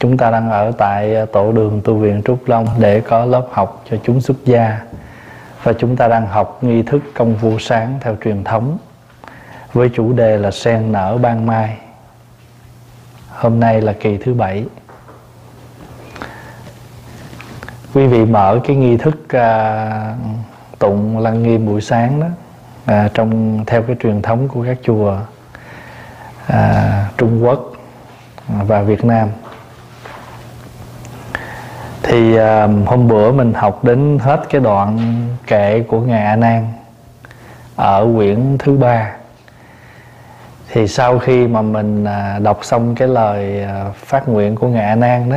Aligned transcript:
Chúng 0.00 0.16
ta 0.16 0.30
đang 0.30 0.50
ở 0.50 0.72
tại 0.78 1.14
ờ, 1.14 1.26
tổ 1.26 1.52
đường 1.52 1.80
tu 1.84 1.94
viện 1.94 2.22
Trúc 2.24 2.48
Long 2.48 2.66
để 2.78 3.00
có 3.00 3.24
lớp 3.24 3.46
học 3.52 3.84
cho 3.90 3.96
chúng 4.02 4.20
xuất 4.20 4.36
gia 4.44 4.80
và 5.62 5.72
chúng 5.72 5.96
ta 5.96 6.08
đang 6.08 6.26
học 6.26 6.58
nghi 6.62 6.82
thức 6.82 7.02
công 7.14 7.34
vụ 7.36 7.58
sáng 7.58 7.98
theo 8.00 8.16
truyền 8.24 8.44
thống 8.44 8.78
với 9.72 9.90
chủ 9.94 10.12
đề 10.12 10.38
là 10.38 10.50
sen 10.50 10.92
nở 10.92 11.18
ban 11.18 11.46
mai. 11.46 11.78
Hôm 13.28 13.60
nay 13.60 13.80
là 13.80 13.92
kỳ 13.92 14.16
thứ 14.16 14.34
bảy. 14.34 14.64
Quý 17.94 18.06
vị 18.06 18.24
mở 18.24 18.60
cái 18.64 18.76
nghi 18.76 18.96
thức 18.96 19.28
à, 19.28 20.14
tụng 20.78 21.18
lăng 21.18 21.42
nghiêm 21.42 21.66
buổi 21.66 21.80
sáng 21.80 22.20
đó 22.20 22.26
à, 22.84 23.08
trong 23.14 23.60
theo 23.66 23.82
cái 23.82 23.96
truyền 24.02 24.22
thống 24.22 24.48
của 24.48 24.64
các 24.64 24.78
chùa 24.82 25.18
à, 26.46 27.08
Trung 27.16 27.44
Quốc 27.44 27.72
và 28.48 28.82
Việt 28.82 29.04
Nam 29.04 29.28
thì 32.10 32.38
uh, 32.38 32.40
hôm 32.86 33.08
bữa 33.08 33.32
mình 33.32 33.54
học 33.54 33.84
đến 33.84 34.18
hết 34.18 34.42
cái 34.50 34.60
đoạn 34.60 34.98
kệ 35.46 35.84
của 35.88 36.00
ngài 36.00 36.24
A 36.24 36.36
Nan 36.36 36.72
ở 37.76 38.08
quyển 38.16 38.56
thứ 38.58 38.76
ba. 38.76 39.12
Thì 40.72 40.88
sau 40.88 41.18
khi 41.18 41.46
mà 41.46 41.62
mình 41.62 42.04
uh, 42.04 42.42
đọc 42.42 42.58
xong 42.62 42.94
cái 42.94 43.08
lời 43.08 43.64
uh, 43.88 43.96
phát 43.96 44.28
nguyện 44.28 44.56
của 44.56 44.68
ngài 44.68 44.84
A 44.84 44.94
Nan 44.94 45.30
đó 45.30 45.36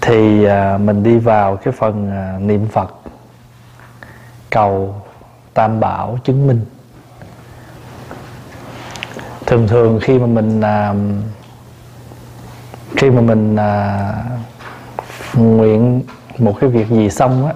thì 0.00 0.46
uh, 0.46 0.80
mình 0.80 1.02
đi 1.02 1.18
vào 1.18 1.56
cái 1.56 1.72
phần 1.78 2.10
uh, 2.36 2.42
niệm 2.42 2.68
Phật 2.68 2.94
cầu 4.50 4.94
tam 5.54 5.80
bảo 5.80 6.18
chứng 6.24 6.46
minh. 6.46 6.64
Thường 9.46 9.68
thường 9.68 10.00
khi 10.02 10.18
mà 10.18 10.26
mình 10.26 10.60
uh, 10.60 10.96
khi 12.96 13.10
mà 13.10 13.20
mình 13.20 13.54
uh, 13.54 14.44
nguyện 15.36 16.02
một 16.38 16.54
cái 16.60 16.70
việc 16.70 16.88
gì 16.88 17.10
xong 17.10 17.46
á 17.46 17.52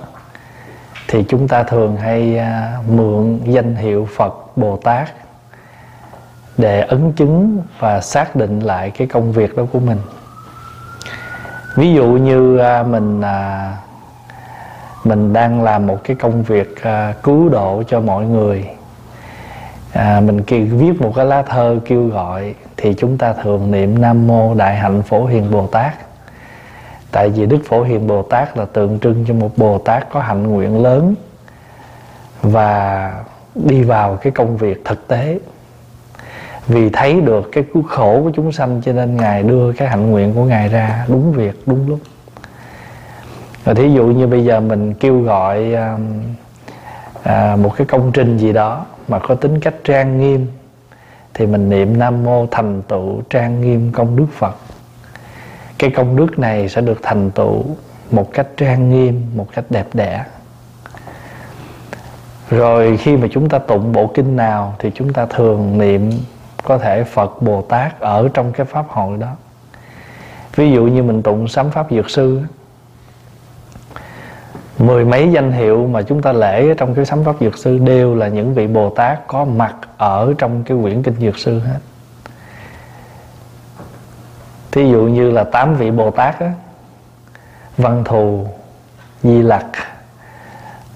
thì 1.09 1.25
chúng 1.29 1.49
ta 1.49 1.63
thường 1.63 1.97
hay 1.97 2.39
à, 2.39 2.79
mượn 2.89 3.41
danh 3.45 3.77
hiệu 3.77 4.09
Phật 4.17 4.57
Bồ 4.57 4.77
Tát 4.77 5.09
để 6.57 6.81
ấn 6.81 7.13
chứng 7.13 7.63
và 7.79 8.01
xác 8.01 8.37
định 8.37 8.61
lại 8.61 8.91
cái 8.91 9.07
công 9.07 9.33
việc 9.33 9.57
đó 9.57 9.63
của 9.73 9.81
mình. 9.81 9.99
Ví 11.77 11.93
dụ 11.95 12.07
như 12.07 12.59
à, 12.59 12.83
mình 12.83 13.21
à, 13.21 13.73
mình 15.05 15.33
đang 15.33 15.63
làm 15.63 15.87
một 15.87 16.05
cái 16.05 16.17
công 16.17 16.43
việc 16.43 16.83
à, 16.83 17.15
cứu 17.23 17.49
độ 17.49 17.83
cho 17.89 18.01
mọi 18.01 18.25
người 18.25 18.69
à, 19.93 20.21
mình 20.21 20.43
kêu, 20.43 20.67
viết 20.71 21.01
một 21.01 21.13
cái 21.17 21.25
lá 21.25 21.43
thơ 21.43 21.79
kêu 21.85 22.07
gọi 22.07 22.55
thì 22.77 22.95
chúng 22.95 23.19
ta 23.19 23.33
thường 23.33 23.71
niệm 23.71 24.01
nam 24.01 24.27
mô 24.27 24.55
đại 24.55 24.77
hạnh 24.77 25.03
phổ 25.03 25.27
hiền 25.27 25.51
bồ 25.51 25.67
tát 25.67 26.08
tại 27.11 27.29
vì 27.29 27.47
đức 27.47 27.59
phổ 27.65 27.83
hiền 27.83 28.07
bồ 28.07 28.23
tát 28.23 28.57
là 28.57 28.65
tượng 28.65 28.99
trưng 28.99 29.25
cho 29.29 29.35
một 29.35 29.51
bồ 29.57 29.79
tát 29.79 30.11
có 30.11 30.21
hạnh 30.21 30.43
nguyện 30.43 30.83
lớn 30.83 31.15
và 32.43 33.13
đi 33.55 33.83
vào 33.83 34.17
cái 34.17 34.33
công 34.33 34.57
việc 34.57 34.85
thực 34.85 35.09
tế. 35.09 35.39
Vì 36.67 36.91
thấy 36.91 37.21
được 37.21 37.49
cái 37.53 37.65
cứu 37.75 37.83
khổ 37.83 38.21
của 38.23 38.31
chúng 38.35 38.53
sanh 38.53 38.83
cho 38.85 38.93
nên 38.93 39.17
ngài 39.17 39.43
đưa 39.43 39.73
cái 39.73 39.89
hạnh 39.89 40.11
nguyện 40.11 40.35
của 40.35 40.45
ngài 40.45 40.69
ra 40.69 41.05
đúng 41.09 41.33
việc 41.33 41.63
đúng 41.67 41.89
lúc. 41.89 41.99
Và 43.65 43.75
thí 43.75 43.93
dụ 43.93 44.05
như 44.05 44.27
bây 44.27 44.45
giờ 44.45 44.61
mình 44.61 44.95
kêu 44.95 45.21
gọi 45.21 45.75
à, 45.75 45.99
à, 47.23 47.57
một 47.57 47.73
cái 47.77 47.87
công 47.87 48.13
trình 48.13 48.39
gì 48.39 48.53
đó 48.53 48.87
mà 49.09 49.19
có 49.19 49.35
tính 49.35 49.61
cách 49.61 49.75
trang 49.85 50.21
nghiêm 50.21 50.47
thì 51.35 51.47
mình 51.47 51.69
niệm 51.69 51.99
nam 51.99 52.25
mô 52.25 52.47
thành 52.51 52.83
tựu 52.83 53.23
trang 53.31 53.61
nghiêm 53.61 53.93
công 53.93 54.17
đức 54.17 54.27
phật 54.33 54.57
cái 55.79 55.91
công 55.91 56.17
đức 56.17 56.39
này 56.39 56.69
sẽ 56.69 56.81
được 56.81 56.99
thành 57.03 57.31
tựu 57.31 57.65
một 58.11 58.33
cách 58.33 58.47
trang 58.57 58.91
nghiêm, 58.91 59.27
một 59.35 59.47
cách 59.53 59.65
đẹp 59.71 59.87
đẽ. 59.93 60.25
Rồi 62.51 62.97
khi 62.97 63.17
mà 63.17 63.29
chúng 63.31 63.49
ta 63.49 63.59
tụng 63.59 63.93
bộ 63.93 64.07
kinh 64.07 64.37
nào 64.37 64.75
thì 64.79 64.91
chúng 64.95 65.13
ta 65.13 65.27
thường 65.27 65.79
niệm 65.79 66.11
có 66.65 66.79
thể 66.79 67.05
phật, 67.05 67.43
bồ 67.43 67.63
tát 67.63 68.01
ở 68.01 68.29
trong 68.35 68.53
cái 68.53 68.67
pháp 68.67 68.89
hội 68.89 69.17
đó. 69.19 69.29
Ví 70.57 70.73
dụ 70.73 70.85
như 70.85 71.03
mình 71.03 71.23
tụng 71.23 71.49
sám 71.49 71.71
pháp 71.71 71.91
dược 71.91 72.11
sư 72.11 72.41
mười 74.79 75.05
mấy 75.05 75.33
danh 75.33 75.53
hiệu 75.53 75.87
mà 75.87 76.03
chúng 76.03 76.23
ta 76.23 76.33
lễ 76.33 76.75
trong 76.75 76.95
cái 76.95 77.05
sấm 77.05 77.25
pháp 77.25 77.37
dược 77.41 77.59
sư 77.59 77.79
đều 77.79 78.15
là 78.15 78.29
những 78.29 78.55
vị 78.55 78.67
bồ 78.67 78.91
tát 78.91 79.27
có 79.27 79.45
mặt 79.45 79.75
ở 79.97 80.35
trong 80.39 80.65
cái 80.65 80.79
quyển 80.83 81.03
kinh 81.03 81.15
dược 81.15 81.39
sư 81.39 81.59
hết 81.59 81.79
thí 84.79 84.91
dụ 84.91 85.03
như 85.03 85.31
là 85.31 85.45
tám 85.45 85.75
vị 85.75 85.91
bồ 85.91 86.11
tát 86.11 86.41
á 86.41 86.53
văn 87.77 88.05
thù 88.05 88.47
di 89.23 89.43
lặc 89.43 89.67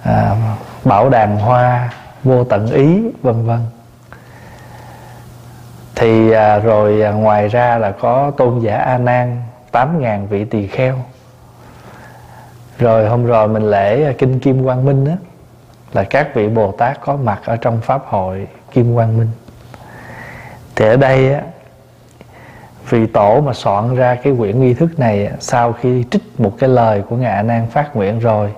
à, 0.03 0.37
bảo 0.85 1.09
đàn 1.09 1.39
hoa 1.39 1.93
vô 2.25 2.45
tận 2.45 2.71
ý 2.71 3.03
vân 3.23 3.47
vân. 3.47 3.59
Thì 5.95 6.33
à, 6.33 6.59
rồi 6.59 7.03
à, 7.03 7.11
ngoài 7.11 7.49
ra 7.49 7.79
là 7.79 7.91
có 7.91 8.33
tôn 8.37 8.61
giả 8.61 8.77
a 8.77 8.99
nan 8.99 9.43
tám 9.73 10.01
ngàn 10.01 10.27
vị 10.27 10.45
tỳ 10.45 10.67
kheo. 10.67 10.95
Rồi 12.79 13.09
hôm 13.09 13.27
rồi 13.27 13.49
mình 13.49 13.71
lễ 13.71 14.05
à, 14.05 14.13
kinh 14.19 14.41
kim 14.41 14.65
quang 14.65 14.85
minh 14.85 15.07
á 15.07 15.17
là 15.93 16.05
các 16.05 16.35
vị 16.35 16.49
bồ 16.49 16.73
tát 16.73 17.01
có 17.01 17.17
mặt 17.17 17.41
ở 17.45 17.57
trong 17.57 17.81
pháp 17.81 18.03
hội 18.07 18.47
kim 18.73 18.95
quang 18.95 19.19
minh. 19.19 19.31
Thì 20.77 20.87
ở 20.87 20.97
đây 20.97 21.35
á 21.35 21.41
vì 22.89 23.07
tổ 23.07 23.41
mà 23.41 23.53
soạn 23.53 23.97
ra 23.97 24.15
cái 24.15 24.35
quyển 24.39 24.61
nghi 24.61 24.75
thức 24.75 24.99
này, 24.99 25.31
sau 25.41 25.73
khi 25.73 26.05
trích 26.11 26.41
một 26.41 26.53
cái 26.59 26.69
lời 26.69 27.03
của 27.09 27.17
ngài 27.17 27.33
A 27.33 27.43
nan 27.43 27.67
phát 27.71 27.97
nguyện 27.97 28.19
rồi, 28.19 28.53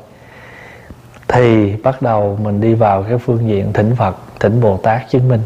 thì 1.29 1.77
bắt 1.77 2.03
đầu 2.03 2.39
mình 2.43 2.61
đi 2.61 2.75
vào 2.75 3.03
cái 3.03 3.19
phương 3.19 3.49
diện 3.49 3.73
thỉnh 3.73 3.95
phật, 3.97 4.17
thỉnh 4.41 4.61
bồ 4.61 4.77
tát 4.77 5.11
chứng 5.11 5.29
minh. 5.29 5.43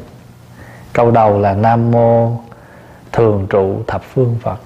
Câu 0.92 1.10
đầu 1.10 1.38
là 1.38 1.54
nam 1.54 1.90
mô 1.90 2.32
thường 3.12 3.46
trụ 3.50 3.82
thập 3.86 4.02
phương 4.02 4.36
phật. 4.42 4.56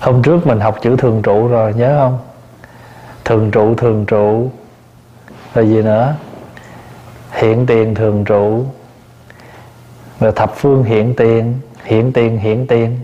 Hôm 0.00 0.22
trước 0.22 0.46
mình 0.46 0.60
học 0.60 0.78
chữ 0.82 0.96
thường 0.96 1.22
trụ 1.22 1.48
rồi, 1.48 1.74
nhớ 1.74 1.98
không? 1.98 2.18
Thường 3.24 3.50
trụ 3.50 3.74
thường 3.74 4.06
trụ, 4.06 4.50
rồi 5.54 5.68
gì 5.68 5.82
nữa? 5.82 6.14
Hiện 7.32 7.66
tiền 7.66 7.94
thường 7.94 8.24
trụ 8.24 8.64
rồi 10.20 10.32
thập 10.32 10.52
phương 10.56 10.84
hiện 10.84 11.14
tiền 11.16 11.60
hiện 11.84 12.12
tiền 12.12 12.38
hiện 12.38 12.66
tiền. 12.66 12.98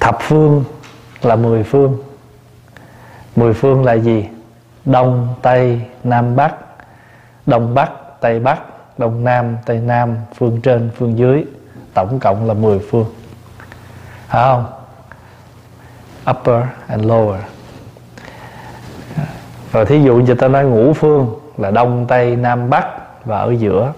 Thập 0.00 0.18
phương 0.20 0.64
là 1.22 1.36
mười 1.36 1.62
phương. 1.62 1.98
Mười 3.36 3.54
phương 3.54 3.84
là 3.84 3.92
gì? 3.92 4.28
Đông, 4.84 5.34
tây, 5.42 5.80
nam, 6.04 6.36
bắc. 6.36 6.54
Đông 7.46 7.74
bắc, 7.74 7.90
tây 8.20 8.40
bắc. 8.40 8.58
Đông 8.98 9.24
nam, 9.24 9.56
tây 9.66 9.78
nam. 9.78 10.16
Phương 10.38 10.60
trên, 10.60 10.90
phương 10.96 11.18
dưới. 11.18 11.44
Tổng 11.94 12.18
cộng 12.20 12.46
là 12.46 12.54
mười 12.54 12.78
phương. 12.90 13.06
Phải 14.28 14.42
không? 14.42 14.66
Upper 16.30 16.64
and 16.86 17.04
lower. 17.04 17.38
Rồi 19.72 19.86
thí 19.86 20.02
dụ 20.02 20.16
như 20.16 20.34
ta 20.34 20.48
nói 20.48 20.64
ngũ 20.64 20.92
phương 20.92 21.40
là 21.56 21.70
đông, 21.70 22.06
tây, 22.08 22.36
nam, 22.36 22.70
bắc 22.70 22.86
và 23.28 23.38
ở 23.38 23.54
giữa. 23.58 23.92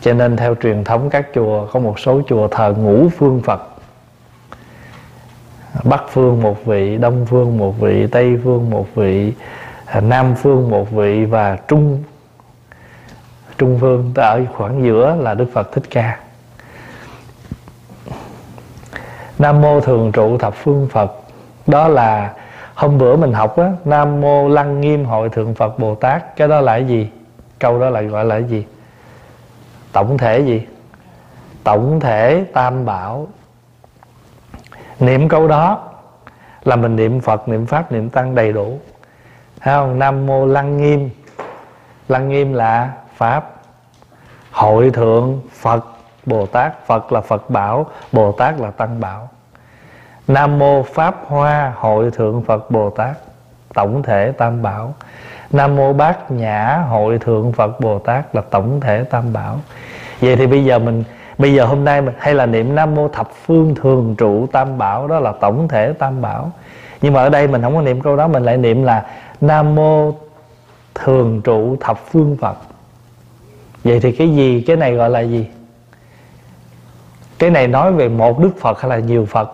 Cho 0.00 0.12
nên 0.12 0.36
theo 0.36 0.54
truyền 0.54 0.84
thống 0.84 1.10
các 1.10 1.26
chùa, 1.34 1.66
có 1.72 1.80
một 1.80 1.98
số 1.98 2.20
chùa 2.28 2.48
thờ 2.48 2.74
ngũ 2.78 3.08
phương 3.08 3.42
phật. 3.44 3.62
Bắc 5.84 6.02
phương 6.08 6.42
một 6.42 6.64
vị, 6.64 6.98
đông 6.98 7.26
phương 7.26 7.58
một 7.58 7.80
vị, 7.80 8.06
tây 8.06 8.38
phương 8.44 8.70
một 8.70 8.86
vị, 8.94 9.32
nam 10.02 10.34
phương 10.34 10.70
một 10.70 10.90
vị 10.90 11.24
và 11.24 11.56
trung 11.68 12.02
trung 13.58 13.78
phương. 13.80 14.12
Ở 14.14 14.40
khoảng 14.56 14.84
giữa 14.84 15.16
là 15.20 15.34
đức 15.34 15.46
phật 15.52 15.72
thích 15.72 15.84
ca. 15.90 16.18
Nam 19.38 19.60
mô 19.60 19.80
thường 19.80 20.12
trụ 20.12 20.38
thập 20.38 20.54
phương 20.54 20.88
Phật. 20.92 21.12
Đó 21.66 21.88
là 21.88 22.32
hôm 22.74 22.98
bữa 22.98 23.16
mình 23.16 23.32
học 23.32 23.58
á, 23.58 23.72
Nam 23.84 24.20
mô 24.20 24.48
lăng 24.48 24.80
nghiêm 24.80 25.04
hội 25.04 25.28
thượng 25.28 25.54
Phật 25.54 25.78
Bồ 25.78 25.94
Tát. 25.94 26.36
Cái 26.36 26.48
đó 26.48 26.60
là 26.60 26.72
cái 26.72 26.86
gì? 26.86 27.08
Câu 27.58 27.80
đó 27.80 27.90
là 27.90 28.00
gọi 28.00 28.24
là 28.24 28.40
cái 28.40 28.48
gì? 28.48 28.66
Tổng 29.92 30.18
thể 30.18 30.40
gì? 30.40 30.66
Tổng 31.64 32.00
thể 32.00 32.44
tam 32.52 32.84
bảo. 32.84 33.26
Niệm 35.00 35.28
câu 35.28 35.48
đó 35.48 35.86
Là 36.66 36.76
mình 36.76 36.96
niệm 36.96 37.20
Phật, 37.20 37.48
niệm 37.48 37.66
Pháp, 37.66 37.92
niệm 37.92 38.10
Tăng 38.10 38.34
đầy 38.34 38.52
đủ. 38.52 38.78
Thấy 39.60 39.74
không? 39.74 39.98
Nam 39.98 40.26
mô 40.26 40.46
lăng 40.46 40.76
nghiêm. 40.76 41.10
Lăng 42.08 42.28
nghiêm 42.28 42.52
là 42.52 42.92
Pháp. 43.16 43.52
Hội 44.50 44.90
thượng 44.90 45.40
Phật 45.52 45.84
Bồ 46.26 46.46
Tát. 46.46 46.86
Phật 46.86 47.12
là 47.12 47.20
Phật 47.20 47.50
bảo 47.50 47.86
Bồ 48.12 48.32
Tát 48.32 48.60
là 48.60 48.70
Tăng 48.70 49.00
bảo. 49.00 49.28
Nam 50.28 50.58
mô 50.58 50.82
Pháp 50.82 51.14
Hoa 51.26 51.72
Hội 51.76 52.10
Thượng 52.10 52.42
Phật 52.42 52.70
Bồ 52.70 52.90
Tát. 52.90 53.16
Tổng 53.74 54.02
thể 54.02 54.32
Tam 54.32 54.62
Bảo. 54.62 54.94
Nam 55.50 55.76
mô 55.76 55.92
Bát 55.92 56.30
Nhã 56.30 56.84
Hội 56.88 57.18
Thượng 57.18 57.52
Phật 57.52 57.80
Bồ 57.80 57.98
Tát 57.98 58.34
là 58.34 58.42
tổng 58.50 58.80
thể 58.80 59.04
Tam 59.04 59.32
Bảo. 59.32 59.58
Vậy 60.20 60.36
thì 60.36 60.46
bây 60.46 60.64
giờ 60.64 60.78
mình, 60.78 61.04
bây 61.38 61.54
giờ 61.54 61.64
hôm 61.64 61.84
nay 61.84 62.02
mình 62.02 62.14
hay 62.18 62.34
là 62.34 62.46
niệm 62.46 62.74
nam 62.74 62.94
mô 62.94 63.08
thập 63.08 63.30
phương 63.46 63.74
thường 63.74 64.14
trụ 64.18 64.46
tam 64.52 64.78
bảo, 64.78 65.08
đó 65.08 65.20
là 65.20 65.32
tổng 65.40 65.68
thể 65.68 65.92
tam 65.92 66.22
bảo. 66.22 66.50
Nhưng 67.02 67.12
mà 67.12 67.22
ở 67.22 67.28
đây 67.28 67.48
mình 67.48 67.62
không 67.62 67.74
có 67.74 67.82
niệm 67.82 68.00
câu 68.00 68.16
đó, 68.16 68.28
mình 68.28 68.42
lại 68.42 68.56
niệm 68.56 68.82
là 68.82 69.06
nam 69.40 69.74
mô 69.74 70.12
thường 70.94 71.42
trụ 71.42 71.76
thập 71.80 71.98
phương 71.98 72.36
phật. 72.40 72.56
Vậy 73.84 74.00
thì 74.00 74.12
cái 74.12 74.28
gì? 74.28 74.64
Cái 74.66 74.76
này 74.76 74.94
gọi 74.94 75.10
là 75.10 75.20
gì? 75.20 75.46
Cái 77.38 77.50
này 77.50 77.68
nói 77.68 77.92
về 77.92 78.08
một 78.08 78.38
đức 78.38 78.50
phật 78.60 78.80
hay 78.80 78.90
là 78.90 78.98
nhiều 78.98 79.26
phật? 79.26 79.52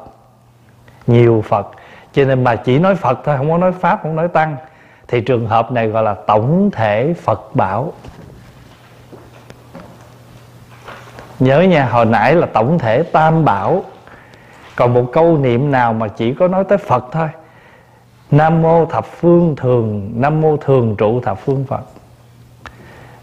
Nhiều 1.06 1.44
phật. 1.48 1.70
Cho 2.12 2.24
nên 2.24 2.44
mà 2.44 2.56
chỉ 2.56 2.78
nói 2.78 2.94
phật 2.94 3.20
thôi, 3.24 3.36
không 3.36 3.50
có 3.50 3.58
nói 3.58 3.72
pháp, 3.72 3.98
không 4.02 4.16
nói 4.16 4.28
tăng 4.28 4.56
thì 5.12 5.20
trường 5.20 5.46
hợp 5.46 5.72
này 5.72 5.88
gọi 5.88 6.02
là 6.02 6.14
tổng 6.14 6.70
thể 6.72 7.14
phật 7.22 7.56
bảo. 7.56 7.92
Nhớ 11.38 11.60
nha, 11.60 11.84
hồi 11.84 12.06
nãy 12.06 12.34
là 12.34 12.46
tổng 12.46 12.78
thể 12.78 13.02
tam 13.02 13.44
bảo. 13.44 13.84
Còn 14.76 14.94
một 14.94 15.04
câu 15.12 15.38
niệm 15.38 15.70
nào 15.70 15.92
mà 15.92 16.08
chỉ 16.08 16.34
có 16.34 16.48
nói 16.48 16.64
tới 16.64 16.78
phật 16.78 17.04
thôi? 17.12 17.28
Nam 18.30 18.62
mô 18.62 18.86
thập 18.86 19.06
phương 19.06 19.56
thường, 19.56 20.12
nam 20.14 20.40
mô 20.40 20.56
thường 20.56 20.96
trụ 20.96 21.20
thập 21.20 21.38
phương 21.40 21.64
phật. 21.64 21.82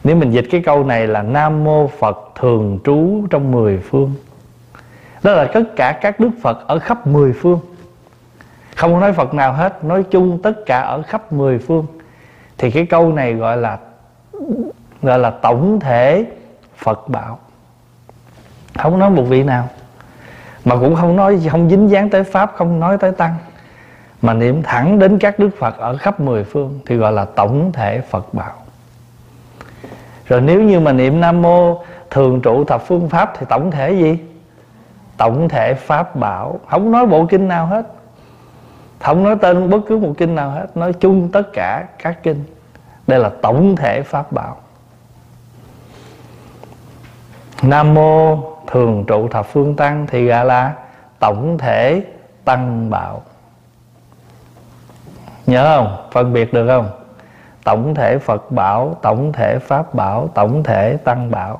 Nếu 0.03 0.15
mình 0.15 0.31
dịch 0.31 0.45
cái 0.51 0.61
câu 0.65 0.83
này 0.83 1.07
là 1.07 1.21
nam 1.21 1.63
mô 1.63 1.87
phật 1.87 2.31
thường 2.35 2.79
trú 2.83 3.27
trong 3.29 3.51
mười 3.51 3.77
phương. 3.77 4.13
Đó 5.23 5.31
là 5.33 5.45
tất 5.45 5.63
cả 5.75 5.99
các 6.01 6.19
đức 6.19 6.31
phật 6.41 6.67
ở 6.67 6.79
khắp 6.79 7.07
mười 7.07 7.33
phương 7.33 7.59
không 8.79 8.99
nói 8.99 9.13
phật 9.13 9.33
nào 9.33 9.53
hết, 9.53 9.83
nói 9.83 10.03
chung 10.03 10.39
tất 10.43 10.53
cả 10.65 10.81
ở 10.81 11.01
khắp 11.01 11.33
mười 11.33 11.59
phương. 11.59 11.85
Thì 12.57 12.71
cái 12.71 12.85
câu 12.85 13.13
này 13.13 13.33
gọi 13.33 13.57
là 13.57 13.77
gọi 15.01 15.19
là 15.19 15.29
tổng 15.29 15.79
thể 15.79 16.25
phật 16.77 17.09
bảo. 17.09 17.39
Không 18.77 18.99
nói 18.99 19.09
một 19.09 19.23
vị 19.23 19.43
nào. 19.43 19.67
Mà 20.65 20.75
cũng 20.75 20.95
không 20.95 21.15
nói, 21.15 21.39
không 21.51 21.69
dính 21.69 21.89
dáng 21.89 22.09
tới 22.09 22.23
pháp, 22.23 22.53
không 22.55 22.79
nói 22.79 22.97
tới 22.97 23.11
tăng. 23.11 23.35
Mà 24.21 24.33
niệm 24.33 24.63
thẳng 24.63 24.99
đến 24.99 25.19
các 25.19 25.39
đức 25.39 25.49
phật 25.59 25.77
ở 25.77 25.97
khắp 25.97 26.19
mười 26.19 26.43
phương 26.43 26.79
thì 26.85 26.95
gọi 26.95 27.11
là 27.11 27.25
tổng 27.25 27.71
thể 27.71 28.01
phật 28.01 28.33
bảo. 28.33 28.53
Rồi 30.25 30.41
nếu 30.41 30.61
như 30.61 30.79
mà 30.79 30.91
niệm 30.91 31.21
nam 31.21 31.41
mô 31.41 31.83
thường 32.09 32.41
trụ 32.41 32.63
thập 32.63 32.81
phương 32.87 33.09
pháp 33.09 33.33
thì 33.39 33.45
tổng 33.49 33.71
thể 33.71 33.91
gì? 33.91 34.19
Tổng 35.17 35.49
thể 35.49 35.73
pháp 35.73 36.15
bảo. 36.15 36.59
Không 36.69 36.91
nói 36.91 37.05
bộ 37.05 37.25
kinh 37.25 37.47
nào 37.47 37.65
hết 37.65 37.85
không 38.99 39.23
nói 39.23 39.35
tên 39.41 39.69
bất 39.69 39.79
cứ 39.87 39.97
một 39.97 40.13
kinh 40.17 40.35
nào 40.35 40.49
hết, 40.49 40.77
nói 40.77 40.93
chung 40.93 41.29
tất 41.31 41.53
cả 41.53 41.87
các 42.03 42.23
kinh. 42.23 42.43
Đây 43.07 43.19
là 43.19 43.31
tổng 43.41 43.75
thể 43.75 44.01
pháp 44.01 44.31
bảo. 44.31 44.57
Nam 47.61 47.93
mô 47.93 48.37
thường 48.67 49.05
trụ 49.07 49.27
thập 49.27 49.45
phương 49.45 49.75
tăng 49.75 50.07
thì 50.07 50.25
gọi 50.25 50.45
là 50.45 50.73
tổng 51.19 51.57
thể 51.57 52.03
tăng 52.45 52.89
bảo. 52.89 53.21
Nhớ 55.47 55.75
không? 55.77 56.07
Phân 56.11 56.33
biệt 56.33 56.53
được 56.53 56.67
không? 56.67 56.89
Tổng 57.63 57.95
thể 57.95 58.17
phật 58.17 58.51
bảo, 58.51 58.97
tổng 59.01 59.31
thể 59.33 59.59
pháp 59.59 59.93
bảo, 59.93 60.27
tổng 60.33 60.63
thể 60.63 60.97
tăng 60.97 61.31
bảo. 61.31 61.59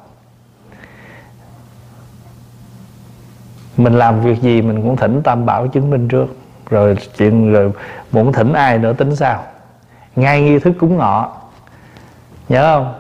Mình 3.78 3.94
làm 3.94 4.22
việc 4.22 4.42
gì 4.42 4.62
mình 4.62 4.84
cũng 4.84 4.96
thỉnh 4.96 5.22
tam 5.24 5.46
bảo 5.46 5.68
chứng 5.68 5.90
minh 5.90 6.08
trước 6.08 6.28
rồi 6.70 6.96
chuyện 7.18 7.54
rồi 7.54 7.72
muốn 8.12 8.34
thỉnh 8.34 8.54
ai 8.54 8.78
nữa, 8.78 8.94
tính 8.94 9.16
sao? 9.16 9.44
Ngay 10.16 10.42
nghi 10.42 10.60
thức 10.60 10.74
cúng 10.80 10.98
ngọ. 10.98 11.32
Nhớ 12.50 12.76
không? 12.76 12.94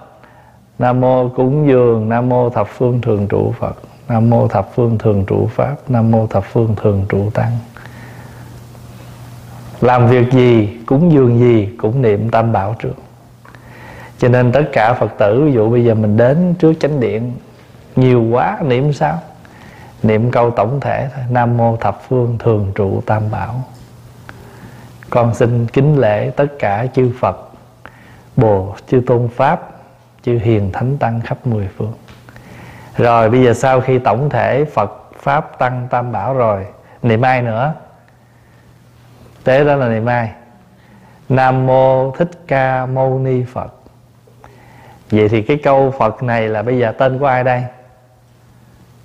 Nam 0.79 1.01
mô 1.01 1.29
cúng 1.29 1.67
dường, 1.67 2.09
nam 2.09 2.29
mô 2.29 2.49
thập 2.49 2.67
phương 2.67 3.01
thường 3.01 3.27
trụ 3.27 3.53
phật, 3.59 3.75
nam 4.07 4.29
mô 4.29 4.47
thập 4.47 4.69
phương 4.75 4.97
thường 4.97 5.25
trụ 5.27 5.47
pháp, 5.47 5.75
nam 5.87 6.11
mô 6.11 6.27
thập 6.27 6.43
phương 6.45 6.75
thường 6.75 7.05
trụ 7.09 7.29
tăng. 7.29 7.51
Làm 9.81 10.07
việc 10.07 10.31
gì, 10.31 10.77
cúng 10.85 11.11
dường 11.11 11.39
gì 11.39 11.69
cũng 11.77 12.01
niệm 12.01 12.29
tam 12.29 12.51
bảo 12.51 12.75
trước 12.79 12.93
cho 14.19 14.27
nên 14.27 14.51
tất 14.51 14.63
cả 14.73 14.93
phật 14.93 15.17
tử, 15.17 15.41
ví 15.45 15.53
dụ 15.53 15.69
bây 15.69 15.85
giờ 15.85 15.95
mình 15.95 16.17
đến 16.17 16.53
trước 16.59 16.73
chánh 16.79 16.99
điện, 16.99 17.31
nhiều 17.95 18.23
quá, 18.31 18.57
niệm 18.65 18.93
sao? 18.93 19.19
Niệm 20.03 20.31
câu 20.31 20.51
tổng 20.51 20.79
thể 20.79 21.09
thôi. 21.15 21.23
Nam 21.29 21.57
mô 21.57 21.77
thập 21.77 22.01
phương 22.09 22.37
thường 22.39 22.71
trụ 22.75 23.01
tam 23.05 23.31
bảo. 23.31 23.63
Con 25.09 25.33
xin 25.33 25.67
kính 25.67 25.99
lễ 25.99 26.31
tất 26.35 26.45
cả 26.59 26.85
chư 26.93 27.11
phật, 27.19 27.37
bồ, 28.35 28.75
chư 28.87 29.01
tôn 29.07 29.29
pháp, 29.35 29.69
chư 30.21 30.39
hiền 30.43 30.71
thánh 30.71 30.97
tăng 30.97 31.21
khắp 31.21 31.47
mười 31.47 31.69
phương. 31.77 31.93
Rồi 32.97 33.29
bây 33.29 33.43
giờ 33.43 33.53
sau 33.53 33.81
khi 33.81 33.99
tổng 33.99 34.29
thể 34.29 34.65
phật 34.65 35.11
pháp 35.19 35.59
tăng 35.59 35.87
tam 35.89 36.11
bảo 36.11 36.33
rồi, 36.33 36.65
niệm 37.03 37.21
ai 37.21 37.41
nữa? 37.41 37.73
Tế 39.43 39.63
đó 39.63 39.75
là 39.75 39.87
niệm 39.87 40.05
ai? 40.05 40.31
Nam 41.29 41.65
mô 41.65 42.11
thích 42.11 42.31
ca 42.47 42.85
mâu 42.85 43.19
ni 43.19 43.43
phật. 43.43 43.73
Vậy 45.11 45.29
thì 45.29 45.41
cái 45.41 45.59
câu 45.63 45.93
phật 45.99 46.23
này 46.23 46.47
là 46.47 46.61
bây 46.61 46.79
giờ 46.79 46.91
tên 46.91 47.19
của 47.19 47.25
ai 47.25 47.43
đây? 47.43 47.63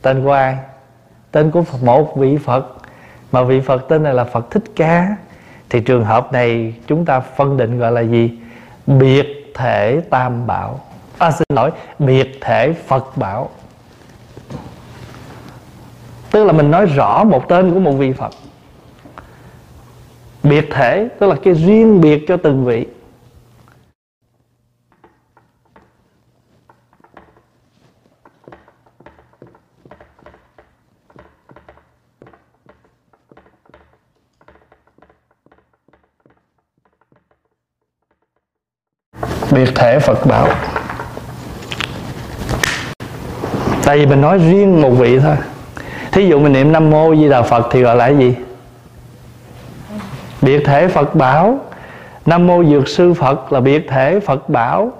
Tên 0.02 0.24
của 0.24 0.32
ai? 0.32 0.56
Tên 1.34 1.50
của 1.50 1.64
một 1.82 2.16
vị 2.16 2.36
phật. 2.36 2.66
Mà 3.32 3.42
vị 3.42 3.60
phật 3.60 3.88
tên 3.88 4.02
này 4.02 4.14
là 4.14 4.24
phật 4.24 4.50
thích 4.50 4.64
ca. 4.76 5.16
Thì 5.70 5.80
trường 5.80 6.04
hợp 6.04 6.32
này 6.32 6.74
chúng 6.86 7.04
ta 7.04 7.20
phân 7.20 7.56
định 7.56 7.78
gọi 7.78 7.92
là 7.92 8.00
gì? 8.00 8.30
Biệt 8.86 9.52
thể 9.54 10.00
tam 10.10 10.46
bảo. 10.46 10.80
À, 11.18 11.30
xin 11.30 11.44
lỗi 11.54 11.70
biệt 11.98 12.38
thể 12.40 12.72
phật 12.86 13.16
bảo. 13.16 13.50
Tức 16.30 16.44
là 16.44 16.52
mình 16.52 16.70
nói 16.70 16.86
rõ 16.86 17.24
một 17.24 17.48
tên 17.48 17.74
của 17.74 17.80
một 17.80 17.92
vị 17.92 18.12
phật. 18.12 18.30
Biệt 20.42 20.68
thể 20.72 21.08
tức 21.18 21.26
là 21.26 21.36
cái 21.44 21.54
riêng 21.54 22.00
biệt 22.00 22.24
cho 22.28 22.36
từng 22.36 22.64
vị. 22.64 22.86
Biệt 39.54 39.74
thể 39.74 39.98
Phật 39.98 40.26
bảo. 40.26 40.48
Tại 43.84 43.98
vì 43.98 44.06
mình 44.06 44.20
nói 44.20 44.38
riêng 44.38 44.82
một 44.82 44.90
vị 44.90 45.18
thôi. 45.18 45.36
Thí 46.12 46.28
dụ 46.28 46.40
mình 46.40 46.52
niệm 46.52 46.72
Nam 46.72 46.90
Mô 46.90 47.16
Di 47.16 47.28
Đà 47.28 47.42
Phật 47.42 47.66
thì 47.70 47.82
gọi 47.82 47.96
là 47.96 48.06
cái 48.06 48.16
gì? 48.16 48.34
Biệt 50.42 50.62
thể 50.64 50.88
Phật 50.88 51.14
bảo. 51.14 51.58
Nam 52.26 52.46
Mô 52.46 52.64
Dược 52.64 52.88
Sư 52.88 53.14
Phật 53.14 53.52
là 53.52 53.60
biệt 53.60 53.86
thể 53.88 54.20
Phật 54.20 54.48
bảo. 54.48 54.92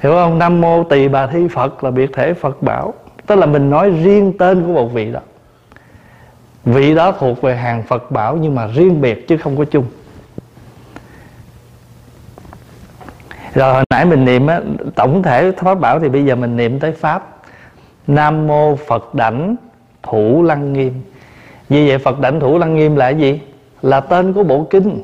Hiểu 0.00 0.12
không? 0.12 0.38
Nam 0.38 0.60
Mô 0.60 0.84
Tỳ 0.84 1.08
Bà 1.08 1.26
Thi 1.26 1.48
Phật 1.48 1.84
là 1.84 1.90
biệt 1.90 2.10
thể 2.12 2.34
Phật 2.34 2.62
bảo. 2.62 2.94
Tức 3.26 3.34
là 3.34 3.46
mình 3.46 3.70
nói 3.70 3.90
riêng 3.90 4.32
tên 4.38 4.66
của 4.66 4.72
một 4.72 4.86
vị 4.86 5.12
đó. 5.12 5.20
Vị 6.64 6.94
đó 6.94 7.12
thuộc 7.12 7.42
về 7.42 7.56
hàng 7.56 7.82
Phật 7.82 8.10
bảo 8.10 8.36
Nhưng 8.36 8.54
mà 8.54 8.66
riêng 8.66 9.00
biệt 9.00 9.28
chứ 9.28 9.36
không 9.36 9.56
có 9.56 9.64
chung. 9.64 9.84
Rồi 13.54 13.74
hồi 13.74 13.84
nãy 13.90 14.04
mình 14.04 14.24
niệm 14.24 14.46
á, 14.46 14.60
tổng 14.94 15.22
thể 15.22 15.52
pháp 15.52 15.80
bảo 15.80 16.00
thì 16.00 16.08
bây 16.08 16.24
giờ 16.24 16.34
mình 16.34 16.56
niệm 16.56 16.80
tới 16.80 16.92
pháp. 16.92 17.36
Nam 18.06 18.46
mô 18.46 18.76
phật 18.76 19.14
đảnh 19.14 19.56
thủ 20.02 20.42
lăng 20.42 20.72
nghiêm. 20.72 20.92
Như 21.68 21.84
vậy 21.88 21.98
phật 21.98 22.20
đảnh 22.20 22.40
thủ 22.40 22.58
lăng 22.58 22.76
nghiêm 22.76 22.96
là 22.96 23.12
cái 23.12 23.20
gì? 23.20 23.40
Là 23.82 24.00
tên 24.00 24.32
của 24.32 24.42
bộ 24.42 24.66
kinh. 24.70 25.02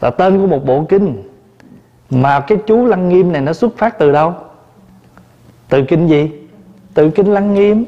Là 0.00 0.10
tên 0.10 0.40
của 0.40 0.46
một 0.46 0.66
bộ 0.66 0.84
kinh. 0.88 1.22
Mà 2.10 2.40
cái 2.40 2.58
chú 2.66 2.86
lăng 2.86 3.08
nghiêm 3.08 3.32
này 3.32 3.42
nó 3.42 3.52
xuất 3.52 3.78
phát 3.78 3.98
từ 3.98 4.12
đâu? 4.12 4.34
Từ 5.68 5.84
kinh 5.84 6.06
gì? 6.06 6.30
Từ 6.94 7.10
kinh 7.10 7.32
lăng 7.32 7.54
nghiêm. 7.54 7.84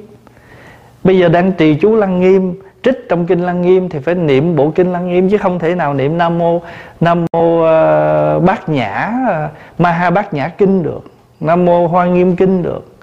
Bây 1.04 1.18
giờ 1.18 1.28
đang 1.28 1.52
trì 1.52 1.75
chú 1.75 1.94
lăng 1.96 2.20
nghiêm 2.20 2.54
trích 2.86 3.08
trong 3.08 3.26
kinh 3.26 3.40
lăng 3.40 3.62
nghiêm 3.62 3.88
thì 3.88 3.98
phải 3.98 4.14
niệm 4.14 4.56
bộ 4.56 4.72
kinh 4.74 4.92
lăng 4.92 5.08
nghiêm 5.08 5.30
chứ 5.30 5.38
không 5.38 5.58
thể 5.58 5.74
nào 5.74 5.94
niệm 5.94 6.18
nam 6.18 6.38
mô 6.38 6.62
nam 7.00 7.26
mô 7.32 7.58
uh, 7.58 8.44
bát 8.44 8.68
nhã 8.68 9.12
ờ, 9.28 9.44
uh, 9.44 9.80
ma 9.80 9.90
ha 9.90 10.10
bát 10.10 10.34
nhã 10.34 10.48
kinh 10.48 10.82
được 10.82 11.00
nam 11.40 11.64
mô 11.64 11.86
hoa 11.86 12.06
nghiêm 12.06 12.36
kinh 12.36 12.62
được. 12.62 12.96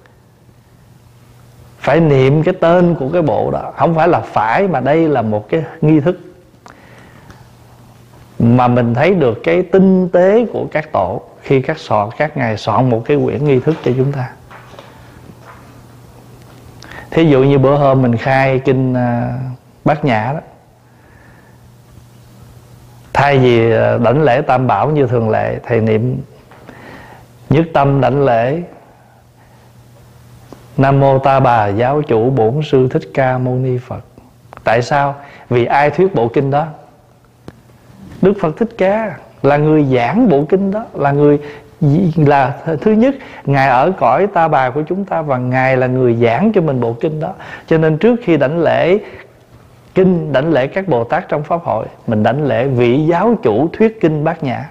Phải 1.79 1.99
niệm 1.99 2.43
cái 2.43 2.53
tên 2.59 2.95
của 2.95 3.09
cái 3.13 3.21
bộ 3.21 3.51
đó 3.51 3.71
không 3.75 3.95
phải 3.95 4.07
là 4.07 4.19
phải 4.19 4.67
mà 4.67 4.79
đây 4.79 5.09
là 5.09 5.21
một 5.21 5.49
cái 5.49 5.63
nghi 5.81 5.99
thức. 5.99 6.19
Mà 8.39 8.67
mình 8.67 8.93
thấy 8.93 9.15
được 9.15 9.43
cái 9.43 9.61
tinh 9.61 10.09
tế 10.09 10.45
của 10.53 10.65
các 10.71 10.91
tổ 10.91 11.21
khi 11.41 11.61
các 11.61 11.77
soạn 11.79 12.09
các 12.17 12.37
ngài 12.37 12.57
soạn 12.57 12.89
một 12.89 13.01
cái 13.05 13.17
quyển 13.25 13.45
nghi 13.45 13.59
thức 13.59 13.75
cho 13.83 13.91
chúng 13.97 14.11
ta. 14.11 14.31
Thí 17.11 17.25
dụ 17.25 17.43
như 17.43 17.57
bữa 17.57 17.75
hôm 17.75 18.01
mình 18.01 18.17
khai 18.17 18.59
kinh 18.59 18.93
uh, 18.93 19.62
bát 19.85 20.05
nhã 20.05 20.31
đó 20.33 20.39
thay 23.13 23.37
vì 23.37 23.71
ờ, 23.71 23.97
đảnh 23.97 24.21
lễ 24.21 24.41
tam 24.41 24.67
bảo 24.67 24.89
như 24.89 25.07
thường 25.07 25.29
lệ 25.29 25.59
thầy 25.63 25.81
niệm 25.81 26.21
nhất 27.49 27.65
tâm 27.73 28.01
đảnh 28.01 28.25
lễ 28.25 28.61
Nam 30.77 30.99
mô 30.99 31.19
Ta 31.19 31.39
Bà 31.39 31.67
Giáo 31.67 32.01
chủ 32.01 32.29
Bổn 32.29 32.61
sư 32.63 32.87
Thích 32.91 33.03
Ca 33.13 33.37
Mâu 33.37 33.55
Ni 33.55 33.77
Phật. 33.77 34.05
Tại 34.63 34.81
sao? 34.81 35.15
Vì 35.49 35.65
ai 35.65 35.89
thuyết 35.89 36.15
bộ 36.15 36.27
kinh 36.27 36.51
đó? 36.51 36.67
Đức 38.21 38.33
Phật 38.41 38.57
Thích 38.57 38.69
Ca 38.77 39.17
là 39.43 39.57
người 39.57 39.85
giảng 39.95 40.29
bộ 40.29 40.45
kinh 40.49 40.71
đó, 40.71 40.85
là 40.93 41.11
người 41.11 41.39
là 42.15 42.53
thứ 42.81 42.91
nhất 42.91 43.15
ngài 43.45 43.67
ở 43.67 43.91
cõi 43.97 44.27
ta 44.27 44.47
bà 44.47 44.69
của 44.69 44.81
chúng 44.81 45.05
ta 45.05 45.21
và 45.21 45.37
ngài 45.37 45.77
là 45.77 45.87
người 45.87 46.15
giảng 46.15 46.51
cho 46.53 46.61
mình 46.61 46.81
bộ 46.81 46.93
kinh 46.93 47.19
đó 47.19 47.33
cho 47.67 47.77
nên 47.77 47.97
trước 47.97 48.19
khi 48.23 48.37
đảnh 48.37 48.59
lễ 48.59 48.99
kinh 49.95 50.33
đảnh 50.33 50.53
lễ 50.53 50.67
các 50.67 50.88
bồ 50.88 51.03
tát 51.03 51.29
trong 51.29 51.43
pháp 51.43 51.62
hội. 51.63 51.85
Mình 52.07 52.23
đảnh 52.23 52.43
lễ 52.43 52.67
vị 52.67 53.00
giáo 53.07 53.35
chủ 53.43 53.69
thuyết 53.73 54.01
kinh 54.01 54.23
bát 54.23 54.43
nhã. 54.43 54.69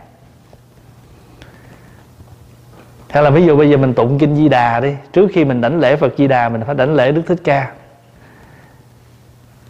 Hay 3.11 3.23
là 3.23 3.31
ví 3.31 3.47
dụ 3.47 3.57
bây 3.57 3.71
giờ 3.71 3.77
mình 3.77 3.95
tụng 3.95 4.19
kinh 4.19 4.37
di 4.37 4.49
đà 4.49 4.81
đi. 4.81 4.95
Trước 5.13 5.31
khi 5.33 5.45
mình 5.45 5.61
đảnh 5.61 5.81
lễ 5.81 5.97
phật 5.97 6.15
di 6.19 6.29
đà, 6.29 6.49
mình 6.49 6.63
phải 6.67 6.75
đảnh 6.75 6.95
lễ 6.95 7.13
đức 7.13 7.23
thích 7.27 7.41
ca. 7.45 7.73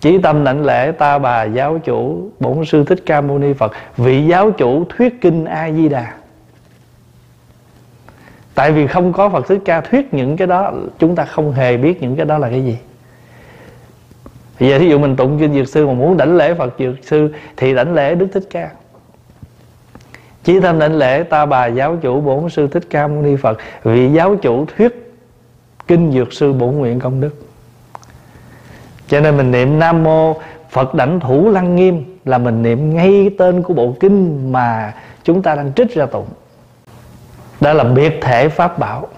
Chí 0.00 0.18
tâm 0.18 0.44
đảnh 0.44 0.64
lễ 0.64 0.92
ta 0.92 1.18
bà 1.18 1.42
giáo 1.42 1.78
chủ 1.78 2.30
Bổn 2.40 2.64
sư 2.64 2.85
Thích 2.85 3.02
Ca 3.06 3.21
Mâu 3.21 3.38
Ni 3.38 3.52
Phật. 3.52 3.73
Vị 3.97 4.26
giáo 4.26 4.50
chủ 4.50 4.85
thuyết 4.88 5.21
kinh 5.21 5.44
A-di-đà 5.44 6.12
Tại 8.54 8.73
vì 8.73 8.87
không 8.87 9.12
có 9.12 9.28
Phật 9.28 9.47
Thích 9.49 9.61
Ca 9.64 9.80
thuyết 9.80 10.14
những 10.14 10.37
cái 10.37 10.47
đó, 10.47 10.73
Chúng 10.99 11.16
ta 11.16 11.25
không 11.25 11.52
hề 11.52 11.76
biết 11.76 12.02
những 12.02 12.16
cái 12.16 12.26
đó 12.26 12.38
là 12.38 12.50
cái 12.50 12.64
gì. 12.64 12.78
Bây 14.62 14.71
giờ 14.71 14.78
thí 14.78 14.88
dụ 14.88 14.99
mình 14.99 15.16
tụng 15.16 15.38
kinh 15.38 15.54
Dược 15.54 15.69
Sư 15.69 15.87
Mà 15.87 15.92
muốn 15.92 16.16
đảnh 16.16 16.37
lễ 16.37 16.54
Phật 16.54 16.75
Dược 16.78 16.95
Sư 17.02 17.35
Thì 17.57 17.75
đảnh 17.75 17.95
lễ 17.95 18.14
Đức 18.14 18.26
Thích 18.33 18.42
Ca. 18.50 18.71
Chí 20.45 20.61
tâm 20.61 20.78
đảnh 20.78 20.97
lễ 20.97 21.23
ta 21.23 21.47
bà 21.47 21.66
giáo 21.66 21.97
chủ 21.97 22.21
Bổn 22.21 22.49
sư 22.49 22.66
Thích 22.66 22.83
Ca 22.90 23.07
Mâu 23.07 23.23
Ni 23.23 23.37
Phật. 23.37 23.59
Vị 23.83 24.11
giáo 24.12 24.37
chủ 24.37 24.66
thuyết 24.66 25.14
Kinh 25.87 26.12
Dược 26.12 26.33
Sư 26.33 26.52
Bổn 26.52 26.75
Nguyện 26.75 27.00
Công 27.00 27.21
Đức. 27.21 27.31
Cho 29.09 29.21
nên 29.21 29.37
mình 29.37 29.50
niệm 29.50 29.78
Nam 29.78 30.02
Mô 30.02 30.37
Phật 30.71 30.95
đảnh 30.95 31.21
thủ 31.21 31.49
lăng 31.50 31.76
nghiêm 31.76 32.19
Là 32.25 32.38
mình 32.38 32.62
niệm 32.62 32.95
ngay 32.95 33.31
tên 33.38 33.62
của 33.62 33.75
bộ 33.75 33.97
kinh 34.00 34.52
Mà 34.52 34.95
chúng 35.25 35.42
ta 35.42 35.54
đang 35.54 35.73
trích 35.73 35.95
ra 35.95 36.07
tụng. 36.07 36.26
Đó 37.61 37.73
là 37.73 37.85
biệt 37.85 38.19
thể 38.21 38.49
Pháp 38.49 38.78
Bảo. 38.78 39.09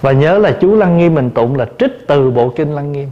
Và 0.00 0.12
nhớ 0.12 0.38
là 0.38 0.56
chú 0.60 0.74
Lăng 0.74 0.98
Nghiêm 0.98 1.14
mình 1.14 1.30
tụng 1.30 1.56
là 1.56 1.66
trích 1.78 1.92
từ 2.06 2.30
bộ 2.30 2.52
kinh 2.56 2.74
Lăng 2.74 2.92
Nghiêm. 2.92 3.08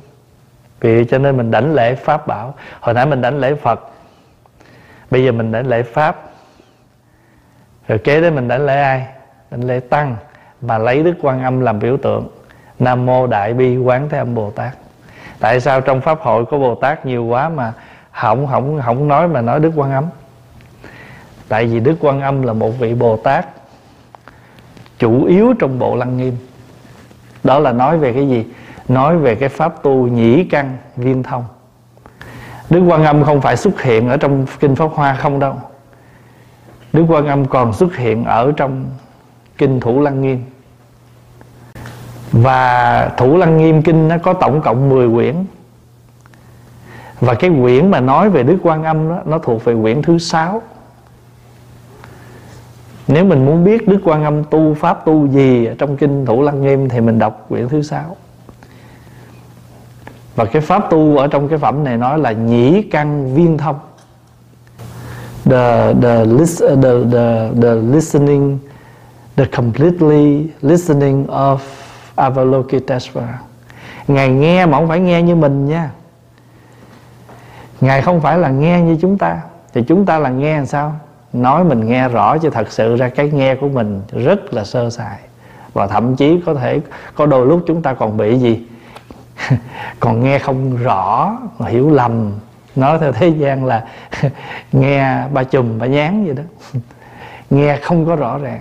Vì 0.85 1.05
cho 1.05 1.19
nên 1.19 1.37
mình 1.37 1.51
đảnh 1.51 1.75
lễ 1.75 1.95
Pháp 1.95 2.27
Bảo. 2.27 2.55
Hồi 2.81 2.95
nãy 2.95 3.07
mình 3.07 3.21
đảnh 3.21 3.39
lễ 3.39 3.55
Phật, 3.55 3.81
Bây 5.11 5.25
giờ 5.25 5.33
mình 5.33 5.53
đảnh 5.53 5.67
lễ 5.67 5.83
Pháp. 5.83 6.23
Rồi 7.89 7.99
kế 7.99 8.21
đến 8.21 8.35
mình 8.35 8.49
đảnh 8.49 8.67
lễ 8.67 8.83
ai? 8.83 9.07
Đảnh 9.51 9.65
lễ 9.65 9.81
Tăng, 9.81 10.17
Mà 10.61 10.79
lấy 10.79 11.03
Đức 11.03 11.15
Quan 11.23 11.43
Âm 11.43 11.61
làm 11.61 11.79
biểu 11.79 11.97
tượng. 11.97 12.29
Nam 12.79 13.07
Mô 13.07 13.27
Đại 13.27 13.55
Bi 13.55 13.77
Quán 13.77 14.09
Thế 14.09 14.19
Âm 14.19 14.35
Bồ 14.35 14.51
Tát. 14.51 14.73
Tại 15.41 15.61
sao 15.61 15.81
trong 15.81 16.01
pháp 16.01 16.21
hội 16.21 16.45
có 16.45 16.59
bồ 16.59 16.75
tát 16.75 17.07
nhiều 17.07 17.25
quá 17.25 17.49
mà 17.49 17.73
không 18.13 18.47
không 18.47 18.81
không 18.85 19.09
nói 19.09 19.29
mà 19.29 19.41
nói 19.41 19.61
đức 19.61 19.73
quan 19.77 19.93
âm? 19.93 20.05
Tại 21.49 21.67
vì 21.67 21.81
đức 21.81 21.97
quan 22.01 22.21
âm 22.21 22.43
là 22.43 22.53
một 22.53 22.71
vị 22.71 22.95
bồ 22.95 23.17
tát 23.17 23.47
chủ 24.99 25.25
yếu 25.25 25.55
trong 25.59 25.79
bộ 25.79 25.97
lăng 25.97 26.17
nghiêm. 26.17 26.37
Đó 27.45 27.59
là 27.59 27.73
nói 27.73 27.99
về 27.99 28.13
cái 28.13 28.29
gì? 28.29 28.47
Nói 28.89 29.19
về 29.19 29.35
cái 29.35 29.49
pháp 29.49 29.83
tu 29.83 30.07
nhĩ 30.07 30.45
căn 30.45 30.77
viên 30.97 31.23
thông. 31.23 31.45
Đức 32.71 32.81
quan 32.89 33.05
âm 33.05 33.25
không 33.25 33.41
phải 33.41 33.57
xuất 33.57 33.83
hiện 33.83 34.09
ở 34.09 34.17
trong 34.17 34.47
kinh 34.61 34.77
pháp 34.77 34.91
hoa 34.95 35.15
không 35.15 35.39
đâu. 35.39 35.55
Đức 36.93 37.05
quan 37.09 37.27
âm 37.27 37.45
còn 37.45 37.73
xuất 37.73 37.97
hiện 37.97 38.25
ở 38.25 38.53
trong 38.57 38.85
kinh 39.59 39.81
thủ 39.81 40.01
lăng 40.01 40.23
nghiêm. 40.23 40.45
Và 42.43 43.09
Thủ 43.17 43.37
Lăng 43.37 43.57
Nghiêm 43.57 43.83
Kinh 43.83 44.09
nó 44.09 44.19
có 44.19 44.33
tổng 44.33 44.61
cộng 44.61 44.89
10 44.89 45.11
quyển. 45.15 45.35
Và 47.21 47.35
cái 47.35 47.51
quyển 47.63 47.91
mà 47.91 48.01
nói 48.01 48.31
về 48.31 48.43
Đức 48.43 48.59
Quan 48.63 48.85
Âm 48.85 49.09
đó, 49.09 49.19
Nó 49.25 49.39
thuộc 49.39 49.65
về 49.65 49.75
quyển 49.83 50.03
thứ 50.03 50.19
sáu. 50.19 50.63
Nếu 53.09 53.25
mình 53.25 53.47
muốn 53.47 53.65
biết 53.65 53.89
Đức 53.89 53.99
Quan 54.05 54.25
Âm 54.25 54.45
tu 54.45 54.75
Pháp 54.75 55.05
tu 55.05 55.27
gì 55.27 55.67
ở 55.67 55.75
Trong 55.79 55.97
Kinh 55.97 56.27
Thủ 56.27 56.43
Lăng 56.43 56.63
Nghiêm 56.63 56.89
Thì 56.89 57.01
mình 57.01 57.19
đọc 57.19 57.47
quyển 57.49 57.69
thứ 57.69 57.83
sáu. 57.83 58.17
Và 60.37 60.45
cái 60.45 60.63
Pháp 60.63 60.91
tu 60.91 61.17
ở 61.17 61.27
trong 61.27 61.49
cái 61.49 61.59
phẩm 61.59 61.85
này 61.85 61.97
nói 61.97 62.19
là 62.19 62.33
Nhĩ 62.33 62.83
căn 62.83 63.35
viên 63.35 63.59
thông. 63.59 63.77
The, 65.45 65.95
the, 66.03 66.25
the, 66.59 66.91
the, 67.13 67.49
the 67.63 67.75
listening 67.75 68.59
The 69.37 69.45
completely 69.45 70.51
listening 70.63 71.27
of 71.27 71.59
Avalokitesvara 72.15 73.39
Ngài 74.09 74.29
nghe 74.29 74.67
mà 74.67 74.79
không 74.79 74.89
phải 74.89 75.01
nghe 75.01 75.23
như 75.23 75.35
mình 75.35 75.69
nha. 75.69 75.91
Ngài 77.81 78.03
không 78.03 78.21
phải 78.21 78.39
là 78.39 78.49
nghe 78.49 78.81
như 78.81 78.97
chúng 79.01 79.19
ta. 79.19 79.41
Thì 79.75 79.83
chúng 79.83 80.07
ta 80.07 80.19
là 80.19 80.29
nghe 80.29 80.57
làm 80.57 80.67
sao? 80.67 80.97
Nói 81.33 81.65
mình 81.65 81.89
nghe 81.89 82.09
rõ 82.09 82.39
chứ 82.39 82.51
thật 82.51 82.73
sự 82.73 82.97
ra 82.97 83.09
cái 83.09 83.31
nghe 83.31 83.55
của 83.55 83.69
mình 83.69 84.03
rất 84.13 84.55
là 84.55 84.65
sơ 84.65 84.91
sài. 84.91 85.19
Và 85.73 85.87
thậm 85.87 86.17
chí 86.17 86.41
có 86.47 86.55
thể 86.55 86.81
có 87.15 87.27
đôi 87.27 87.47
lúc 87.47 87.65
chúng 87.67 87.83
ta 87.83 87.95
còn 87.95 88.17
bị 88.17 88.39
gì? 88.39 88.67
Còn 90.01 90.25
nghe 90.25 90.39
không 90.39 90.77
rõ 90.77 91.39
Hiểu 91.67 91.91
lầm, 91.91 92.33
Nói 92.77 92.99
theo 92.99 93.13
thế 93.13 93.29
gian 93.29 93.65
là 93.65 93.85
Nghe 94.73 95.29
ba 95.33 95.45
chùm, 95.45 95.79
ba 95.79 95.87
nhán 95.87 96.25
vậy 96.25 96.35
đó. 96.35 96.43
Nghe 97.51 97.77
không 97.77 98.07
có 98.07 98.17
rõ 98.17 98.39
ràng. 98.39 98.61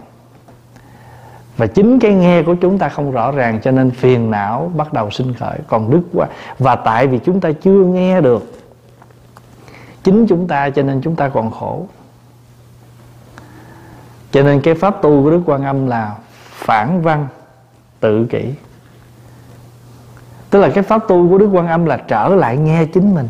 Và 1.57 1.67
chính 1.67 1.99
cái 1.99 2.13
nghe 2.13 2.43
của 2.43 2.55
chúng 2.55 2.79
ta 2.79 2.89
không 2.89 3.11
rõ 3.11 3.31
ràng 3.31 3.59
cho 3.63 3.71
nên 3.71 3.91
phiền 3.91 4.31
não 4.31 4.71
bắt 4.75 4.93
đầu 4.93 5.11
sinh 5.11 5.33
khởi. 5.33 5.59
Còn 5.67 5.91
đức 5.91 6.01
quá 6.13 6.27
và 6.59 6.75
tại 6.75 7.07
vì 7.07 7.19
chúng 7.19 7.39
ta 7.39 7.51
chưa 7.61 7.85
nghe 7.85 8.21
được 8.21 8.53
chính 10.03 10.27
chúng 10.27 10.47
ta, 10.47 10.69
cho 10.69 10.83
nên 10.83 11.01
chúng 11.01 11.15
ta 11.15 11.29
còn 11.29 11.51
khổ. 11.51 11.87
Cho 14.31 14.43
nên 14.43 14.61
cái 14.61 14.73
pháp 14.73 15.01
tu 15.01 15.23
của 15.23 15.31
đức 15.31 15.41
quan 15.45 15.63
âm 15.63 15.87
là 15.87 16.15
phản 16.49 17.01
văn 17.01 17.27
tự 17.99 18.25
kỷ 18.25 18.53
tức 20.53 20.59
là 20.59 20.69
cái 20.69 20.83
pháp 20.83 21.07
tu 21.07 21.29
của 21.29 21.37
đức 21.37 21.49
quan 21.51 21.67
âm 21.67 21.85
là 21.85 21.97
trở 21.97 22.27
lại 22.27 22.57
nghe 22.57 22.85
chính 22.85 23.15
mình. 23.15 23.27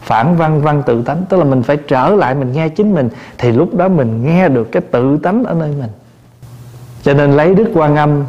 Phản 0.00 0.36
văn 0.36 0.60
văn 0.60 0.82
tự 0.86 1.02
tánh, 1.02 1.22
tức 1.28 1.36
là 1.36 1.44
mình 1.44 1.62
phải 1.62 1.76
trở 1.76 2.08
lại 2.08 2.34
mình 2.34 2.52
nghe 2.52 2.68
chính 2.68 2.94
mình, 2.94 3.08
thì 3.38 3.52
lúc 3.52 3.74
đó 3.74 3.88
mình 3.88 4.24
nghe 4.24 4.48
được 4.48 4.72
cái 4.72 4.82
tự 4.90 5.18
tánh 5.22 5.44
ở 5.44 5.54
nơi 5.54 5.74
mình. 5.80 5.90
Cho 7.02 7.14
nên 7.14 7.32
lấy 7.32 7.54
đức 7.54 7.70
quan 7.74 7.96
âm 7.96 8.24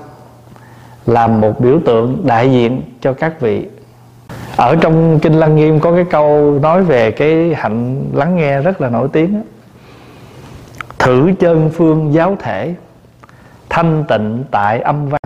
làm 1.06 1.42
một 1.42 1.60
biểu 1.60 1.80
tượng 1.86 2.28
đại 2.28 2.52
diện 2.52 2.82
cho 3.02 3.14
các 3.14 3.42
vị. 3.42 3.68
Ở 4.56 4.76
trong 4.76 5.20
kinh 5.20 5.34
lăng 5.34 5.56
nghiêm 5.56 5.80
có 5.80 5.92
cái 5.92 6.06
câu 6.10 6.60
nói 6.62 6.84
về 6.84 7.12
cái 7.12 7.54
hạnh 7.58 8.06
lắng 8.14 8.36
nghe 8.36 8.62
rất 8.62 8.82
là 8.82 8.90
nổi 8.90 9.08
tiếng 9.14 9.34
đó. 9.34 9.40
thử 11.00 11.32
chân 11.40 11.70
phương 11.74 12.14
giáo 12.14 12.38
thể, 12.40 12.74
thanh 13.70 14.04
tịnh 14.08 14.44
tại 14.52 14.80
âm 14.80 15.10
văn. 15.10 15.20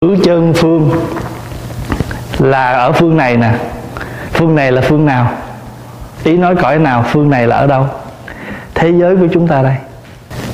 Thử 0.00 0.16
chân 0.24 0.54
phương 0.54 0.90
là 2.38 2.72
ở 2.72 2.92
phương 2.92 3.16
này 3.16 3.36
nè. 3.36 3.52
Phương 4.32 4.54
này 4.54 4.72
là 4.72 4.82
phương 4.82 5.06
nào? 5.06 5.32
Ý 6.24 6.36
nói 6.36 6.56
cõi 6.56 6.78
nào, 6.78 7.04
phương 7.08 7.30
này 7.30 7.46
là 7.46 7.56
ở 7.56 7.66
đâu? 7.66 7.86
Thế 8.74 8.90
giới 8.90 9.16
của 9.16 9.26
chúng 9.32 9.48
ta 9.48 9.62
đây. 9.62 9.76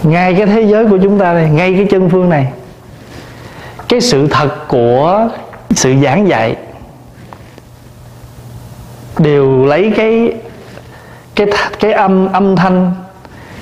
Ngay 0.03 0.35
cái 0.35 0.47
thế 0.47 0.63
giới 0.63 0.87
của 0.87 0.99
chúng 1.03 1.19
ta 1.19 1.35
đây, 1.35 1.49
ngay 1.51 1.75
cái 1.75 1.87
chân 1.91 2.11
phương 2.11 2.29
này. 2.29 2.53
Cái 3.89 4.01
sự 4.01 4.29
thật 4.29 4.69
của 4.69 5.29
sự 5.71 5.95
giảng 6.03 6.29
dạy 6.29 6.57
đều 9.19 9.65
lấy 9.65 9.93
cái 9.97 10.33
cái 11.37 11.47
cái 11.81 11.93
âm 11.93 12.33
âm 12.33 12.57
thanh, 12.57 12.93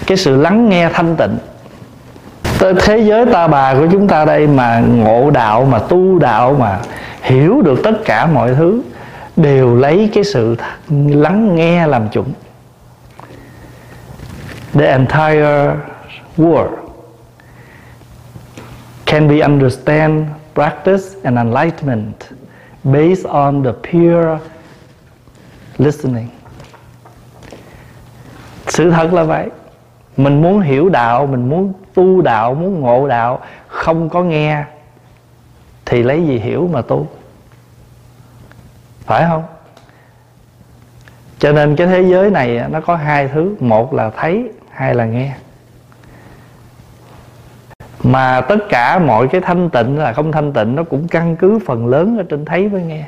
cái 0.07 0.17
sự 0.17 0.37
lắng 0.37 0.69
nghe 0.69 0.89
thanh 0.93 1.17
tịnh 1.17 1.39
tới 2.61 2.75
thế 2.81 2.99
giới 2.99 3.27
ta 3.27 3.49
bà 3.49 3.75
của 3.75 3.87
chúng 3.93 4.09
ta 4.09 4.25
đây 4.25 4.47
mà 4.47 4.81
ngộ 4.81 5.31
đạo, 5.31 5.65
mà 5.65 5.79
tu 5.79 6.19
đạo, 6.19 6.57
mà 6.59 6.81
hiểu 7.23 7.63
được 7.63 7.81
tất 7.85 8.05
cả 8.05 8.27
mọi 8.27 8.55
thứ, 8.55 8.83
đều 9.37 9.77
lấy 9.77 10.11
cái 10.15 10.25
sự 10.25 10.57
lắng 11.09 11.55
nghe 11.55 11.87
làm 11.87 12.09
chuẩn 12.09 12.33
the 14.73 14.87
entire 14.87 15.77
world 16.39 16.77
can 19.07 19.29
be 19.29 19.41
understand 19.41 20.27
practice 20.55 21.17
and 21.25 21.39
enlightenment 21.39 22.15
based 22.85 23.27
on 23.27 23.65
the 23.65 23.73
pure 23.73 24.39
listening. 25.79 26.29
Sự 28.67 28.91
thật 28.91 29.13
là 29.13 29.25
vậy. 29.25 29.51
Mình 30.17 30.43
muốn 30.43 30.61
hiểu 30.61 30.89
đạo, 30.89 31.27
mình 31.27 31.49
muốn 31.49 31.73
tu 32.01 32.21
đạo, 32.21 32.55
muốn 32.55 32.81
ngộ 32.81 33.09
đạo, 33.09 33.41
không 33.69 34.09
có 34.09 34.23
nghe, 34.23 34.65
thì 35.87 36.03
lấy 36.03 36.27
gì 36.27 36.39
hiểu 36.39 36.69
mà 36.73 36.83
tu? 36.83 37.07
Phải 39.07 39.25
không? 39.29 39.43
Cho 41.39 41.53
nên 41.53 41.77
cái 41.77 41.87
thế 41.87 42.03
giới 42.03 42.31
này 42.31 42.63
nó 42.71 42.81
có 42.81 42.97
hai 42.97 43.29
thứ. 43.29 43.57
Một 43.61 43.95
là 43.95 44.11
thấy, 44.11 44.51
hai 44.71 44.95
là 44.95 45.05
nghe. 45.05 45.33
Mà 48.03 48.41
tất 48.41 48.59
cả 48.69 48.99
mọi 48.99 49.29
cái 49.29 49.41
thanh 49.41 49.71
tịnh 49.71 49.99
là 49.99 50.13
không 50.13 50.33
thanh 50.33 50.53
tịnh, 50.53 50.77
nó 50.77 50.83
cũng 50.85 51.09
căn 51.09 51.37
cứ 51.37 51.59
phần 51.67 51.87
lớn 51.87 52.19
ở 52.19 52.25
trên 52.29 52.45
thấy 52.45 52.69
với 52.69 52.83
nghe. 52.83 53.05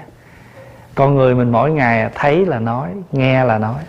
Con 0.94 1.16
người 1.16 1.34
mình 1.34 1.52
mỗi 1.52 1.70
ngày 1.70 2.10
thấy 2.14 2.46
là 2.46 2.58
nói, 2.58 2.90
nghe 3.12 3.44
là 3.44 3.58
nói. 3.58 3.82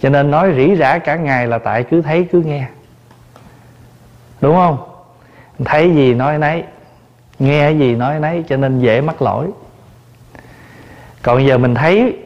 Cho 0.00 0.08
nên 0.08 0.30
nói 0.30 0.52
rỉ 0.56 0.76
rả 0.76 0.98
cả 0.98 1.16
ngày 1.16 1.46
là 1.46 1.58
tại 1.58 1.84
cứ 1.90 2.02
thấy, 2.02 2.28
cứ 2.32 2.40
nghe 2.40 2.66
đúng 4.40 4.54
không? 4.54 4.78
Thấy 5.64 5.94
gì 5.94 6.14
nói 6.14 6.38
nấy, 6.38 6.64
nghe 7.38 7.70
gì 7.70 7.94
nói 7.94 8.20
nấy 8.20 8.44
cho 8.48 8.56
nên 8.56 8.80
dễ 8.80 9.00
mắc 9.00 9.22
lỗi. 9.22 9.46
Còn 11.22 11.46
giờ 11.46 11.58
mình 11.58 11.74
thấy, 11.74 12.18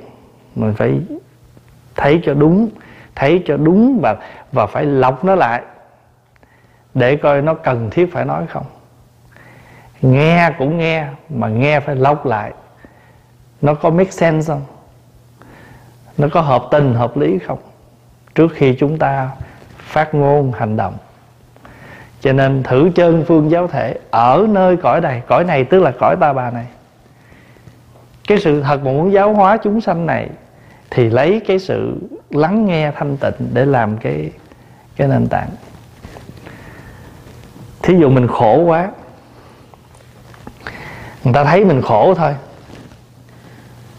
mình 0.54 0.74
phải 0.74 1.00
thấy 1.94 2.20
cho 2.24 2.34
đúng, 2.34 2.68
thấy 3.14 3.42
cho 3.46 3.56
đúng 3.56 4.00
và 4.02 4.16
và 4.52 4.66
phải 4.66 4.84
lọc 4.84 5.24
nó 5.24 5.34
lại 5.34 5.62
để 6.94 7.16
coi 7.16 7.42
nó 7.42 7.54
cần 7.54 7.90
thiết 7.90 8.12
phải 8.12 8.24
nói 8.24 8.46
không. 8.46 8.66
Nghe 10.02 10.50
cũng 10.58 10.78
nghe, 10.78 11.06
mà 11.28 11.48
nghe 11.48 11.80
phải 11.80 11.96
lọc 11.96 12.26
lại. 12.26 12.52
Nó 13.60 13.74
có 13.74 13.90
make 13.90 14.10
sense 14.10 14.52
không? 14.52 14.62
Nó 16.18 16.28
có 16.32 16.40
hợp 16.40 16.62
tình, 16.70 16.94
hợp 16.94 17.16
lý 17.16 17.38
không? 17.38 17.58
Trước 18.34 18.48
khi 18.54 18.76
chúng 18.78 18.98
ta 18.98 19.30
phát 19.76 20.14
ngôn 20.14 20.52
hành 20.52 20.76
động 20.76 20.94
cho 22.20 22.32
nên 22.32 22.62
thử 22.62 22.90
chân 22.94 23.24
phương 23.26 23.50
giáo 23.50 23.66
thể 23.66 23.98
ở 24.10 24.46
nơi 24.48 24.76
cõi 24.76 25.00
này. 25.00 25.22
Cõi 25.26 25.44
này 25.44 25.64
tức 25.64 25.82
là 25.82 25.90
cõi 25.90 26.16
ta 26.20 26.32
bà 26.32 26.50
này. 26.50 26.66
Cái 28.28 28.38
sự 28.38 28.62
thật 28.62 28.84
mà 28.84 28.90
muốn 28.90 29.12
giáo 29.12 29.34
hóa 29.34 29.56
chúng 29.56 29.80
sanh 29.80 30.06
này 30.06 30.28
thì 30.90 31.10
lấy 31.10 31.40
cái 31.46 31.58
sự 31.58 31.96
lắng 32.30 32.66
nghe 32.66 32.90
thanh 32.90 33.16
tịnh 33.16 33.48
để 33.52 33.66
làm 33.66 33.96
cái 33.96 34.30
cái 34.96 35.08
nền 35.08 35.26
tảng. 35.26 35.48
Thí 37.82 37.98
dụ 37.98 38.10
mình 38.10 38.26
khổ 38.26 38.64
quá, 38.66 38.88
người 41.24 41.34
ta 41.34 41.44
thấy 41.44 41.64
mình 41.64 41.82
khổ 41.82 42.14
thôi. 42.14 42.34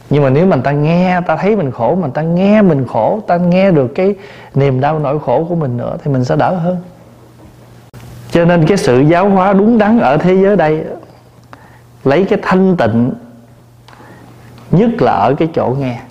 Nhưng 0.09 0.23
mà 0.23 0.29
nếu 0.29 0.45
mà 0.45 0.57
ta 0.63 0.71
nghe 0.71 1.21
ta 1.27 1.35
thấy 1.35 1.55
mình 1.55 1.71
khổ, 1.71 1.95
mà 1.95 2.07
ta 2.13 2.21
nghe 2.21 2.61
mình 2.61 2.87
khổ 2.87 3.19
ta 3.27 3.37
nghe 3.37 3.71
được 3.71 3.87
cái 3.95 4.15
niềm 4.53 4.81
đau 4.81 4.99
nỗi 4.99 5.19
khổ 5.19 5.45
của 5.49 5.55
mình 5.55 5.77
nữa 5.77 5.97
thì 6.03 6.11
mình 6.11 6.23
sẽ 6.25 6.35
đỡ 6.35 6.55
hơn 6.55 6.77
cho 8.31 8.45
nên 8.45 8.65
cái 8.67 8.77
sự 8.77 8.99
giáo 8.99 9.29
hóa 9.29 9.53
đúng 9.53 9.77
đắn 9.77 9.99
ở 9.99 10.17
thế 10.17 10.35
giới 10.35 10.55
đây, 10.55 10.85
lấy 12.03 12.25
cái 12.29 12.39
thanh 12.41 12.77
tịnh 12.77 13.13
nhất 14.71 14.89
là 14.99 15.11
ở 15.11 15.35
cái 15.37 15.49
chỗ 15.53 15.75
nghe. 15.79 16.01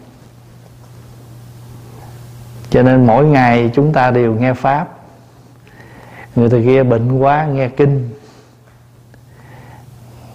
Cho 2.70 2.82
nên 2.82 3.06
mỗi 3.06 3.24
ngày 3.24 3.70
chúng 3.74 3.92
ta 3.92 4.10
đều 4.10 4.34
nghe 4.34 4.54
pháp. 4.54 4.88
Người 6.36 6.50
ta 6.50 6.56
kia 6.64 6.82
bệnh 6.82 7.18
quá, 7.18 7.46
nghe 7.46 7.68
kinh. 7.68 8.10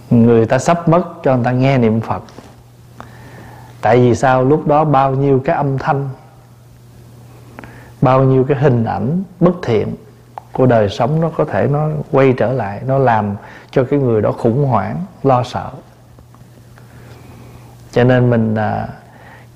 Người 0.09 0.45
ta 0.45 0.59
sắp 0.59 0.89
mất 0.89 1.03
cho 1.23 1.35
người 1.35 1.45
ta 1.45 1.51
nghe 1.51 1.77
niệm 1.77 2.01
phật. 2.01 2.23
Tại 3.81 3.97
vì 3.97 4.15
sao? 4.15 4.43
Lúc 4.43 4.67
đó 4.67 4.83
bao 4.83 5.15
nhiêu 5.15 5.41
cái 5.45 5.55
âm 5.55 5.77
thanh, 5.77 6.09
bao 8.01 8.23
nhiêu 8.23 8.43
cái 8.43 8.57
hình 8.57 8.85
ảnh 8.85 9.23
bất 9.39 9.53
thiện 9.63 9.95
của 10.55 10.65
đời 10.65 10.89
sống 10.89 11.21
nó 11.21 11.29
có 11.29 11.45
thể 11.45 11.67
nó 11.67 11.87
quay 12.11 12.33
trở 12.37 12.53
lại 12.53 12.81
nó 12.87 12.97
làm 12.97 13.35
cho 13.71 13.83
cái 13.83 13.99
người 13.99 14.21
đó 14.21 14.31
khủng 14.31 14.65
hoảng 14.65 14.95
lo 15.23 15.43
sợ. 15.43 15.69
Cho 17.91 18.03
nên 18.03 18.29
mình 18.29 18.55
à, 18.55 18.87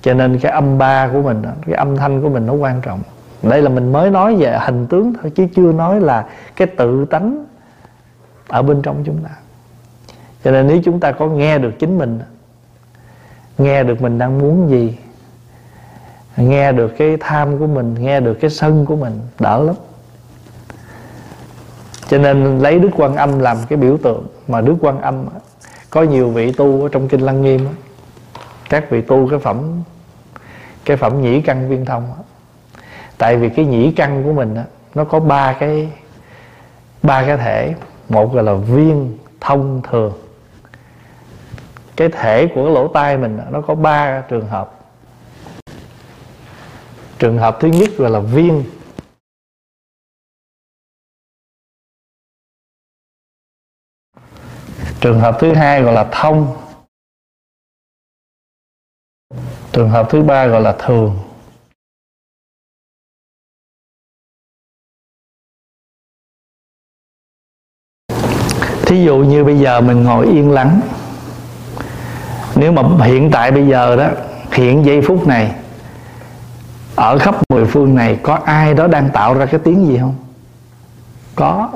cho 0.02 0.14
nên 0.14 0.38
cái 0.38 0.52
âm 0.52 0.78
ba 0.78 1.08
của 1.12 1.22
mình 1.22 1.42
cái 1.66 1.74
âm 1.74 1.96
thanh 1.96 2.22
của 2.22 2.28
mình 2.28 2.46
nó 2.46 2.52
quan 2.52 2.80
trọng. 2.80 3.00
Đây 3.42 3.62
là 3.62 3.68
mình 3.68 3.92
mới 3.92 4.10
nói 4.10 4.36
về 4.36 4.58
hình 4.60 4.86
tướng 4.86 5.14
thôi 5.22 5.32
chứ 5.34 5.46
chưa 5.56 5.72
nói 5.72 6.00
là 6.00 6.26
cái 6.56 6.68
tự 6.76 7.04
tánh 7.10 7.44
ở 8.48 8.62
bên 8.62 8.82
trong 8.82 9.02
chúng 9.04 9.22
ta. 9.24 9.30
Cho 10.44 10.50
nên 10.50 10.66
nếu 10.66 10.80
chúng 10.84 11.00
ta 11.00 11.12
có 11.12 11.26
nghe 11.26 11.58
được 11.58 11.72
chính 11.78 11.98
mình 11.98 12.20
nghe 13.58 13.82
được 13.82 14.02
mình 14.02 14.18
đang 14.18 14.38
muốn 14.38 14.70
gì 14.70 14.98
nghe 16.36 16.72
được 16.72 16.92
cái 16.98 17.16
tham 17.20 17.58
của 17.58 17.66
mình 17.66 17.94
nghe 17.98 18.20
được 18.20 18.34
cái 18.34 18.50
sân 18.50 18.86
của 18.86 18.96
mình 18.96 19.20
đỡ 19.38 19.62
lắm 19.62 19.74
cho 22.10 22.18
nên 22.18 22.58
lấy 22.58 22.78
đức 22.78 22.90
quan 22.96 23.16
âm 23.16 23.38
làm 23.38 23.56
cái 23.68 23.76
biểu 23.76 23.98
tượng 24.02 24.26
mà 24.48 24.60
đức 24.60 24.76
quan 24.80 25.00
âm 25.00 25.24
có 25.90 26.02
nhiều 26.02 26.30
vị 26.30 26.52
tu 26.52 26.82
ở 26.82 26.88
trong 26.92 27.08
kinh 27.08 27.20
lăng 27.20 27.42
nghiêm 27.42 27.68
các 28.70 28.90
vị 28.90 29.00
tu 29.00 29.28
cái 29.28 29.38
phẩm 29.38 29.82
cái 30.84 30.96
phẩm 30.96 31.22
nhĩ 31.22 31.40
căn 31.40 31.68
viên 31.68 31.84
thông 31.84 32.12
tại 33.18 33.36
vì 33.36 33.48
cái 33.48 33.64
nhĩ 33.64 33.92
căn 33.92 34.22
của 34.24 34.32
mình 34.32 34.56
nó 34.94 35.04
có 35.04 35.20
ba 35.20 35.52
cái 35.52 35.88
ba 37.02 37.26
cái 37.26 37.36
thể. 37.36 37.74
Một 38.08 38.32
gọi 38.34 38.44
là 38.44 38.54
viên 38.54 39.18
thông 39.40 39.82
thường. 39.90 40.12
Cái 41.96 42.08
thể 42.08 42.46
của 42.46 42.64
cái 42.64 42.74
lỗ 42.74 42.88
tai 42.88 43.16
mình 43.16 43.38
nó 43.50 43.60
có 43.60 43.74
ba 43.74 44.20
trường 44.20 44.46
hợp. 44.46 44.74
Trường 47.18 47.38
hợp 47.38 47.56
thứ 47.60 47.68
nhất 47.68 47.90
gọi 47.98 48.10
là 48.10 48.18
viên 48.18 48.64
trường 55.00 55.20
hợp 55.20 55.36
thứ 55.40 55.54
hai 55.54 55.82
gọi 55.82 55.94
là 55.94 56.08
thông. 56.12 56.56
Trường 59.72 59.90
hợp 59.90 60.06
thứ 60.10 60.22
ba 60.22 60.46
gọi 60.46 60.60
là 60.60 60.76
thường. 60.78 61.18
Thí 68.86 69.04
dụ 69.04 69.16
như 69.18 69.44
bây 69.44 69.58
giờ 69.58 69.80
mình 69.80 70.02
ngồi 70.02 70.26
yên 70.26 70.50
lắng 70.50 70.80
nếu 72.54 72.72
mà 72.72 73.06
hiện 73.06 73.30
tại 73.32 73.50
bây 73.50 73.66
giờ 73.68 73.96
đó, 73.96 74.08
hiện 74.52 74.84
giây 74.84 75.00
phút 75.02 75.26
này, 75.26 75.54
ở 76.96 77.18
khắp 77.18 77.34
mười 77.48 77.64
phương 77.66 77.94
này 77.94 78.20
có 78.22 78.34
ai 78.34 78.74
đó 78.74 78.86
đang 78.86 79.10
tạo 79.12 79.34
ra 79.34 79.46
cái 79.46 79.60
tiếng 79.64 79.86
gì 79.86 79.98
không? 79.98 80.14
Có. 81.34 81.70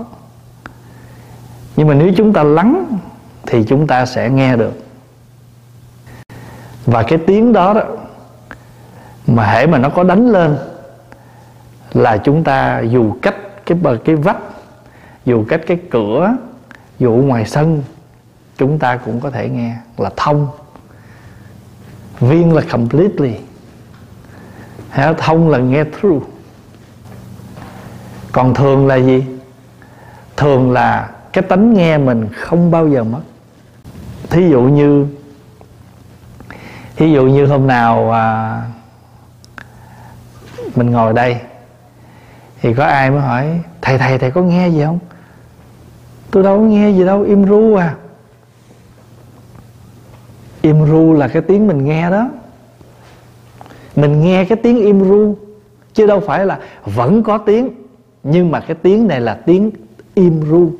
Nhưng 1.77 1.89
mà 1.89 1.95
nếu 1.95 2.13
chúng 2.17 2.33
ta 2.33 2.43
lắng 2.43 2.99
thì 3.47 3.65
chúng 3.69 3.87
ta 3.87 4.07
sẽ 4.07 4.31
nghe 4.31 4.57
được. 4.57 4.73
Và 6.87 7.03
cái 7.03 7.19
tiếng 7.27 7.53
đó 7.53 7.75
đó 7.75 7.83
mà 9.27 9.47
hễ 9.47 9.67
mà 9.67 9.79
nó 9.79 9.89
có 9.89 10.03
đánh 10.03 10.29
lên 10.29 10.57
là 11.93 12.17
chúng 12.17 12.45
ta 12.45 12.81
dù 12.81 13.15
cách 13.23 13.37
cái 13.67 13.79
bờ, 13.83 13.97
cái 14.05 14.17
vách, 14.17 14.39
dù 15.25 15.45
cách 15.49 15.61
cái 15.67 15.79
cửa, 15.91 16.37
dù 16.99 17.11
ngoài 17.13 17.47
sân, 17.47 17.83
chúng 18.59 18.79
ta 18.79 18.97
cũng 18.97 19.21
có 19.21 19.31
thể 19.31 19.49
nghe 19.49 19.77
là 19.99 20.11
thông. 20.17 20.49
Viên 22.21 22.55
là 22.55 22.63
completely. 22.73 23.35
Hả? 24.91 25.13
thông 25.19 25.49
là 25.49 25.59
nghe 25.59 25.85
through. 25.85 26.23
Còn 28.33 28.55
thường 28.55 28.87
là 28.87 28.97
gì? 28.97 29.25
Thường 30.37 30.73
là 30.73 31.11
cái 31.33 31.43
tánh 31.43 31.75
nghe 31.75 31.99
mình 31.99 32.29
không 32.33 32.71
bao 32.71 32.89
giờ 32.89 33.05
mất 33.05 33.21
thí 34.35 34.51
dụ 34.51 34.61
như 34.63 35.07
thí 36.97 37.13
dụ 37.13 37.27
như 37.27 37.47
hôm 37.47 37.67
nào 37.67 38.13
à, 38.13 38.63
mình 40.77 40.91
ngồi 40.91 41.13
đây 41.13 41.37
thì 42.61 42.75
có 42.75 42.85
ai 42.85 43.11
mới 43.11 43.21
hỏi 43.21 43.61
thầy 43.83 43.99
thầy 43.99 44.19
thầy 44.19 44.31
có 44.31 44.43
nghe 44.43 44.69
gì 44.69 44.83
không? 44.85 44.99
Tôi 46.31 46.43
đâu 46.43 46.59
có 46.59 46.63
nghe 46.63 46.91
gì 46.91 47.05
đâu 47.05 47.23
im 47.23 47.45
ru 47.45 47.75
à. 47.75 47.95
Im 50.63 50.87
ru 50.87 51.13
là 51.13 51.29
cái 51.29 51.43
tiếng 51.43 51.67
mình 51.67 51.85
nghe 51.85 52.11
đó. 52.11 52.29
Mình 53.97 54.21
nghe 54.21 54.45
cái 54.45 54.59
tiếng 54.63 54.77
im 54.77 55.05
ru 55.05 55.37
chứ 55.93 56.07
đâu 56.07 56.21
phải 56.21 56.47
là 56.47 56.59
vẫn 56.85 57.23
có 57.23 57.39
tiếng 57.39 57.71
nhưng 58.23 58.51
mà 58.51 58.61
cái 58.61 58.77
tiếng 58.83 59.09
này 59.09 59.21
là 59.21 59.35
tiếng 59.47 59.71
im 60.15 60.43
ru 60.51 60.71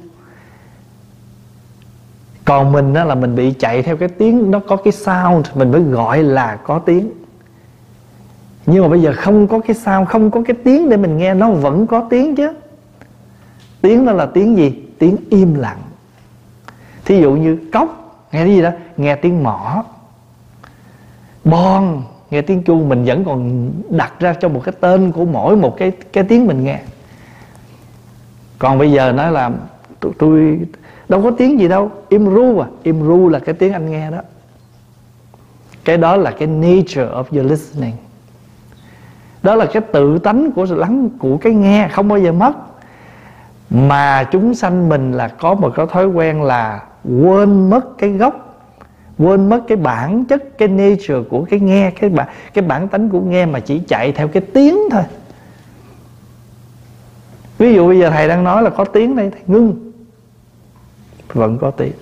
còn 2.45 2.73
mình 2.73 2.93
đó 2.93 3.05
là 3.05 3.15
mình 3.15 3.35
bị 3.35 3.53
chạy 3.59 3.83
theo 3.83 3.97
cái 3.97 4.09
tiếng 4.09 4.51
nó 4.51 4.59
có 4.59 4.77
cái 4.77 4.93
sound 4.93 5.47
mình 5.55 5.73
mới 5.73 5.81
gọi 5.81 6.23
là 6.23 6.59
có 6.65 6.79
tiếng. 6.79 7.11
Nhưng 8.67 8.83
mà 8.83 8.89
bây 8.89 9.03
giờ 9.03 9.13
không 9.17 9.49
có 9.49 9.59
cái 9.59 9.75
sound 9.75 10.09
không 10.09 10.31
có 10.31 10.43
cái 10.47 10.57
tiếng 10.65 10.89
để 10.89 10.97
mình 10.97 11.19
nghe 11.19 11.35
nó 11.35 11.51
vẫn 11.51 11.87
có 11.87 12.07
tiếng 12.11 12.37
chứ. 12.37 12.49
Tiếng 13.81 14.07
đó 14.07 14.13
là 14.13 14.27
tiếng 14.27 14.57
gì? 14.57 14.85
Tiếng 14.99 15.17
im 15.31 15.55
lặng. 15.55 15.79
Thí 17.05 17.21
dụ 17.21 17.33
như 17.33 17.59
cốc 17.73 18.19
nghe 18.33 18.45
cái 18.45 18.55
gì 18.55 18.63
đó? 18.63 18.71
Nghe 18.97 19.15
tiếng 19.15 19.43
mỏ. 19.43 19.85
Bon 21.45 22.03
nghe 22.31 22.43
tiếng 22.43 22.63
chuông 22.63 22.89
mình 22.89 23.05
vẫn 23.05 23.25
còn 23.25 23.71
đặt 23.89 24.13
ra 24.21 24.35
cho 24.41 24.49
một 24.49 24.61
cái 24.65 24.75
tên 24.81 25.13
của 25.13 25.25
mỗi 25.25 25.57
một 25.57 25.77
cái 25.77 25.93
cái 26.13 26.25
tiếng 26.25 26.47
mình 26.47 26.65
nghe. 26.65 26.81
Còn 28.59 28.79
bây 28.79 28.93
giờ 28.93 29.13
nói 29.13 29.33
là 29.33 29.51
tôi, 30.01 30.13
tôi 30.19 30.59
đâu 31.09 31.23
có 31.23 31.31
tiếng 31.31 31.61
gì 31.61 31.69
đâu. 31.69 31.91
Im 32.09 32.35
ru 32.35 32.59
à. 32.59 32.67
Im 32.83 33.07
ru 33.07 33.29
là 33.29 33.39
cái 33.39 33.55
tiếng 33.55 33.73
anh 33.73 33.91
nghe 33.91 34.11
đó. 34.11 34.19
Cái 35.85 35.97
đó 35.97 36.17
là 36.17 36.31
cái 36.31 36.49
nature 36.49 37.05
of 37.05 37.25
your 37.31 37.51
listening. 37.51 37.95
Đó 39.43 39.55
là 39.55 39.67
cái 39.67 39.83
tự 39.93 40.19
tánh 40.19 40.51
của 40.53 40.67
lắng, 40.71 41.09
của 41.19 41.37
cái 41.37 41.55
nghe 41.55 41.89
không 41.89 42.09
bao 42.09 42.19
giờ 42.19 42.33
mất. 42.33 42.53
Mà 43.71 44.25
chúng 44.33 44.55
sanh 44.55 44.89
mình 44.89 45.13
là 45.13 45.29
có 45.29 45.55
một 45.55 45.73
cái 45.77 45.87
thói 45.93 46.07
quen 46.07 46.43
là 46.43 46.83
quên 47.23 47.71
mất 47.71 47.99
cái 47.99 48.11
gốc, 48.11 48.65
quên 49.19 49.49
mất 49.49 49.61
cái 49.69 49.77
bản 49.77 50.25
chất, 50.25 50.59
cái 50.59 50.69
nature 50.69 51.29
của 51.31 51.45
cái 51.51 51.61
nghe, 51.61 51.91
cái 51.91 52.11
bản 52.11 52.29
cái 52.55 52.65
bản 52.65 52.89
tánh 52.89 53.09
của 53.09 53.21
nghe 53.21 53.47
mà 53.47 53.61
chỉ 53.61 53.81
chạy 53.89 54.13
theo 54.13 54.29
cái 54.29 54.43
tiếng 54.53 54.79
thôi. 54.91 55.03
Ví 57.59 57.75
dụ 57.75 57.89
bây 57.89 57.99
giờ 57.99 58.11
thầy 58.11 58.29
đang 58.29 58.45
nói 58.45 58.63
là 58.63 58.71
có 58.71 58.85
tiếng 58.85 59.17
đây, 59.17 59.31
thầy 59.31 59.41
ngưng 59.47 59.93
vẫn 61.35 61.59
có 61.59 61.71
tiếng. 61.71 61.93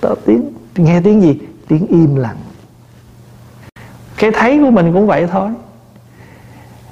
Có 0.00 0.14
tiếng, 0.26 0.52
nghe 0.76 1.00
tiếng 1.04 1.22
gì? 1.22 1.38
Tiếng 1.68 1.86
im 1.86 2.16
lặng. 2.16 2.36
Cái 4.16 4.30
thấy 4.30 4.58
của 4.58 4.70
mình 4.70 4.92
cũng 4.92 5.06
vậy 5.06 5.26
thôi. 5.30 5.48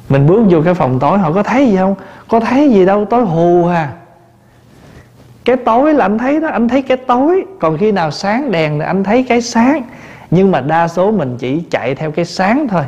Mình 0.08 0.26
bước 0.26 0.42
vô 0.50 0.62
cái 0.64 0.74
phòng 0.74 0.98
tối, 0.98 1.18
họ 1.18 1.32
có 1.32 1.42
thấy 1.42 1.70
gì 1.70 1.76
không? 1.76 1.94
Có 2.28 2.40
thấy 2.40 2.70
gì 2.70 2.86
đâu, 2.86 3.04
tối 3.04 3.24
hù 3.24 3.66
à 3.66 3.92
cái 5.44 5.56
tối 5.56 5.94
là 5.94 6.04
anh 6.04 6.18
thấy 6.18 6.40
đó, 6.40 6.48
anh 6.48 6.68
thấy 6.68 6.82
cái 6.82 6.96
tối. 6.96 7.44
Còn 7.60 7.78
khi 7.78 7.92
nào 7.92 8.10
sáng 8.10 8.50
đèn 8.50 8.78
thì 8.78 8.84
anh 8.84 9.04
thấy 9.04 9.26
cái 9.28 9.42
sáng. 9.42 9.82
Nhưng 10.30 10.50
mà 10.50 10.60
đa 10.60 10.88
số 10.88 11.10
mình 11.10 11.36
chỉ 11.38 11.62
chạy 11.70 11.94
theo 11.94 12.10
cái 12.10 12.24
sáng 12.24 12.68
thôi. 12.68 12.84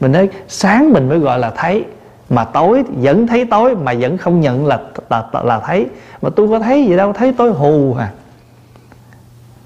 Mình 0.00 0.12
nói, 0.12 0.28
sáng 0.48 0.92
mình 0.92 1.08
mới 1.08 1.18
gọi 1.18 1.38
là 1.38 1.50
thấy 1.56 1.84
mà 2.32 2.44
tối 2.44 2.82
vẫn 2.88 3.26
thấy 3.26 3.44
tối 3.44 3.74
mà 3.74 3.94
vẫn 4.00 4.18
không 4.18 4.40
nhận 4.40 4.66
là 4.66 4.80
là, 5.10 5.28
là, 5.32 5.42
là 5.42 5.60
thấy. 5.60 5.86
Mà 6.22 6.30
tôi 6.36 6.48
có 6.48 6.58
thấy 6.58 6.86
gì 6.86 6.96
đâu 6.96 7.12
thấy 7.12 7.32
tối 7.32 7.52
hù 7.52 7.94
à 7.94 8.12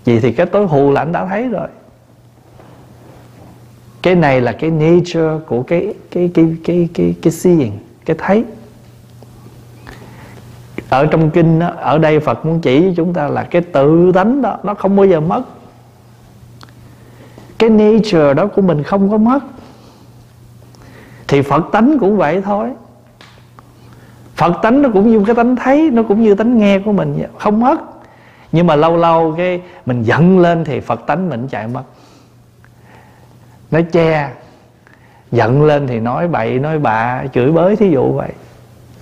vậy 0.06 0.20
thì 0.22 0.32
cái 0.32 0.46
tối 0.46 0.66
hù 0.66 0.92
là 0.92 1.00
anh 1.00 1.12
đã 1.12 1.26
thấy 1.26 1.48
rồi. 1.48 1.68
Cái 4.02 4.14
này 4.14 4.40
là 4.40 4.52
cái 4.52 4.70
nature 4.70 5.44
của 5.46 5.62
cái 5.62 5.94
cái 6.10 6.30
cái 6.34 6.56
cái 6.64 6.88
cái 6.94 7.14
cái 7.22 7.32
seeing 7.32 7.78
cái 8.04 8.16
thấy. 8.18 8.44
Ở 10.88 11.06
trong 11.06 11.30
kinh 11.30 11.58
đó, 11.58 11.70
ở 11.76 11.98
đây 11.98 12.20
Phật 12.20 12.46
muốn 12.46 12.60
chỉ 12.60 12.80
với 12.80 12.94
chúng 12.96 13.14
ta 13.14 13.28
là 13.28 13.42
cái 13.42 13.62
tự 13.62 14.12
tánh 14.12 14.42
đó 14.42 14.58
nó 14.62 14.74
không 14.74 14.96
bao 14.96 15.06
giờ 15.06 15.20
mất. 15.20 15.42
Cái 17.58 17.70
nature 17.70 18.34
đó 18.34 18.46
của 18.46 18.62
mình 18.62 18.82
không 18.82 19.10
có 19.10 19.16
mất 19.16 19.40
thì 21.28 21.42
Phật 21.42 21.64
tánh 21.72 21.98
cũng 21.98 22.16
vậy 22.16 22.42
thôi. 22.44 22.70
Phật 24.36 24.52
tánh 24.62 24.82
nó 24.82 24.88
cũng 24.92 25.10
như 25.10 25.24
cái 25.26 25.34
tánh 25.34 25.56
thấy 25.56 25.90
Nó 25.90 26.02
cũng 26.02 26.22
như 26.22 26.34
tánh 26.34 26.58
nghe 26.58 26.78
của 26.78 26.92
mình 26.92 27.14
vậy. 27.18 27.28
Không 27.38 27.60
mất. 27.60 27.76
Nhưng 28.52 28.66
mà 28.66 28.76
lâu 28.76 28.96
lâu 28.96 29.34
cái 29.36 29.62
Mình 29.86 30.02
giận 30.02 30.38
lên 30.38 30.64
thì 30.64 30.80
Phật 30.80 31.06
tánh 31.06 31.28
mình 31.28 31.48
chạy 31.50 31.68
mất. 31.68 31.82
Nó 33.70 33.80
che 33.92 34.30
Giận 35.32 35.62
lên 35.62 35.86
thì 35.86 36.00
nói 36.00 36.28
bậy 36.28 36.58
Nói 36.58 36.78
bạ 36.78 37.24
Chửi 37.32 37.52
bới 37.52 37.76
thí 37.76 37.90
dụ 37.90 38.12
vậy. 38.12 38.30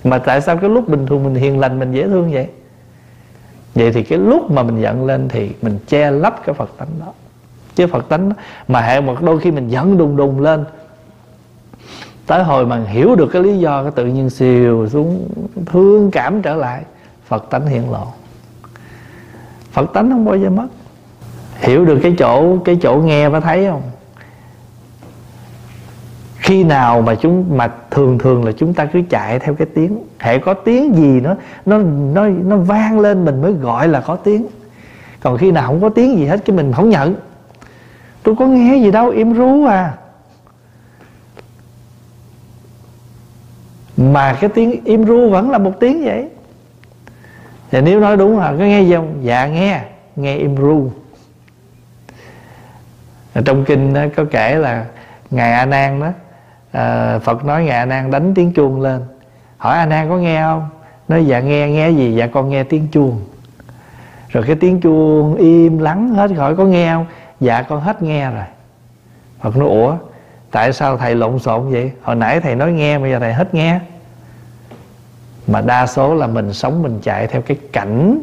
Mà 0.03 0.17
tại 0.17 0.41
sao 0.41 0.57
cái 0.57 0.69
lúc 0.69 0.89
bình 0.89 1.05
thường 1.05 1.23
mình 1.23 1.35
hiền 1.35 1.59
lành 1.59 1.79
Mình 1.79 1.91
dễ 1.91 2.03
thương 2.03 2.31
vậy? 2.31 2.47
Vậy 3.75 3.91
thì 3.91 4.03
cái 4.03 4.19
lúc 4.19 4.51
mà 4.51 4.63
mình 4.63 4.81
giận 4.81 5.05
lên 5.05 5.29
Thì 5.29 5.51
mình 5.61 5.79
che 5.87 6.11
lấp 6.11 6.41
cái 6.45 6.55
Phật 6.55 6.69
tánh 6.77 6.89
đó. 6.99 7.13
Chứ 7.75 7.87
Phật 7.87 8.09
tánh 8.09 8.29
đó, 8.29 8.35
Mà 8.67 8.81
hệ 8.81 9.01
một 9.01 9.21
đôi 9.21 9.39
khi 9.39 9.51
mình 9.51 9.67
giận 9.67 9.97
đùng 9.97 10.15
đùng 10.15 10.39
lên 10.39 10.65
tới 12.27 12.43
hồi 12.43 12.65
mà 12.65 12.79
hiểu 12.87 13.15
được 13.15 13.27
cái 13.33 13.43
lý 13.43 13.57
do, 13.57 13.83
cái 13.83 13.91
tự 13.95 14.05
nhiên 14.05 14.29
siêu 14.29 14.87
xuống, 14.89 15.29
thương 15.65 16.11
cảm 16.11 16.41
trở 16.41 16.55
lại, 16.55 16.81
phật 17.25 17.49
tánh 17.49 17.67
hiện 17.67 17.91
lộ. 17.91 18.07
Phật 19.71 19.93
tánh 19.93 20.11
không 20.11 20.25
bao 20.25 20.37
giờ 20.37 20.49
mất. 20.49 20.67
Hiểu 21.59 21.85
được 21.85 21.99
cái 22.03 22.15
chỗ 22.19 22.57
cái 22.65 22.77
chỗ 22.81 22.95
nghe 22.95 23.29
và 23.29 23.39
thấy 23.39 23.67
không? 23.67 23.81
Khi 26.35 26.63
nào 26.63 27.01
mà 27.01 27.15
chúng, 27.15 27.57
mà 27.57 27.71
thường 27.91 28.17
thường 28.17 28.45
là 28.45 28.51
chúng 28.51 28.73
ta 28.73 28.85
cứ 28.85 29.01
chạy 29.09 29.39
theo 29.39 29.55
cái 29.55 29.67
tiếng. 29.75 30.03
Hệ 30.19 30.37
có 30.37 30.53
tiếng 30.53 30.95
gì 30.95 31.21
nó 31.21 31.35
nó 31.65 31.77
nó 32.13 32.27
nó 32.27 32.57
vang 32.57 32.99
lên 32.99 33.25
mình 33.25 33.41
mới 33.41 33.53
gọi 33.53 33.87
là 33.87 33.99
có 33.99 34.15
tiếng. 34.15 34.47
Còn 35.21 35.37
khi 35.37 35.51
nào 35.51 35.67
không 35.67 35.81
có 35.81 35.89
tiếng 35.89 36.17
gì 36.17 36.25
hết, 36.25 36.45
cái 36.45 36.55
mình 36.55 36.73
không 36.73 36.89
nhận. 36.89 37.15
Tôi 38.23 38.35
có 38.39 38.45
nghe 38.45 38.77
gì 38.77 38.91
đâu, 38.91 39.09
im 39.09 39.33
ru 39.33 39.65
à. 39.65 39.93
Mà 44.13 44.37
cái 44.41 44.49
tiếng 44.53 44.83
im 44.83 45.05
ru 45.05 45.29
vẫn 45.29 45.49
là 45.49 45.57
một 45.57 45.71
tiếng 45.79 46.05
vậy. 46.05 46.29
Thì 47.71 47.81
nếu 47.81 47.99
nói 47.99 48.17
đúng 48.17 48.39
là 48.39 48.47
có 48.47 48.63
nghe 48.63 48.95
không 48.95 49.17
dạ 49.21 49.47
nghe 49.47 49.81
nghe 50.15 50.35
im 50.35 50.55
ru. 50.55 50.89
Ở 53.33 53.41
trong 53.45 53.65
kinh 53.65 53.93
đó 53.93 54.01
có 54.15 54.25
kể 54.31 54.55
là 54.55 54.85
ngài 55.31 55.51
a 55.51 55.65
nan 55.65 55.99
đó 55.99 56.11
à, 56.71 57.19
phật 57.19 57.45
nói 57.45 57.63
ngài 57.63 57.77
a 57.77 57.85
nan 57.85 58.11
đánh 58.11 58.33
tiếng 58.33 58.53
chuông 58.53 58.81
lên. 58.81 59.01
Hỏi 59.57 59.77
a 59.77 59.85
nan 59.85 60.09
có 60.09 60.17
nghe 60.17 60.41
không? 60.41 60.69
Nói 61.07 61.25
dạ 61.25 61.39
nghe 61.39 61.69
nghe 61.69 61.89
gì? 61.89 62.15
Dạ 62.15 62.27
con 62.27 62.49
nghe 62.49 62.63
tiếng 62.63 62.87
chuông. 62.91 63.21
Rồi 64.29 64.43
cái 64.47 64.55
tiếng 64.55 64.81
chuông 64.81 65.35
im 65.35 65.79
lắng 65.79 66.09
hết 66.09 66.31
khỏi 66.37 66.55
có 66.55 66.65
nghe 66.65 66.91
không? 66.93 67.05
Dạ 67.39 67.61
con 67.61 67.81
hết 67.81 68.01
nghe 68.01 68.31
rồi. 68.31 68.43
Phật 69.41 69.57
nói 69.57 69.67
ủa 69.67 69.95
tại 70.51 70.73
sao 70.73 70.97
thầy 70.97 71.15
lộn 71.15 71.39
xộn 71.39 71.71
vậy? 71.71 71.91
Hồi 72.01 72.15
nãy 72.15 72.39
thầy 72.39 72.55
nói 72.55 72.71
nghe 72.71 72.99
bây 72.99 73.11
giờ 73.11 73.19
thầy 73.19 73.33
hết 73.33 73.53
nghe 73.53 73.79
mà 75.47 75.61
đa 75.61 75.87
số 75.87 76.13
là 76.13 76.27
mình 76.27 76.53
sống 76.53 76.83
mình 76.83 76.99
chạy 77.03 77.27
theo 77.27 77.41
cái 77.41 77.57
cảnh 77.71 78.19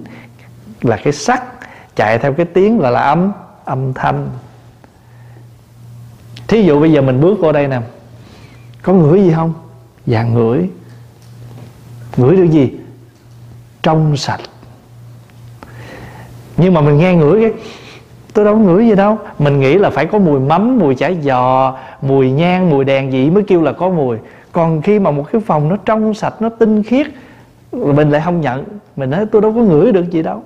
là 0.81 0.97
cái 0.97 1.13
sắc, 1.13 1.45
chạy 1.97 2.19
theo 2.19 2.33
cái 2.33 2.47
tiếng 2.47 2.79
gọi 2.79 2.93
là 2.93 3.01
âm 3.01 3.33
âm 3.65 3.93
thanh. 3.93 4.29
Thí 6.49 6.63
dụ 6.63 6.81
bây 6.81 6.93
giờ 6.93 7.03
mình 7.03 7.21
bước 7.21 7.39
qua 7.41 7.53
đây 7.53 7.69
nè, 7.69 7.81
có 8.83 8.93
ngửi 8.93 9.23
gì 9.23 9.33
không? 9.33 9.55
Dạ 10.07 10.23
ngửi. 10.23 10.71
Ngửi 12.17 12.37
được 12.37 12.51
gì? 12.51 12.73
Trong 13.83 14.17
sạch. 14.17 14.41
Nhưng 16.57 16.75
mà 16.75 16.81
mình 16.81 16.99
nghe 16.99 17.15
ngửi 17.15 17.41
cái, 17.41 17.53
tôi 18.33 18.45
đâu 18.45 18.55
có 18.55 18.61
ngửi 18.61 18.87
gì 18.89 18.95
đâu. 18.95 19.19
Mình 19.39 19.61
nghĩ 19.61 19.75
là 19.75 19.91
phải 19.91 20.07
có 20.07 20.19
mùi 20.19 20.41
mắm, 20.41 20.79
mùi 20.79 20.95
chả 20.95 21.11
giò, 21.23 21.79
mùi 22.03 22.31
nhang, 22.31 22.71
mùi 22.71 22.85
đèn 22.85 23.13
gì 23.13 23.31
mới 23.31 23.43
kêu 23.43 23.63
là 23.63 23.73
có 23.73 23.89
mùi 23.89 24.19
còn 24.53 24.83
khi 24.83 24.99
mà 24.99 25.11
một 25.11 25.25
cái 25.33 25.41
phòng 25.41 25.69
nó 25.69 25.77
trong 25.77 26.15
sạch, 26.15 26.43
nó 26.43 26.49
tinh 26.49 26.83
khiết, 26.83 27.07
mình 27.73 28.11
lại 28.11 28.23
không 28.25 28.41
nhận. 28.41 28.65
Mình 28.97 29.11
nói, 29.11 29.27
tôi 29.33 29.43
đâu 29.43 29.53
có 29.53 29.61
ngửi 29.61 29.93
được 29.93 30.11
gì 30.11 30.23
đâu. 30.23 30.43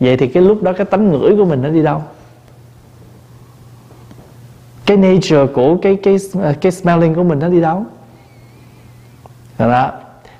Vậy 0.00 0.16
thì 0.16 0.28
cái 0.28 0.42
lúc 0.42 0.62
đó 0.62 0.72
cái 0.72 0.86
tánh 0.86 1.10
ngửi 1.10 1.36
của 1.36 1.44
mình 1.44 1.62
nó 1.62 1.68
đi 1.68 1.82
đâu? 1.82 2.02
Cái 4.86 4.96
nature 4.96 5.46
của 5.54 5.76
cái 5.82 5.98
cái 6.02 6.16
cái 6.60 6.72
smelling 6.72 7.14
của 7.14 7.22
mình 7.22 7.38
nó 7.38 7.48
đi 7.48 7.60
đâu? 7.60 7.84
Đó. 9.58 9.90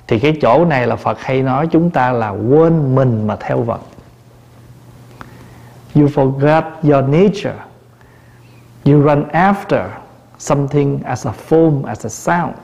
Thì 0.07 0.19
cái 0.19 0.37
chỗ 0.41 0.65
này 0.65 0.87
là 0.87 0.95
Phật 0.95 1.19
hay 1.21 1.41
nói 1.41 1.67
chúng 1.67 1.89
ta 1.89 2.11
là 2.11 2.29
quên 2.29 2.95
mình 2.95 3.27
mà 3.27 3.35
theo 3.35 3.57
vật 3.57 3.81
you 5.95 6.07
forgot 6.07 6.63
your 6.83 7.05
nature. 7.09 7.55
You 8.85 9.01
run 9.01 9.23
after 9.31 9.87
something 10.43 10.99
as 11.03 11.27
a 11.27 11.31
form, 11.49 11.85
as 11.85 12.05
a 12.05 12.09
sound. 12.09 12.55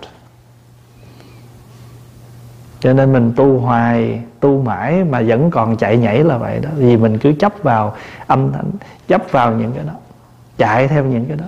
Cho 2.80 2.94
nên 2.94 3.14
mình 3.14 3.34
tu 3.36 3.60
hoài, 3.60 4.22
tu 4.40 4.62
mãi 4.62 5.04
mà 5.04 5.22
vẫn 5.28 5.52
còn 5.52 5.78
chạy 5.78 5.98
nhảy 5.98 6.24
là 6.24 6.38
vậy 6.38 6.60
đó. 6.60 6.70
Vì 6.76 6.98
mình 6.98 7.18
cứ 7.18 7.34
chấp 7.40 7.54
vào 7.64 7.96
âm 8.28 8.52
thanh, 8.52 8.72
chấp 9.08 9.32
vào 9.32 9.52
những 9.52 9.72
cái 9.72 9.84
đó, 9.84 9.94
chạy 10.58 10.88
theo 10.88 11.04
những 11.04 11.26
cái 11.26 11.38
đó. 11.38 11.46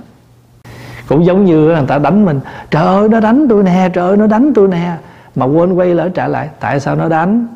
Cũng 1.08 1.26
giống 1.26 1.46
như 1.46 1.58
người 1.58 1.86
ta 1.88 1.98
đánh 1.98 2.26
mình, 2.26 2.40
trời 2.70 2.86
ơi, 2.86 3.10
nó 3.10 3.20
đánh 3.20 3.48
tôi 3.50 3.64
nè, 3.64 3.90
trời 3.94 4.08
ơi, 4.08 4.18
nó 4.18 4.28
đánh 4.28 4.52
tôi 4.56 4.68
nè. 4.68 4.98
Mà 5.36 5.46
quên 5.46 5.74
quay 5.74 5.96
lỡ 5.96 6.10
trả 6.10 6.28
lại, 6.28 6.50
tại 6.60 6.80
sao 6.80 6.96
nó 6.96 7.10
đánh? 7.10 7.48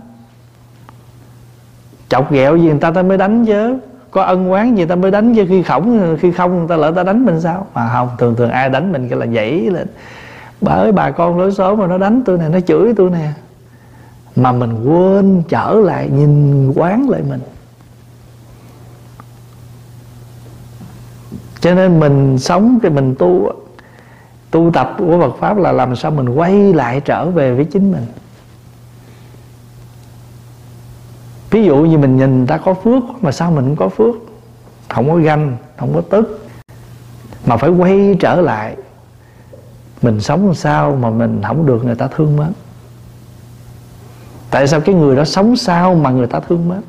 Chọc 2.10 2.32
ghẹo 2.32 2.58
gì 2.58 2.68
người 2.68 2.80
ta 2.80 2.92
ta 2.92 3.02
mới 3.02 3.18
đánh 3.18 3.46
chứ 3.46 3.80
có 4.16 4.22
ân 4.22 4.50
oán 4.50 4.76
gì 4.76 4.86
ta 4.86 4.96
mới 4.96 5.12
đánh 5.12 5.36
chứ 5.36 5.46
khi 5.50 5.64
khổng, 5.64 6.18
khi 6.20 6.32
không 6.32 6.58
người 6.58 6.68
ta 6.68 6.76
lỡ 6.76 6.92
ta 6.92 7.04
đánh 7.04 7.26
mình 7.26 7.42
sao? 7.42 7.68
Mà 7.74 7.90
không, 7.94 8.10
thường 8.18 8.36
thường 8.36 8.50
ai 8.50 8.70
đánh 8.70 8.92
mình 8.92 9.10
cái 9.10 9.20
là 9.20 9.26
dãy 9.36 9.52
lên. 9.52 9.88
Bởi 10.62 10.92
bà 10.92 11.12
con 11.12 11.40
lối 11.40 11.52
số 11.52 11.76
mà 11.76 11.88
nó 11.88 11.98
đánh 11.98 12.22
tôi 12.26 12.38
nè, 12.38 12.50
nó 12.50 12.60
chửi 12.60 12.94
tôi 12.98 13.10
nè. 13.10 13.32
Mà 14.36 14.52
mình 14.52 14.86
quên 14.86 15.44
trở 15.50 15.74
lại 15.74 16.10
nhìn 16.10 16.72
quán 16.76 17.10
lại 17.10 17.22
mình. 17.30 17.42
Cho 21.60 21.74
nên 21.74 22.00
mình 22.00 22.38
sống 22.40 22.80
cái 22.82 22.92
mình 22.92 23.16
tu 23.20 23.52
tu 24.52 24.72
tập 24.74 24.96
của 24.98 25.20
Phật 25.20 25.38
pháp 25.40 25.58
là 25.58 25.72
làm 25.72 25.96
sao 25.96 26.12
mình 26.12 26.30
quay 26.30 26.74
lại 26.74 27.02
trở 27.06 27.30
về 27.30 27.54
với 27.54 27.66
chính 27.66 27.92
mình. 27.92 28.06
Ví 31.56 31.64
dụ 31.64 31.78
như 31.78 31.98
mình 31.98 32.18
nhìn 32.18 32.38
người 32.38 32.48
ta 32.48 32.58
có 32.58 32.74
phước, 32.74 33.04
mà 33.22 33.32
sao 33.32 33.52
mình 33.52 33.66
không 33.66 33.76
có 33.76 33.90
phước? 33.90 34.16
Không 34.90 35.10
có 35.10 35.16
ganh, 35.16 35.58
không 35.78 35.94
có 35.94 36.02
tức. 36.02 36.48
Mà 37.46 37.58
phải 37.58 37.70
quay 37.70 38.16
trở 38.20 38.42
lại. 38.42 38.76
Mình 40.02 40.20
sống 40.20 40.56
sao 40.56 40.96
mà 40.96 41.10
mình 41.10 41.42
không 41.48 41.66
được 41.66 41.86
người 41.86 41.96
ta 41.96 42.08
thương 42.08 42.36
mến? 42.36 42.54
Tại 44.50 44.68
sao 44.68 44.82
cái 44.82 44.96
người 44.96 45.16
đó 45.16 45.26
sống 45.26 45.56
sao 45.56 45.96
mà 45.96 46.10
người 46.10 46.28
ta 46.28 46.40
thương 46.40 46.70
mến? 46.70 46.82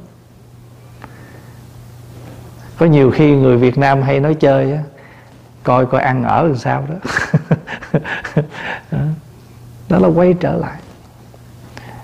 Có 2.79 2.87
nhiều 2.87 3.11
khi 3.11 3.37
người 3.37 3.57
Việt 3.57 3.79
Nam 3.79 4.03
hay 4.03 4.21
nói 4.21 4.35
chơi 4.35 4.73
á, 4.73 4.83
coi 5.63 5.87
coi 5.87 6.01
ăn 6.01 6.23
ở 6.23 6.43
làm 6.43 6.57
sao 6.57 6.85
đó. 6.89 6.97
Đó 9.89 9.99
là 9.99 10.09
quay 10.09 10.35
trở 10.41 10.57
lại. 10.57 10.81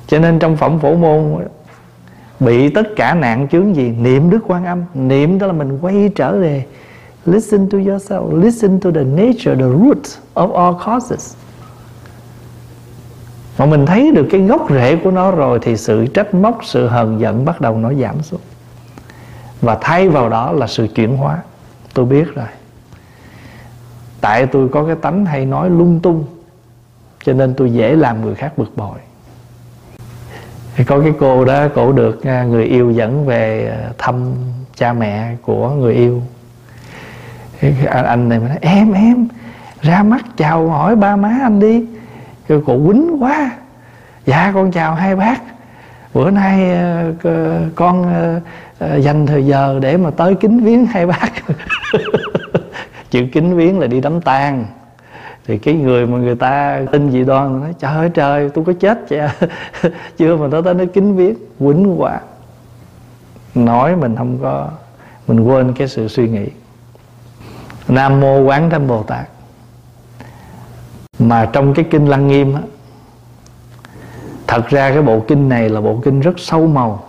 Cho 0.07 0.19
nên 0.19 0.39
trong 0.39 0.57
phẩm 0.57 0.79
phổ 0.81 0.97
môn 0.97 1.47
bị 2.45 2.69
tất 2.69 2.97
cả 2.97 3.15
nạn 3.15 3.49
chướng 3.49 3.77
gì? 3.77 3.91
Niệm 3.91 4.31
đức 4.31 4.39
quan 4.47 4.65
âm. 4.65 4.85
Niệm 4.95 5.39
đó 5.39 5.47
là 5.47 5.53
mình 5.53 5.79
quay 5.81 6.11
trở 6.15 6.39
về. 6.39 6.65
Listen 7.27 7.69
to 7.69 7.79
yourself. 7.79 8.41
Listen 8.41 8.81
to 8.81 8.91
the 8.91 9.05
nature, 9.05 9.55
the 9.55 9.69
root 9.69 9.99
of 10.35 10.53
all 10.53 10.75
causes. 10.85 11.35
Mà 13.59 13.67
mình 13.67 13.87
thấy 13.87 14.11
được 14.11 14.27
cái 14.31 14.41
gốc 14.41 14.67
rễ 14.71 14.97
của 14.97 15.11
nó 15.11 15.31
rồi 15.31 15.59
thì 15.63 15.77
sự 15.77 16.07
trách 16.07 16.35
móc, 16.35 16.59
sự 16.65 16.87
hờn 16.87 17.21
giận 17.21 17.45
bắt 17.45 17.61
đầu 17.61 17.77
nó 17.77 17.93
giảm 17.95 18.23
xuống. 18.23 18.41
Và 19.61 19.79
thay 19.81 20.09
vào 20.09 20.29
đó 20.29 20.53
là 20.53 20.67
sự 20.67 20.87
chuyển 20.95 21.17
hóa. 21.17 21.39
Tôi 21.95 22.07
biết 22.07 22.35
rồi. 22.35 22.47
Tại 24.21 24.47
tôi 24.47 24.69
có 24.69 24.85
cái 24.85 24.97
tánh 24.97 25.27
hay 25.27 25.47
nói 25.47 25.71
lung 25.71 26.01
tung, 26.03 26.25
cho 27.25 27.33
nên 27.33 27.55
tôi 27.55 27.73
dễ 27.73 27.97
làm 27.97 28.25
người 28.25 28.35
khác 28.35 28.59
bực 28.59 28.77
bội 28.77 28.99
thì 30.77 30.85
có 30.85 31.01
cái 31.01 31.13
cô 31.19 31.45
đó 31.45 31.69
cổ 31.75 31.93
được 31.93 32.25
à, 32.25 32.43
người 32.43 32.65
yêu 32.65 32.91
dẫn 32.91 33.27
về 33.27 33.69
à, 33.69 33.91
thăm 33.99 34.35
cha 34.77 34.93
mẹ 34.93 35.35
của 35.43 35.71
người 35.71 35.95
yêu. 35.95 36.23
Anh, 37.87 38.05
anh 38.05 38.29
này 38.29 38.39
mới 38.39 38.49
nói 38.49 38.59
em 38.61 38.93
em 38.93 39.29
ra 39.83 40.03
mắt 40.03 40.25
chào 40.37 40.69
hỏi 40.69 40.97
ba 40.97 41.17
má 41.17 41.39
anh 41.43 41.61
đi. 41.61 41.85
Cô 42.49 42.61
cổ 42.67 42.79
quýnh 42.87 43.23
quá. 43.23 43.51
Dạ 44.27 44.53
con 44.55 44.73
chào 44.73 44.95
hai 44.95 45.17
bác. 45.17 45.43
Bữa 46.15 46.31
nay 46.31 46.73
à, 46.73 47.05
con 47.75 48.15
dành 48.99 49.27
thời 49.27 49.47
giờ 49.47 49.79
để 49.83 49.97
mà 49.97 50.11
tới 50.11 50.35
kính 50.35 50.61
viếng 50.61 50.87
hai 50.87 51.07
bác. 51.07 51.31
Chữ 53.11 53.27
kính 53.33 53.57
viếng 53.57 53.79
là 53.79 53.87
đi 53.87 54.01
đám 54.01 54.21
tang 54.21 54.65
thì 55.53 55.59
cái 55.59 55.75
người 55.75 56.07
mà 56.07 56.19
người 56.19 56.35
ta 56.35 56.83
tin 56.93 57.11
dị 57.11 57.25
đoan 57.25 57.61
nói, 57.61 57.75
trời 57.79 57.97
ơi, 57.97 58.11
trời, 58.15 58.51
tôi 58.55 58.65
có 58.65 58.73
chết 58.81 58.99
chưa 59.09 59.31
chưa, 60.17 60.37
mà 60.37 60.47
nó 60.47 60.63
tới 60.63 60.75
nó 60.75 60.85
kính 60.93 61.17
viết, 61.17 61.35
quýnh 61.59 62.01
quá 62.01 62.21
nói 63.55 63.97
mình 63.97 64.17
không 64.17 64.39
có, 64.43 64.69
mình 65.29 65.41
quên 65.41 65.75
cái 65.75 65.89
sự 65.89 66.09
suy 66.09 66.29
nghĩ. 66.29 66.47
Nam 67.89 68.21
mô 68.21 68.39
quán 68.39 68.71
thánh 68.71 68.87
bồ 68.87 69.03
tát. 69.03 69.29
Mà 71.19 71.51
trong 71.53 71.75
cái 71.75 71.85
kinh 71.91 72.07
lăng 72.07 72.29
nghiêm 72.29 72.55
á, 72.55 72.63
thật 74.47 74.69
ra 74.69 74.91
cái 74.91 75.03
bộ 75.03 75.21
kinh 75.29 75.49
này 75.49 75.69
là 75.69 75.81
bộ 75.81 76.01
kinh 76.05 76.21
rất 76.21 76.35
sâu 76.37 76.67
màu. 76.67 77.05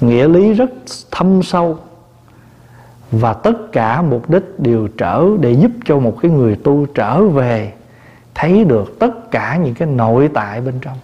Nghĩa 0.00 0.28
lý 0.28 0.52
rất 0.52 0.70
thâm 1.10 1.42
sâu 1.42 1.78
và 3.12 3.32
tất 3.32 3.72
cả 3.72 4.02
mục 4.02 4.30
đích 4.30 4.60
đều 4.60 4.88
trở 4.88 5.26
để 5.40 5.52
giúp 5.52 5.70
cho 5.84 5.98
một 5.98 6.16
cái 6.22 6.30
người 6.30 6.56
tu 6.56 6.86
trở 6.86 7.24
về, 7.24 7.72
thấy 8.34 8.64
được 8.64 8.98
tất 8.98 9.30
cả 9.30 9.56
những 9.56 9.74
cái 9.74 9.88
nội 9.88 10.30
tại 10.34 10.60
bên 10.60 10.74
trong. 10.80 10.96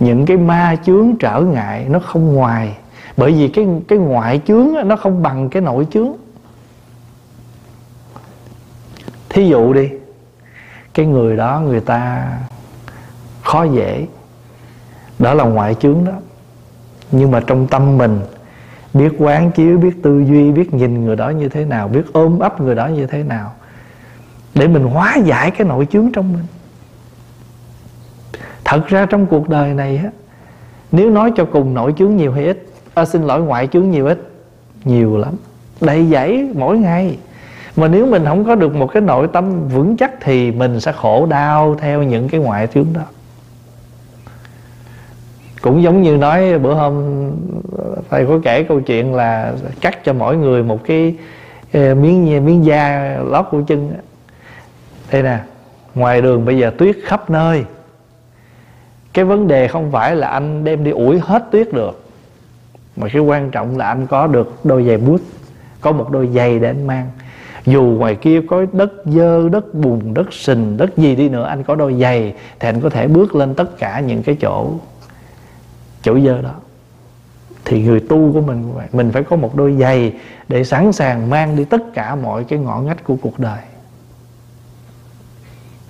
Những 0.00 0.26
cái 0.26 0.36
ma 0.36 0.76
chướng 0.84 1.16
trở 1.16 1.40
ngại 1.40 1.86
nó 1.88 1.98
không 1.98 2.34
ngoài, 2.34 2.76
bởi 3.16 3.32
vì 3.32 3.48
cái 3.48 3.66
cái 3.88 3.98
ngoại 3.98 4.40
chướng 4.46 4.68
nó 4.84 4.96
không 4.96 5.22
bằng 5.22 5.48
cái 5.48 5.62
nội 5.62 5.86
chướng. 5.90 6.12
Thí 9.28 9.48
dụ 9.48 9.72
đi, 9.72 9.90
cái 10.94 11.06
người 11.06 11.36
đó 11.36 11.60
người 11.60 11.80
ta 11.80 12.32
khó 13.42 13.64
dễ, 13.64 14.06
đó 15.18 15.34
là 15.34 15.44
ngoại 15.44 15.74
chướng 15.74 16.04
đó. 16.04 16.12
Nhưng 17.10 17.30
mà 17.30 17.40
trong 17.46 17.66
tâm 17.66 17.98
mình 17.98 18.20
biết 18.98 19.12
quán 19.18 19.50
chiếu 19.50 19.78
biết 19.78 20.02
tư 20.02 20.24
duy 20.28 20.52
biết 20.52 20.74
nhìn 20.74 21.04
người 21.04 21.16
đó 21.16 21.28
như 21.28 21.48
thế 21.48 21.64
nào 21.64 21.88
biết 21.88 22.02
ôm 22.12 22.38
ấp 22.38 22.60
người 22.60 22.74
đó 22.74 22.86
như 22.86 23.06
thế 23.06 23.22
nào. 23.22 23.52
Để 24.54 24.68
mình 24.68 24.84
hóa 24.84 25.16
giải 25.24 25.50
cái 25.50 25.68
nội 25.68 25.86
chướng 25.90 26.12
trong 26.12 26.32
mình. 26.32 26.44
Thật 28.64 28.86
ra 28.88 29.06
trong 29.06 29.26
cuộc 29.26 29.48
đời 29.48 29.74
này 29.74 29.96
á 29.96 30.10
nếu 30.92 31.10
nói 31.10 31.32
cho 31.36 31.44
cùng 31.44 31.74
nội 31.74 31.94
chướng 31.98 32.16
nhiều 32.16 32.32
hay 32.32 32.44
ít 32.44 32.66
à, 32.94 33.04
xin 33.04 33.22
lỗi 33.22 33.40
ngoại 33.40 33.66
chướng 33.66 33.90
nhiều 33.90 34.06
ít 34.06 34.30
nhiều 34.84 35.16
lắm. 35.16 35.34
Đầy 35.80 36.06
dẫy 36.06 36.52
mỗi 36.54 36.78
ngày. 36.78 37.18
Mà 37.76 37.88
nếu 37.88 38.06
mình 38.06 38.24
không 38.24 38.44
có 38.44 38.54
được 38.54 38.74
một 38.74 38.86
cái 38.86 39.02
nội 39.02 39.28
tâm 39.32 39.68
vững 39.68 39.96
chắc 39.96 40.12
thì 40.20 40.50
mình 40.50 40.80
sẽ 40.80 40.92
khổ 40.92 41.26
đau 41.26 41.74
theo 41.80 42.02
những 42.02 42.28
cái 42.28 42.40
ngoại 42.40 42.66
chướng 42.74 42.86
đó 42.94 43.02
cũng 45.66 45.82
giống 45.82 46.02
như 46.02 46.16
nói 46.16 46.58
bữa 46.58 46.74
hôm 46.74 47.04
thầy 48.10 48.26
có 48.26 48.38
kể 48.44 48.62
câu 48.62 48.80
chuyện 48.80 49.14
là 49.14 49.52
cắt 49.80 50.04
cho 50.04 50.12
mỗi 50.12 50.36
người 50.36 50.62
một 50.62 50.84
cái 50.84 51.14
ờ, 51.72 51.94
miếng 51.94 52.46
miếng 52.46 52.64
da 52.64 53.16
lót 53.24 53.46
của 53.50 53.62
chân 53.66 53.92
đây 55.12 55.22
nè, 55.22 55.38
ngoài 55.94 56.22
đường 56.22 56.44
bây 56.44 56.58
giờ 56.58 56.70
tuyết 56.78 56.96
khắp 57.04 57.30
nơi. 57.30 57.64
Cái 59.12 59.24
vấn 59.24 59.48
đề 59.48 59.68
không 59.68 59.92
phải 59.92 60.16
là 60.16 60.28
anh 60.28 60.64
đem 60.64 60.84
đi 60.84 60.90
ủi 60.90 61.18
hết 61.18 61.44
tuyết 61.50 61.72
được, 61.72 62.04
mà 62.96 63.08
cái 63.12 63.22
quan 63.22 63.50
trọng 63.50 63.76
là 63.76 63.86
anh 63.86 64.06
có 64.06 64.26
được 64.26 64.64
đôi 64.64 64.84
giày 64.84 64.96
bút 64.96 65.20
có 65.80 65.92
một 65.92 66.10
đôi 66.10 66.28
giày 66.34 66.58
để 66.58 66.68
anh 66.68 66.86
mang. 66.86 67.10
Dù 67.64 67.82
ngoài 67.82 68.14
kia 68.14 68.40
có 68.48 68.66
đất 68.72 68.92
dơ, 69.04 69.48
đất 69.48 69.74
bùn, 69.74 70.14
đất 70.14 70.32
sình, 70.32 70.76
đất 70.76 70.96
gì 70.96 71.16
đi 71.16 71.28
nữa, 71.28 71.46
anh 71.46 71.62
có 71.62 71.74
đôi 71.74 71.94
giày 71.94 72.34
thì 72.60 72.68
anh 72.68 72.80
có 72.80 72.90
thể 72.90 73.08
bước 73.08 73.34
lên 73.34 73.54
tất 73.54 73.78
cả 73.78 74.00
những 74.00 74.22
cái 74.22 74.36
chỗ 74.40 74.70
chỗ 76.06 76.20
dơ 76.20 76.42
đó. 76.42 76.54
Thì 77.64 77.82
người 77.82 78.00
tu 78.00 78.32
của 78.32 78.40
mình 78.40 78.74
mình 78.92 79.12
phải 79.12 79.22
có 79.22 79.36
một 79.36 79.56
đôi 79.56 79.76
giày 79.80 80.12
để 80.48 80.64
sẵn 80.64 80.92
sàng 80.92 81.30
mang 81.30 81.56
đi 81.56 81.64
tất 81.64 81.94
cả 81.94 82.14
mọi 82.14 82.44
cái 82.44 82.58
ngõ 82.58 82.80
ngách 82.80 83.04
của 83.04 83.16
cuộc 83.22 83.38
đời. 83.38 83.58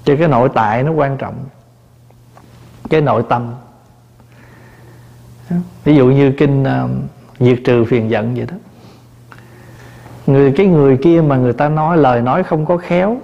Cho 0.05 0.17
cái 0.17 0.29
nội 0.29 0.49
tại 0.55 0.83
nó 0.83 0.93
quan 0.93 1.17
trọng 1.17 1.35
cái 2.91 3.01
nội 3.01 3.23
tâm. 3.29 3.55
Ví 5.85 5.97
dụ 5.97 6.07
như 6.07 6.33
kinh 6.33 6.63
uh, 6.63 6.91
diệt 7.41 7.59
trừ 7.65 7.85
phiền 7.85 8.11
giận 8.11 8.35
vậy 8.35 8.47
đó. 8.47 8.57
Người 10.27 10.53
cái 10.57 10.67
người 10.67 10.97
kia 10.97 11.21
mà 11.21 11.37
người 11.37 11.53
ta 11.53 11.69
nói 11.69 11.97
lời 11.97 12.23
nói 12.23 12.43
không 12.43 12.67
có 12.67 12.77
khéo 12.77 13.17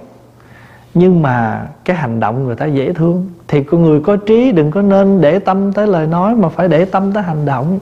nhưng 0.93 1.21
mà 1.21 1.67
cái 1.85 1.95
hành 1.97 2.19
động 2.19 2.43
người 2.43 2.55
ta 2.55 2.65
dễ 2.65 2.93
thương. 2.93 3.29
Thì 3.47 3.63
con 3.63 3.83
người 3.83 3.99
có 3.99 4.15
trí, 4.15 4.51
đừng 4.51 4.71
có 4.71 4.81
nên 4.81 5.21
để 5.21 5.39
tâm 5.39 5.73
tới 5.73 5.87
lời 5.87 6.07
nói, 6.07 6.35
mà 6.35 6.49
phải 6.49 6.67
để 6.67 6.85
tâm 6.85 7.11
tới 7.11 7.23
hành 7.23 7.45
động. 7.45 7.79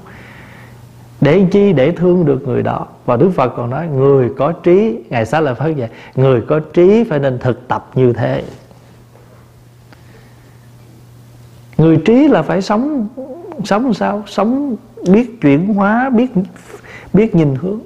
Để 1.21 1.45
chi? 1.51 1.73
Để 1.73 1.91
thương 1.91 2.25
được 2.25 2.47
người 2.47 2.63
đó. 2.63 2.87
Và 3.05 3.17
đức 3.17 3.31
phật 3.35 3.53
còn 3.57 3.69
nói, 3.69 3.87
người 3.87 4.29
có 4.37 4.51
trí 4.51 4.99
ngày 5.09 5.25
xá 5.25 5.41
là 5.41 5.53
phật 5.53 5.73
vậy 5.77 5.89
người 6.15 6.41
có 6.41 6.59
trí 6.59 7.03
phải 7.03 7.19
nên 7.19 7.39
thực 7.39 7.67
tập 7.67 7.89
như 7.95 8.13
thế. 8.13 8.43
Người 11.77 11.97
trí 12.05 12.27
là 12.27 12.41
phải 12.41 12.61
sống 12.61 13.07
sống 13.63 13.93
sao? 13.93 14.23
Sống 14.27 14.75
biết 15.09 15.41
chuyển 15.41 15.73
hóa, 15.73 16.09
biết 16.09 16.31
biết 17.13 17.35
nhìn 17.35 17.55
hướng 17.55 17.79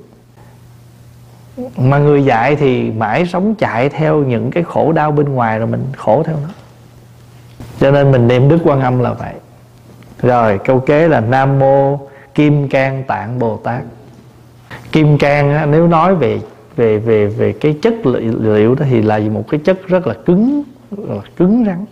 mà 1.78 1.98
người 1.98 2.26
dạy 2.26 2.56
thì 2.56 2.92
mãi 2.92 3.26
sống 3.26 3.56
chạy 3.56 3.90
theo 3.90 4.18
những 4.18 4.52
cái 4.52 4.64
khổ 4.64 4.92
đau 4.92 5.12
bên 5.12 5.34
ngoài 5.34 5.58
rồi 5.60 5.68
mình 5.68 5.84
khổ 5.98 6.24
theo 6.26 6.36
nó. 6.44 6.50
Cho 7.80 7.92
nên 7.92 8.12
mình 8.12 8.28
niệm 8.28 8.50
đức 8.50 8.58
quan 8.64 8.82
âm 8.82 9.00
là 9.00 9.14
vậy. 9.14 9.34
Rồi, 10.22 10.60
câu 10.66 10.80
kế 10.80 11.08
là 11.08 11.20
nam 11.20 11.60
mô 11.60 12.00
kim 12.36 12.70
cang 12.70 13.04
tạng 13.04 13.40
bồ 13.40 13.58
tát. 13.58 13.82
Kim 14.92 15.18
cang 15.18 15.72
nếu 15.72 15.88
nói 15.88 16.16
về 16.16 16.40
về 16.76 16.98
về 16.98 17.28
về 17.28 17.54
cái 17.54 17.78
chất 17.82 17.94
liệu 18.06 18.76
đó 18.76 18.86
thì 18.90 19.02
là 19.02 19.20
một 19.20 19.44
cái 19.50 19.60
chất 19.64 19.88
rất 19.88 20.08
là 20.08 20.14
cứng, 20.26 20.64
rất 20.92 21.04
là 21.08 21.22
cứng 21.38 21.66
rắn. 21.66 21.86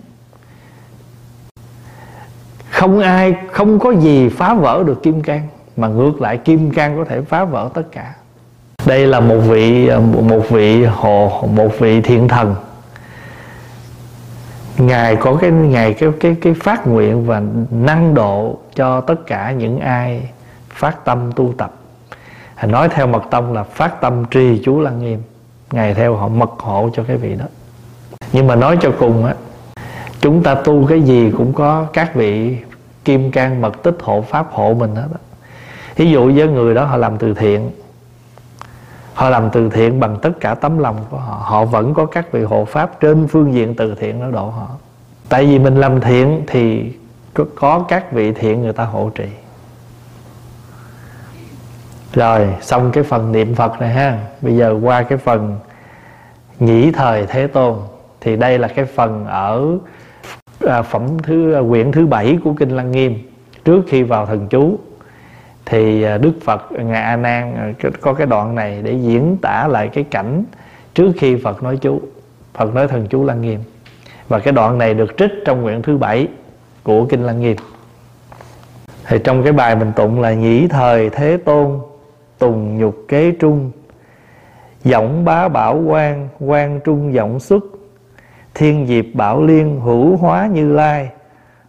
Không 2.69 2.99
ai, 2.99 3.35
không 3.51 3.79
có 3.79 3.91
gì 3.91 4.29
phá 4.29 4.53
vỡ 4.53 4.83
được 4.83 5.03
kim 5.03 5.21
cang 5.21 5.47
mà 5.77 5.87
ngược 5.87 6.21
lại 6.21 6.37
kim 6.37 6.71
cang 6.71 6.97
có 6.97 7.05
thể 7.05 7.21
phá 7.21 7.45
vỡ 7.45 7.69
tất 7.73 7.83
cả 7.91 8.13
đây 8.85 9.07
là 9.07 9.19
một 9.19 9.37
vị 9.37 9.89
một 10.21 10.49
vị 10.49 10.85
hộ 10.85 11.47
một 11.53 11.79
vị 11.79 12.01
thiện 12.01 12.27
thần. 12.27 12.55
Ngài 14.77 15.15
có 15.15 15.35
cái, 15.41 15.51
ngài 15.51 15.93
cái 15.93 16.09
cái 16.19 16.35
cái 16.41 16.53
phát 16.53 16.87
nguyện 16.87 17.25
và 17.25 17.41
năng 17.71 18.13
độ 18.13 18.57
cho 18.75 19.01
tất 19.01 19.27
cả 19.27 19.51
những 19.51 19.79
ai 19.79 20.29
phát 20.69 21.05
tâm 21.05 21.31
tu 21.35 21.53
tập. 21.57 21.73
Nói 22.63 22.89
theo 22.89 23.07
mật 23.07 23.23
tông 23.31 23.53
là 23.53 23.63
phát 23.63 24.01
tâm 24.01 24.25
trì 24.31 24.61
chú 24.65 24.81
lăng 24.81 24.99
nghiêm. 24.99 25.21
Ngài 25.71 25.93
theo 25.93 26.15
họ 26.15 26.27
mật 26.27 26.51
hộ 26.59 26.89
cho 26.93 27.03
cái 27.03 27.17
vị 27.17 27.35
đó. 27.35 27.45
Nhưng 28.31 28.47
mà 28.47 28.55
nói 28.55 28.77
cho 28.81 28.91
cùng 28.99 29.25
á, 29.25 29.33
chúng 30.21 30.43
ta 30.43 30.55
tu 30.55 30.85
cái 30.85 31.01
gì 31.01 31.31
cũng 31.37 31.53
có 31.53 31.85
các 31.93 32.15
vị 32.15 32.57
kim 33.05 33.31
cang 33.31 33.61
mật 33.61 33.83
tích 33.83 33.97
hộ 34.01 34.21
pháp 34.21 34.47
hộ 34.51 34.73
mình 34.73 34.95
hết 34.95 35.07
á. 35.13 35.19
Ví 35.95 36.11
dụ 36.11 36.31
với 36.35 36.47
người 36.47 36.75
đó 36.75 36.85
họ 36.85 36.97
làm 36.97 37.17
từ 37.17 37.33
thiện 37.33 37.71
họ 39.13 39.29
làm 39.29 39.49
từ 39.49 39.69
thiện 39.69 39.99
bằng 39.99 40.17
tất 40.21 40.31
cả 40.39 40.55
tấm 40.55 40.77
lòng 40.77 40.97
của 41.09 41.17
họ. 41.17 41.41
Họ 41.43 41.65
vẫn 41.65 41.93
có 41.93 42.05
các 42.05 42.31
vị 42.31 42.43
hộ 42.43 42.65
pháp 42.65 42.99
trên 42.99 43.27
phương 43.27 43.53
diện 43.53 43.75
từ 43.75 43.95
thiện 43.95 44.21
đó 44.21 44.27
độ 44.31 44.45
họ. 44.49 44.67
Tại 45.29 45.45
vì 45.45 45.59
mình 45.59 45.75
làm 45.75 46.01
thiện 46.01 46.43
thì 46.47 46.91
có 47.55 47.85
các 47.87 48.11
vị 48.11 48.31
thiện 48.31 48.61
người 48.61 48.73
ta 48.73 48.85
hộ 48.85 49.09
trì. 49.15 49.25
Rồi, 52.13 52.47
xong 52.61 52.91
cái 52.91 53.03
phần 53.03 53.31
niệm 53.31 53.55
phật 53.55 53.81
này 53.81 53.89
ha. 53.89 54.19
Bây 54.41 54.57
giờ 54.57 54.79
qua 54.81 55.03
cái 55.03 55.17
phần 55.17 55.57
nghĩ 56.59 56.91
thời 56.91 57.25
thế 57.25 57.47
tôn. 57.47 57.75
Thì 58.21 58.35
đây 58.35 58.59
là 58.59 58.67
cái 58.67 58.85
phần 58.85 59.25
ở 59.25 59.77
à, 60.67 60.81
phẩm 60.81 61.17
thứ 61.23 61.53
à, 61.53 61.61
quyển 61.69 61.91
thứ 61.91 62.05
bảy 62.05 62.37
của 62.43 62.53
kinh 62.53 62.69
lăng 62.69 62.91
nghiêm, 62.91 63.31
trước 63.65 63.81
khi 63.87 64.03
vào 64.03 64.25
thần 64.25 64.47
chú 64.47 64.79
thì 65.65 66.03
à, 66.03 66.17
đức 66.17 66.33
phật, 66.43 66.71
ngài 66.71 67.01
a 67.01 67.15
nan 67.15 67.55
à, 67.55 67.89
có 68.01 68.13
cái 68.13 68.27
đoạn 68.27 68.55
này 68.55 68.81
để 68.81 68.91
diễn 68.93 69.37
tả 69.41 69.67
lại 69.67 69.87
cái 69.87 70.03
cảnh 70.03 70.43
trước 70.93 71.11
khi 71.17 71.35
phật 71.43 71.63
nói 71.63 71.77
chú, 71.77 72.01
phật 72.53 72.75
nói 72.75 72.87
thần 72.87 73.07
chú 73.09 73.25
lăng 73.25 73.41
nghiêm. 73.41 73.59
Và 74.27 74.39
cái 74.39 74.53
đoạn 74.53 74.77
này 74.77 74.93
được 74.93 75.17
trích 75.17 75.31
trong 75.45 75.63
quyển 75.63 75.81
thứ 75.81 75.97
bảy 75.97 76.27
của 76.83 77.05
kinh 77.05 77.23
lăng 77.23 77.41
nghiêm. 77.41 77.57
Thì 79.07 79.17
trong 79.23 79.43
cái 79.43 79.53
bài 79.53 79.75
mình 79.75 79.91
tụng 79.95 80.21
là 80.21 80.33
nhĩ 80.33 80.67
thời 80.67 81.09
thế 81.09 81.37
tôn, 81.45 81.79
tùng 82.39 82.77
nhục 82.77 82.95
kế 83.07 83.31
trung, 83.31 83.71
Giọng 84.83 85.25
bá 85.25 85.47
bảo 85.47 85.77
quan 85.87 86.29
quan 86.39 86.79
trung 86.83 87.13
giọng 87.13 87.39
xuất, 87.39 87.63
Thiên 88.53 88.87
diệp 88.87 89.05
bảo 89.13 89.43
liên 89.43 89.79
hữu 89.81 90.17
hóa 90.17 90.49
như 90.53 90.73
lai, 90.73 91.09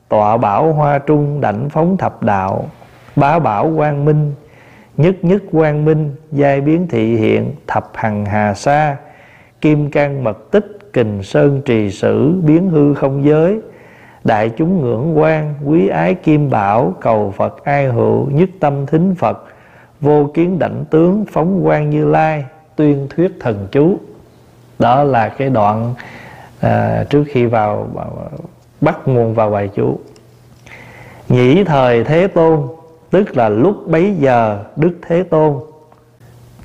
Tọa 0.08 0.36
bảo 0.36 0.72
hoa 0.72 0.98
trung 0.98 1.40
đảnh 1.40 1.68
phóng 1.68 1.96
thập 1.96 2.22
đạo 2.22 2.68
Bá 3.16 3.38
bảo 3.38 3.72
quang 3.76 4.04
minh 4.04 4.32
Nhất 4.96 5.16
nhất 5.22 5.42
quang 5.52 5.84
minh 5.84 6.14
Giai 6.32 6.60
biến 6.60 6.88
thị 6.88 7.16
hiện 7.16 7.52
Thập 7.66 7.90
hằng 7.94 8.24
hà 8.24 8.54
sa. 8.54 8.96
Kim 9.60 9.90
can 9.90 10.24
mật 10.24 10.50
tích 10.50 10.78
Kình 10.92 11.22
sơn 11.22 11.62
trì 11.64 11.90
sử 11.90 12.40
Biến 12.42 12.70
hư 12.70 12.94
không 12.94 13.24
giới. 13.24 13.60
Đại 14.24 14.50
chúng 14.56 14.80
ngưỡng 14.80 15.18
quan 15.18 15.54
Quý 15.64 15.88
ái 15.88 16.14
kim 16.14 16.50
bảo 16.50 16.94
Cầu 17.00 17.34
Phật 17.36 17.64
ai 17.64 17.86
hữu 17.86 18.30
Nhất 18.30 18.48
tâm 18.60 18.86
thính 18.86 19.14
Phật. 19.14 19.44
Vô 20.00 20.30
kiến 20.34 20.58
đảnh 20.58 20.84
tướng 20.90 21.24
Phóng 21.32 21.64
quang 21.64 21.90
như 21.90 22.04
lai 22.04 22.44
Tuyên 22.76 23.06
thuyết 23.10 23.32
thần 23.40 23.68
chú. 23.72 23.98
Đó 24.78 25.02
là 25.02 25.28
cái 25.28 25.50
đoạn 25.50 25.94
à, 26.60 27.04
Trước 27.10 27.24
khi 27.28 27.46
vào 27.46 27.88
Bắt 28.80 29.08
nguồn 29.08 29.34
vào 29.34 29.50
bài 29.50 29.70
chú. 29.74 29.98
Nhĩ 31.28 31.64
thời 31.64 32.04
Thế 32.04 32.26
Tôn 32.26 32.60
Tức 33.14 33.36
là 33.36 33.48
lúc 33.48 33.86
bấy 33.86 34.14
giờ 34.18 34.64
Đức 34.76 34.98
Thế 35.02 35.22
Tôn 35.22 35.60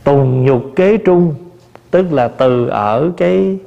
Tùng 0.04 0.46
nhục 0.46 0.64
kế 0.76 0.98
trung, 0.98 1.36
Tức 1.92 2.14
là 2.14 2.28
từ 2.28 2.68
ở 2.68 3.12
cái 3.18 3.60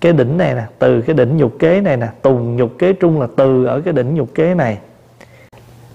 cái 0.00 0.12
đỉnh 0.12 0.38
này 0.38 0.54
nè, 0.54 0.64
Từ 0.78 1.00
cái 1.00 1.16
đỉnh 1.16 1.36
nhục 1.36 1.58
kế 1.58 1.80
này 1.80 1.96
nè, 1.96 2.06
Tùng 2.22 2.56
nhục 2.56 2.78
kế 2.78 2.92
trung 2.92 3.20
là 3.20 3.26
từ 3.36 3.64
ở 3.64 3.80
cái 3.80 3.92
đỉnh 3.92 4.14
nhục 4.14 4.34
kế 4.34 4.54
này. 4.54 4.78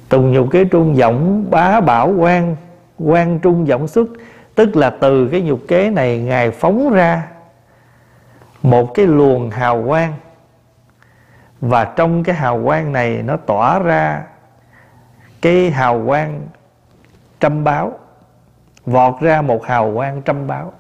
Tùng 0.10 0.32
nhục 0.32 0.52
kế 0.52 0.66
trung 0.66 0.98
giọng 0.98 1.46
bá 1.52 1.82
bảo 1.82 2.14
quan 2.18 2.56
quan 3.00 3.40
trung 3.40 3.68
giọng 3.68 3.88
xuất, 3.88 4.08
Tức 4.56 4.76
là 4.76 4.90
từ 4.90 5.28
cái 5.28 5.42
nhục 5.42 5.60
kế 5.68 5.90
này 5.90 6.20
Ngài 6.20 6.52
phóng 6.52 6.94
ra 6.94 7.28
Một 8.64 8.94
cái 8.94 9.08
luồng 9.08 9.50
hào 9.50 9.84
quang. 9.88 10.14
Và 11.62 11.86
trong 11.86 12.24
cái 12.24 12.36
hào 12.36 12.62
quang 12.66 12.94
này 12.94 13.24
Nó 13.24 13.38
tỏa 13.38 13.80
ra 13.80 14.24
cái 15.42 15.72
hào 15.72 16.04
quang 16.06 16.48
trăm 17.40 17.64
báo 17.64 18.00
Vọt 18.86 19.22
ra 19.22 19.42
một 19.42 19.66
hào 19.66 19.92
quang 19.96 20.22
trăm 20.22 20.48
báo. 20.48 20.74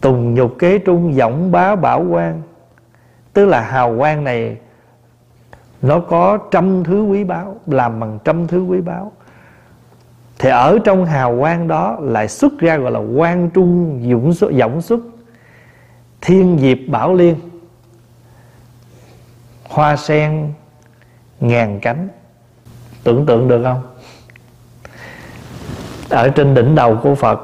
Tùng 0.00 0.34
nhục 0.34 0.54
kế 0.58 0.78
trung 0.78 1.14
giọng 1.14 1.52
bá 1.52 1.76
bảo 1.76 2.04
quan 2.10 2.42
Tức 3.32 3.46
là 3.46 3.60
hào 3.60 3.96
quang 3.98 4.24
này 4.24 4.56
Nó 5.82 6.00
có 6.00 6.38
trăm 6.50 6.84
thứ 6.84 7.02
quý 7.02 7.24
báu 7.24 7.56
Làm 7.66 8.00
bằng 8.00 8.18
trăm 8.24 8.46
thứ 8.46 8.62
quý 8.62 8.80
báu. 8.80 9.12
Thì 10.38 10.50
ở 10.50 10.78
trong 10.84 11.04
hào 11.04 11.38
quang 11.38 11.68
đó 11.68 11.96
Lại 12.00 12.28
xuất 12.28 12.58
ra 12.58 12.76
gọi 12.76 12.90
là 12.90 12.98
quan 12.98 13.50
trung 13.50 14.00
dũng 14.10 14.34
xuất, 14.34 14.50
dũng 14.60 14.82
xuất. 14.82 15.00
Thiên 16.20 16.58
diệp 16.58 16.78
bảo 16.88 17.14
liên 17.14 17.36
Hoa 19.68 19.96
sen 19.96 20.52
ngàn 21.40 21.80
cánh. 21.80 22.08
Tưởng 23.04 23.26
tượng 23.26 23.48
được 23.48 23.62
không? 23.64 23.82
Ở 26.10 26.28
trên 26.28 26.54
đỉnh 26.54 26.74
đầu 26.74 26.96
của 27.02 27.14
Phật, 27.14 27.40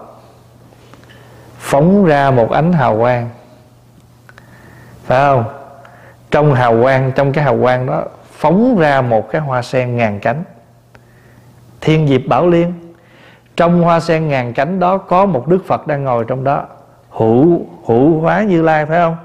phóng 1.59 2.05
ra 2.05 2.31
một 2.31 2.51
ánh 2.51 2.73
hào 2.73 2.99
quang. 2.99 3.31
Phải 5.05 5.19
không? 5.19 5.45
Trong 6.31 6.55
hào 6.55 6.83
quang, 6.83 7.13
trong 7.13 7.33
cái 7.33 7.45
hào 7.45 7.59
quang 7.63 7.87
đó, 7.87 8.05
phóng 8.33 8.79
ra 8.79 9.01
một 9.01 9.31
cái 9.31 9.41
hoa 9.41 9.63
sen 9.63 9.97
ngàn 9.97 10.21
cánh. 10.21 10.45
Thiên 11.81 12.09
diệp 12.09 12.21
bảo 12.29 12.49
liên, 12.49 12.73
trong 13.57 13.83
hoa 13.83 14.01
sen 14.01 14.29
ngàn 14.29 14.55
cánh 14.55 14.81
đó 14.81 14.99
có 14.99 15.27
một 15.27 15.49
đức 15.49 15.65
phật 15.67 15.87
đang 15.87 16.05
ngồi 16.05 16.25
trong 16.29 16.45
đó. 16.45 16.67
Hữu 17.11 17.67
hữu 17.87 18.21
hóa 18.21 18.43
như 18.43 18.63
lai 18.63 18.87
phải 18.87 18.99
không? 18.99 19.17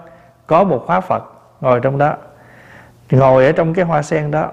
Có 0.47 0.63
một 0.63 0.83
hóa 0.87 1.01
phật 1.01 1.23
ngồi 1.61 1.79
trong 1.79 1.97
đó 1.97 2.15
ngồi 3.11 3.45
ở 3.45 3.51
trong 3.51 3.73
cái 3.73 3.85
hoa 3.85 4.01
sen 4.01 4.31
đó 4.31 4.51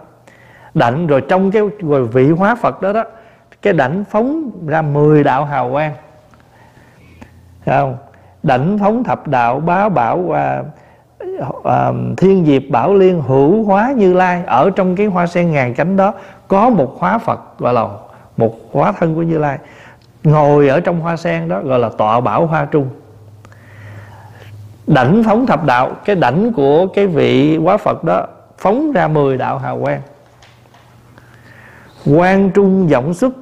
đảnh 0.74 1.06
rồi 1.06 1.22
trong 1.28 1.50
cái 1.50 1.62
rồi 1.78 2.06
vị 2.06 2.30
hóa 2.30 2.54
phật 2.54 2.82
đó 2.82 2.92
đó 2.92 3.04
cái 3.62 3.72
đảnh 3.72 4.04
phóng 4.10 4.50
ra 4.66 4.82
10 4.82 5.24
đạo 5.24 5.44
hào 5.44 5.70
quang. 5.70 5.92
Không? 7.66 7.96
Đảnh 8.42 8.78
phóng 8.78 9.04
thập 9.04 9.28
đạo 9.28 9.60
bá 9.60 9.88
bảo 9.88 10.18
và 10.18 10.62
à, 11.64 11.92
thiên 12.16 12.46
diệp 12.46 12.62
bảo 12.70 12.94
liên 12.94 13.22
hữu 13.22 13.64
hóa 13.64 13.92
như 13.96 14.14
lai. 14.14 14.42
Ở 14.46 14.70
trong 14.76 14.96
cái 14.96 15.06
hoa 15.06 15.26
sen 15.26 15.52
ngàn 15.52 15.74
cánh 15.74 15.96
đó 15.96 16.14
có 16.48 16.70
một 16.70 16.96
hóa 16.98 17.18
phật 17.18 17.58
gọi 17.58 17.74
là 17.74 17.88
một 18.36 18.54
hóa 18.72 18.92
thân 18.92 19.14
của 19.14 19.22
như 19.22 19.38
lai. 19.38 19.58
Ngồi 20.24 20.68
ở 20.68 20.80
trong 20.80 21.00
hoa 21.00 21.16
sen 21.16 21.48
đó 21.48 21.60
gọi 21.62 21.78
là 21.78 21.88
tọa 21.98 22.20
bảo 22.20 22.46
hoa 22.46 22.64
trung. 22.64 22.88
Đảnh 24.86 25.22
phóng 25.26 25.46
thập 25.46 25.64
đạo 25.64 25.90
cái 26.04 26.16
đảnh 26.16 26.52
của 26.52 26.86
cái 26.86 27.06
vị 27.06 27.56
hóa 27.56 27.76
phật 27.76 28.04
đó 28.04 28.26
phóng 28.58 28.92
ra 28.92 29.08
10 29.08 29.36
đạo 29.36 29.58
hào 29.58 29.80
quang. 29.80 30.00
Quang 32.04 32.50
trung 32.50 32.86
vọng 32.86 33.14
xuất. 33.14 33.32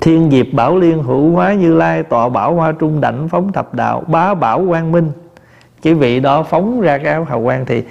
Thiên 0.00 0.30
diệp 0.30 0.46
bảo 0.52 0.76
liên, 0.76 1.02
hữu 1.02 1.30
hóa 1.32 1.54
như 1.54 1.74
lai, 1.74 2.02
Tọa 2.02 2.28
bảo 2.28 2.54
hoa 2.54 2.72
trung 2.72 3.00
đảnh 3.00 3.28
phóng 3.28 3.52
thập 3.52 3.74
đạo, 3.74 4.04
Bá 4.06 4.34
bảo 4.34 4.64
quang 4.68 4.92
minh. 4.92 5.12
Chỉ 5.82 5.92
vị 5.92 6.20
đó 6.20 6.42
phóng 6.42 6.80
ra 6.80 6.98
cái 6.98 7.24
hào 7.24 7.42
quang 7.44 7.66
thì 7.66 7.84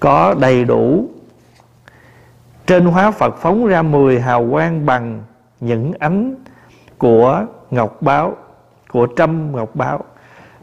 Có 0.00 0.34
đầy 0.40 0.64
đủ. 0.64 1.08
Trên 2.66 2.84
hóa 2.84 3.10
Phật 3.10 3.36
phóng 3.36 3.66
ra 3.66 3.82
10 3.82 4.20
hào 4.20 4.48
quang 4.50 4.86
bằng 4.86 5.22
những 5.60 5.92
ánh 5.98 6.34
của 6.98 7.46
ngọc 7.70 8.02
báo, 8.02 8.36
Của 8.90 9.06
trăm 9.06 9.56
ngọc 9.56 9.76
báo. 9.76 10.04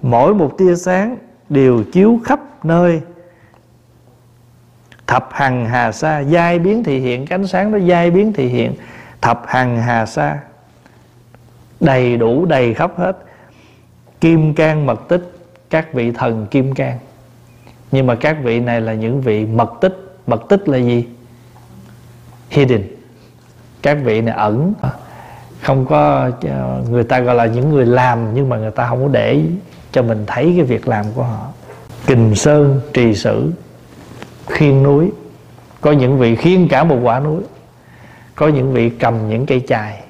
Mỗi 0.01 0.33
một 0.33 0.57
tia 0.57 0.75
sáng 0.75 1.17
đều 1.49 1.83
chiếu 1.91 2.19
khắp 2.25 2.39
nơi. 2.65 3.01
Thập 5.07 5.29
hằng 5.31 5.65
hà 5.65 5.91
sa, 5.91 6.19
Giai 6.19 6.59
biến 6.59 6.83
thị 6.83 6.99
hiện 6.99 7.25
Cái 7.25 7.39
ánh 7.39 7.47
sáng 7.47 7.71
đó 7.71 7.77
giai 7.77 8.11
biến 8.11 8.33
thị 8.33 8.47
hiện. 8.47 8.73
Thập 9.21 9.43
hằng 9.47 9.81
hà 9.81 10.05
sa, 10.05 10.39
đầy 11.79 12.17
đủ, 12.17 12.45
đầy 12.45 12.73
khắp 12.73 12.91
hết. 12.97 13.17
Kim 14.21 14.53
can 14.53 14.85
mật 14.85 15.07
tích, 15.07 15.31
các 15.69 15.93
vị 15.93 16.11
thần 16.11 16.47
kim 16.51 16.73
can 16.73 16.97
nhưng 17.93 18.07
mà 18.07 18.15
các 18.15 18.37
vị 18.43 18.59
này 18.59 18.81
là 18.81 18.93
những 18.93 19.21
vị 19.21 19.45
mật 19.45 19.73
tích. 19.81 19.97
Mật 20.27 20.49
tích 20.49 20.69
là 20.69 20.77
gì? 20.77 21.07
Hidden. 22.49 22.83
Các 23.81 23.97
vị 24.03 24.21
này 24.21 24.35
ẩn. 24.35 24.73
Không 25.61 25.85
có 25.85 26.29
ờ, 26.41 26.83
người 26.89 27.03
ta 27.03 27.19
gọi 27.19 27.35
là 27.35 27.45
những 27.45 27.69
người 27.69 27.85
làm 27.85 28.33
nhưng 28.33 28.49
mà 28.49 28.57
người 28.57 28.71
ta 28.71 28.87
không 28.89 29.03
có 29.03 29.07
để 29.07 29.43
cho 29.93 30.01
mình 30.01 30.23
thấy 30.27 30.53
cái 30.57 30.63
việc 30.65 30.87
làm 30.87 31.05
của 31.15 31.23
họ. 31.23 31.47
Kình 32.05 32.35
sơn 32.35 32.81
trì 32.93 33.15
sử 33.15 33.51
khiên 34.47 34.83
núi. 34.83 35.11
Có 35.81 35.91
những 35.91 36.19
vị 36.19 36.35
khiên 36.35 36.67
cả 36.67 36.83
một 36.83 36.99
quả 37.03 37.19
núi. 37.19 37.41
Có 38.35 38.47
những 38.47 38.73
vị 38.73 38.89
cầm 38.89 39.29
những 39.29 39.45
cây 39.45 39.63
chài. 39.67 40.03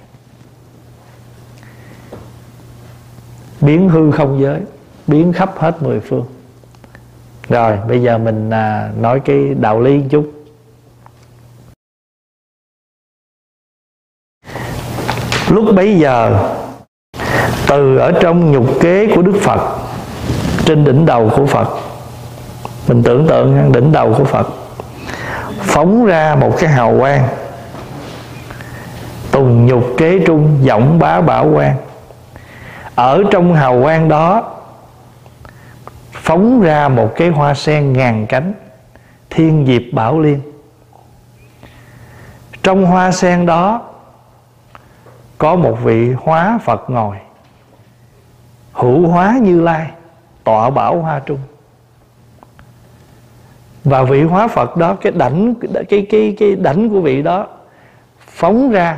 Biến 3.62 3.90
hư 3.90 4.12
không 4.12 4.42
giới 4.42 4.62
biến 5.08 5.34
khắp 5.34 5.54
hết 5.58 5.84
mười 5.84 6.00
phương. 6.00 6.26
Rồi 7.50 7.78
bây 7.88 8.02
giờ 8.02 8.18
mình 8.18 8.50
à, 8.50 8.92
nói 9.00 9.20
cái 9.26 9.54
đạo 9.60 9.82
lý 9.82 9.98
một 9.98 10.08
chút. 10.10 10.34
Lúc 15.50 15.76
bấy 15.76 16.00
giờ 16.00 16.50
từ 17.74 17.98
ở 17.98 18.12
trong 18.12 18.52
nhục 18.52 18.66
kế 18.82 19.08
của 19.16 19.22
đức 19.22 19.36
phật, 19.42 19.78
trên 20.66 20.84
đỉnh 20.84 21.06
đầu 21.06 21.32
của 21.36 21.46
phật. 21.46 21.68
Mình 22.88 23.04
tưởng 23.04 23.28
tượng 23.28 23.72
đỉnh 23.72 23.92
đầu 23.92 24.14
của 24.18 24.24
phật. 24.24 24.48
Phóng 25.62 26.06
ra 26.06 26.36
một 26.36 26.56
cái 26.60 26.70
hào 26.70 26.96
quang. 27.00 27.28
Tùng 29.32 29.66
nhục 29.66 29.84
kế 29.98 30.20
trung 30.20 30.60
giọng 30.62 31.00
bá 31.00 31.22
bảo 31.22 31.52
quang. 31.54 31.76
Ở 32.96 33.24
trong 33.32 33.56
hào 33.56 33.82
quang 33.82 34.10
đó, 34.10 34.52
phóng 36.12 36.62
ra 36.62 36.88
một 36.88 37.10
cái 37.16 37.30
hoa 37.30 37.54
sen 37.54 37.94
ngàn 37.94 38.28
cánh, 38.28 38.54
thiên 39.30 39.66
diệp 39.68 39.94
bảo 39.94 40.20
liên. 40.20 40.42
Trong 42.64 42.86
hoa 42.86 43.12
sen 43.12 43.46
đó, 43.46 43.82
có 45.38 45.56
một 45.56 45.78
vị 45.84 46.12
hóa 46.24 46.60
phật 46.66 46.90
ngồi 46.90 47.16
hữu 48.74 49.08
hóa 49.08 49.40
như 49.42 49.62
lai, 49.62 49.92
tọa 50.44 50.70
bảo 50.70 51.02
hoa 51.02 51.20
trung. 51.20 51.40
Và 53.84 54.04
vị 54.04 54.24
hóa 54.24 54.48
phật 54.48 54.78
đó, 54.78 54.96
cái 55.02 55.12
đảnh, 55.12 55.54
cái 55.90 56.08
cái 56.10 56.36
cái 56.40 56.56
đảnh 56.56 56.90
của 56.90 57.02
vị 57.02 57.22
đó 57.22 57.48
phóng 58.20 58.72
ra. 58.72 58.98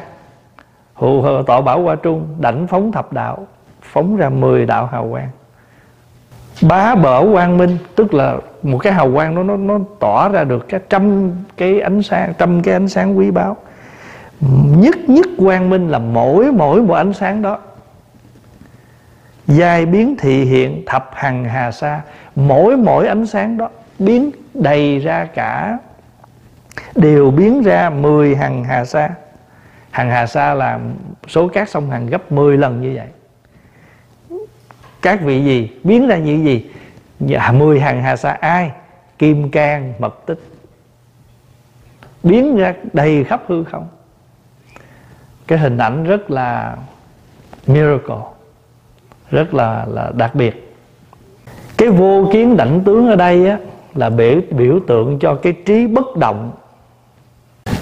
Hữu 0.94 1.44
tọa 1.48 1.62
bảo 1.62 1.82
hoa 1.82 1.96
trung, 1.96 2.28
đảnh 2.40 2.68
phóng 2.68 2.92
thập 2.92 3.14
đạo, 3.14 3.48
phóng 3.82 4.18
ra 4.18 4.30
mười 4.30 4.66
đạo 4.66 4.90
hào 4.92 5.08
quang. 5.12 5.30
Bá 6.62 6.96
bở 6.96 7.26
quang 7.34 7.58
minh, 7.58 7.78
tức 7.96 8.14
là 8.14 8.38
một 8.64 8.78
cái 8.78 8.94
hào 8.94 9.12
quang 9.14 9.36
nó 9.36 9.44
nó 9.44 9.58
nó 9.58 9.80
tỏ 10.00 10.30
ra 10.30 10.44
được 10.44 10.70
cái 10.70 10.80
trăm 10.90 11.32
cái 11.58 11.80
ánh 11.82 12.02
sáng, 12.04 12.34
trăm 12.38 12.62
cái 12.62 12.74
ánh 12.74 12.88
sáng 12.88 13.18
quý 13.18 13.32
báu. 13.32 13.58
Nhất 14.78 14.96
nhất 15.08 15.26
quang 15.38 15.70
minh 15.70 15.90
là 15.90 16.00
mỗi 16.00 16.52
mỗi 16.52 16.82
một 16.82 16.94
ánh 16.94 17.14
sáng 17.14 17.42
đó 17.42 17.58
giai 19.48 19.86
biến 19.86 20.16
thị 20.20 20.46
hiện 20.46 20.84
thập 20.86 21.10
hằng 21.14 21.46
hà 21.46 21.72
sa. 21.72 22.02
Mỗi 22.36 22.78
mỗi 22.78 23.08
ánh 23.08 23.26
sáng 23.26 23.58
đó 23.58 23.70
biến 24.00 24.32
đầy 24.54 25.00
ra 25.00 25.26
cả. 25.26 25.78
Đều 26.96 27.32
biến 27.32 27.64
ra 27.64 27.90
mười 27.90 28.36
hằng 28.36 28.64
hà 28.64 28.86
sa. 28.86 29.10
Hằng 29.92 30.10
hà 30.10 30.28
sa 30.28 30.54
là 30.54 30.80
số 31.28 31.48
cát 31.48 31.70
sông 31.70 31.90
hằng 31.90 32.08
gấp 32.08 32.32
10 32.32 32.58
lần 32.58 32.82
như 32.82 32.96
vậy. 32.96 33.08
Các 35.02 35.22
vị 35.22 35.44
gì? 35.44 35.72
Biến 35.84 36.08
ra 36.08 36.18
như 36.18 36.44
gì? 36.46 36.72
Dạ, 37.20 37.52
mười 37.52 37.80
hàng 37.80 38.04
hà 38.04 38.16
sa. 38.16 38.32
Ai? 38.32 38.72
Kim 39.18 39.52
can 39.52 39.94
mật 40.00 40.26
tích. 40.26 40.40
Biến 42.24 42.56
ra 42.58 42.74
đầy 42.94 43.24
khắp 43.24 43.42
hư 43.48 43.64
không. 43.64 43.88
Cái 45.48 45.60
hình 45.60 45.78
ảnh 45.78 46.04
rất 46.04 46.32
là 46.32 46.78
miracle 47.68 48.35
rất 49.32 49.54
là 49.54 49.86
là 49.90 50.12
đặc 50.16 50.36
biệt. 50.36 50.76
Cái 51.78 51.90
vô 51.90 52.30
kiến 52.34 52.58
đảnh 52.58 52.82
tướng 52.86 53.08
ở 53.08 53.16
đây 53.16 53.50
á, 53.50 53.58
là 53.96 54.10
biểu 54.10 54.40
biểu 54.52 54.80
tượng 54.88 55.20
cho 55.20 55.36
cái 55.36 55.54
trí 55.66 55.88
bất 55.88 56.18
động. 56.18 56.52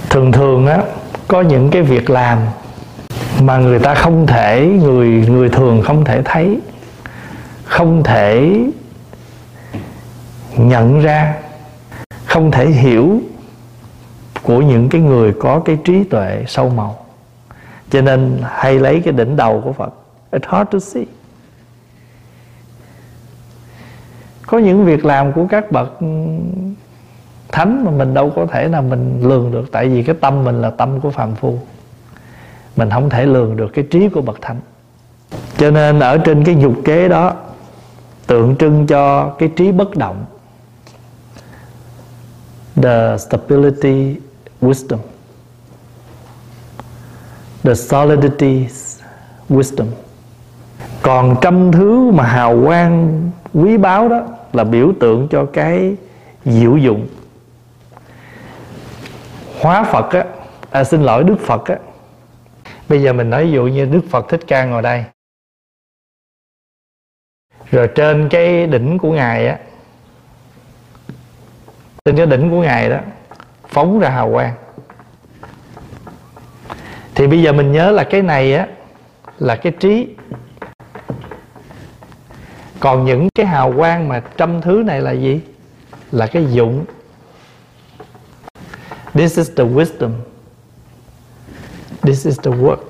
Thường 0.09 0.31
thường 0.31 0.67
á, 0.67 0.83
có 1.27 1.41
những 1.41 1.69
cái 1.69 1.81
việc 1.81 2.09
làm 2.09 2.39
mà 3.41 3.57
người 3.57 3.79
ta 3.79 3.95
không 3.95 4.27
thể, 4.27 4.67
người 4.83 5.07
người 5.07 5.49
thường 5.49 5.81
không 5.81 6.05
thể 6.05 6.21
thấy, 6.25 6.59
không 7.63 8.03
thể 8.03 8.59
nhận 10.57 11.01
ra, 11.01 11.35
không 12.25 12.51
thể 12.51 12.67
hiểu 12.67 13.21
của 14.43 14.61
những 14.61 14.89
cái 14.89 15.01
người 15.01 15.33
có 15.39 15.59
cái 15.59 15.77
trí 15.83 16.03
tuệ 16.03 16.43
sâu 16.47 16.69
màu. 16.69 17.05
Cho 17.89 18.01
nên 18.01 18.41
hay 18.43 18.79
lấy 18.79 19.01
cái 19.05 19.13
đỉnh 19.13 19.35
đầu 19.35 19.61
của 19.65 19.73
Phật, 19.73 19.93
It's 20.31 20.57
hard 20.57 20.69
to 20.71 20.79
see. 20.79 21.03
Có 24.53 24.59
những 24.59 24.85
việc 24.85 25.05
làm 25.05 25.33
của 25.33 25.45
các 25.49 25.71
bậc 25.71 25.99
ừ, 25.99 26.07
thánh 27.51 27.85
mà 27.85 27.91
mình 27.91 28.13
đâu 28.13 28.31
có 28.35 28.45
thể 28.45 28.67
nào 28.67 28.81
mình 28.81 29.21
lường 29.23 29.51
được, 29.51 29.71
Tại 29.71 29.89
vì 29.89 30.03
cái 30.03 30.15
tâm 30.21 30.43
mình 30.43 30.61
là 30.61 30.69
tâm 30.69 30.99
của 30.99 31.09
phàm 31.09 31.35
phu. 31.35 31.57
Mình 32.75 32.89
không 32.89 33.09
thể 33.09 33.25
lường 33.25 33.57
được 33.57 33.67
cái 33.73 33.85
trí 33.91 34.09
của 34.09 34.21
bậc 34.21 34.41
thánh. 34.41 34.59
Cho 35.57 35.71
nên 35.71 35.99
ở 35.99 36.17
trên 36.17 36.43
cái 36.43 36.55
nhục 36.55 36.73
kế 36.85 37.07
đó, 37.07 37.33
tượng 38.27 38.55
trưng 38.55 38.87
cho 38.87 39.29
cái 39.39 39.49
trí 39.55 39.71
bất 39.71 39.95
động. 39.95 40.25
The 42.75 43.17
stability 43.17 44.15
wisdom. 44.61 44.97
The 47.63 47.73
solidity 47.73 48.67
wisdom. 49.49 49.87
Còn 51.01 51.35
trăm 51.41 51.71
thứ 51.71 52.11
mà 52.11 52.23
hào 52.23 52.63
quang 52.65 53.21
quý 53.53 53.77
báu 53.77 54.09
đó 54.09 54.21
là 54.53 54.63
biểu 54.63 54.93
tượng 54.99 55.27
cho 55.31 55.45
cái 55.53 55.95
diệu 56.45 56.77
dụng. 56.77 57.07
Hóa 59.61 59.83
phật 59.83 60.09
á 60.11 60.25
à, 60.71 60.83
xin 60.83 61.03
lỗi 61.03 61.23
đức 61.23 61.39
phật 61.39 61.65
á. 61.65 61.77
Bây 62.89 63.01
giờ 63.01 63.13
mình 63.13 63.29
nói 63.29 63.45
ví 63.45 63.51
dụ 63.51 63.67
như 63.67 63.85
đức 63.85 64.01
phật 64.09 64.29
thích 64.29 64.41
ca 64.47 64.65
ngồi 64.65 64.81
đây. 64.81 65.05
Rồi 67.71 67.89
trên 67.95 68.29
cái 68.29 68.67
đỉnh 68.67 68.97
của 68.97 69.11
ngài 69.11 69.47
á 69.47 69.59
trên 72.05 72.17
cái 72.17 72.25
đỉnh 72.25 72.49
của 72.49 72.61
ngài 72.61 72.89
đó 72.89 72.97
phóng 73.67 73.99
ra 73.99 74.09
hào 74.09 74.31
quang. 74.33 74.53
Thì 77.15 77.27
bây 77.27 77.41
giờ 77.41 77.53
mình 77.53 77.71
nhớ 77.71 77.91
là 77.91 78.03
cái 78.03 78.21
này 78.21 78.55
á 78.55 78.67
là 79.39 79.55
cái 79.55 79.73
trí 79.79 80.07
còn 82.83 83.05
những 83.05 83.27
cái 83.35 83.45
hào 83.45 83.73
quang 83.77 84.09
mà 84.09 84.21
trăm 84.37 84.61
thứ 84.61 84.83
này 84.85 85.01
là 85.01 85.11
gì? 85.11 85.41
Là 86.11 86.27
cái 86.27 86.45
dụng. 86.51 86.85
This 89.13 89.37
is 89.37 89.51
the 89.55 89.63
wisdom. 89.63 90.09
This 92.01 92.25
is 92.25 92.39
the 92.39 92.51
work. 92.51 92.87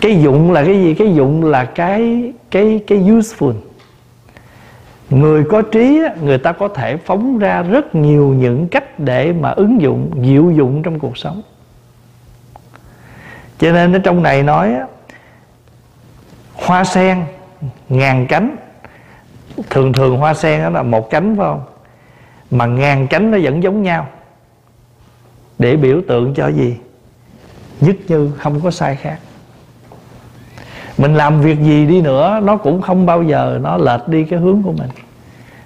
Cái 0.00 0.22
dụng 0.22 0.52
là 0.52 0.64
cái 0.64 0.74
gì? 0.74 0.94
Cái 0.94 1.14
dụng 1.14 1.44
là 1.44 1.64
cái 1.64 2.32
cái 2.50 2.80
cái 2.86 2.98
useful. 2.98 3.54
Người 5.10 5.44
có 5.50 5.62
trí 5.62 6.00
người 6.22 6.38
ta 6.38 6.52
có 6.52 6.68
thể 6.68 6.96
phóng 6.96 7.38
ra 7.38 7.62
rất 7.62 7.94
nhiều 7.94 8.34
những 8.38 8.68
cách 8.68 8.98
để 8.98 9.32
mà 9.32 9.50
ứng 9.50 9.80
dụng, 9.80 10.10
diệu 10.24 10.50
dụng 10.50 10.82
trong 10.82 10.98
cuộc 10.98 11.18
sống. 11.18 11.42
Cho 13.58 13.72
nên 13.72 13.92
ở 13.92 13.98
trong 13.98 14.22
này 14.22 14.42
nói 14.42 14.74
hoa 16.54 16.84
sen 16.84 17.24
ngàn 17.88 18.26
cánh. 18.26 18.56
Thường 19.70 19.92
thường 19.92 20.16
hoa 20.16 20.34
sen 20.34 20.62
đó 20.62 20.70
là 20.70 20.82
một 20.82 21.10
cánh, 21.10 21.36
phải 21.36 21.46
không? 21.46 21.62
Mà 22.50 22.66
ngàn 22.66 23.06
cánh 23.06 23.30
nó 23.30 23.38
vẫn 23.42 23.62
giống 23.62 23.82
nhau. 23.82 24.06
Để 25.58 25.76
biểu 25.76 26.00
tượng 26.08 26.34
cho 26.34 26.48
gì? 26.48 26.76
Nhất 27.80 27.96
như 28.08 28.30
không 28.38 28.60
có 28.60 28.70
sai 28.70 28.96
khác. 28.96 29.18
Mình 30.98 31.14
làm 31.14 31.40
việc 31.40 31.58
gì 31.62 31.86
đi 31.86 32.00
nữa, 32.00 32.40
nó 32.44 32.56
cũng 32.56 32.82
không 32.82 33.06
bao 33.06 33.22
giờ 33.22 33.58
nó 33.62 33.76
lệch 33.76 34.08
đi 34.08 34.24
cái 34.24 34.38
hướng 34.38 34.62
của 34.62 34.72
mình. 34.72 34.90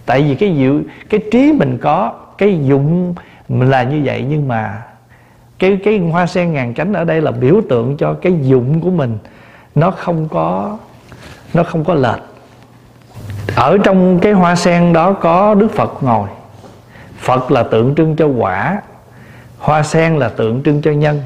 Tại 0.07 0.23
vì 0.23 0.35
cái 0.35 0.57
diệu 0.57 0.81
cái 1.11 1.21
trí 1.33 1.53
mình 1.53 1.79
có, 1.83 2.13
cái 2.39 2.61
dụng 2.65 3.15
mình 3.49 3.71
là 3.71 3.83
như 3.83 4.01
vậy, 4.05 4.25
nhưng 4.29 4.49
mà 4.49 4.83
cái 5.59 5.79
cái 5.85 5.99
hoa 5.99 6.27
sen 6.27 6.53
ngàn 6.53 6.75
cánh 6.75 6.93
ở 6.93 7.05
đây 7.05 7.21
là 7.21 7.31
biểu 7.31 7.61
tượng 7.69 7.97
cho 7.97 8.15
cái 8.15 8.33
dụng 8.43 8.81
của 8.81 8.91
mình. 8.91 9.19
Nó 9.75 9.91
không 9.91 10.29
có 10.29 10.79
nó 11.55 11.63
không 11.63 11.85
có 11.85 11.95
lệch. 11.95 12.21
Ở 13.57 13.79
trong 13.85 14.19
cái 14.23 14.33
hoa 14.33 14.57
sen 14.57 14.93
đó 14.93 15.13
có 15.13 15.55
đức 15.55 15.69
phật 15.73 16.03
ngồi. 16.03 16.29
Phật 17.19 17.51
là 17.51 17.63
tượng 17.63 17.95
trưng 17.95 18.17
cho 18.17 18.27
quả, 18.27 18.83
hoa 19.59 19.83
sen 19.83 20.17
là 20.17 20.29
tượng 20.29 20.63
trưng 20.63 20.83
cho 20.83 20.91
nhân. 20.91 21.23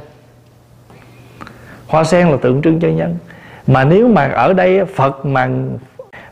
Hoa 1.86 2.04
sen 2.04 2.28
là 2.28 2.36
tượng 2.42 2.62
trưng 2.62 2.80
cho 2.80 2.88
nhân. 2.88 3.16
Mà 3.66 3.84
nếu 3.84 4.08
mà 4.08 4.28
ở 4.28 4.52
đây 4.52 4.84
phật 4.84 5.26
mà 5.26 5.48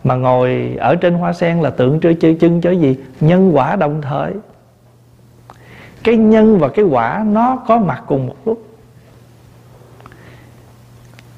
mà 0.05 0.15
ngồi 0.15 0.77
ở 0.81 0.95
trên 0.95 1.15
hoa 1.15 1.33
sen 1.33 1.61
là 1.61 1.71
tượng 1.71 2.01
trưng 2.01 2.17
cho 2.21 2.29
chân 2.41 2.61
cho 2.61 2.71
gì? 2.71 2.97
Nhân 3.21 3.57
quả 3.57 3.77
đồng 3.77 4.03
thời. 4.03 4.33
Cái 6.05 6.17
nhân 6.17 6.59
và 6.59 6.69
cái 6.69 6.85
quả 6.85 7.25
nó 7.27 7.57
có 7.69 7.79
mặt 7.79 8.03
cùng 8.07 8.27
một 8.27 8.37
lúc. 8.45 8.63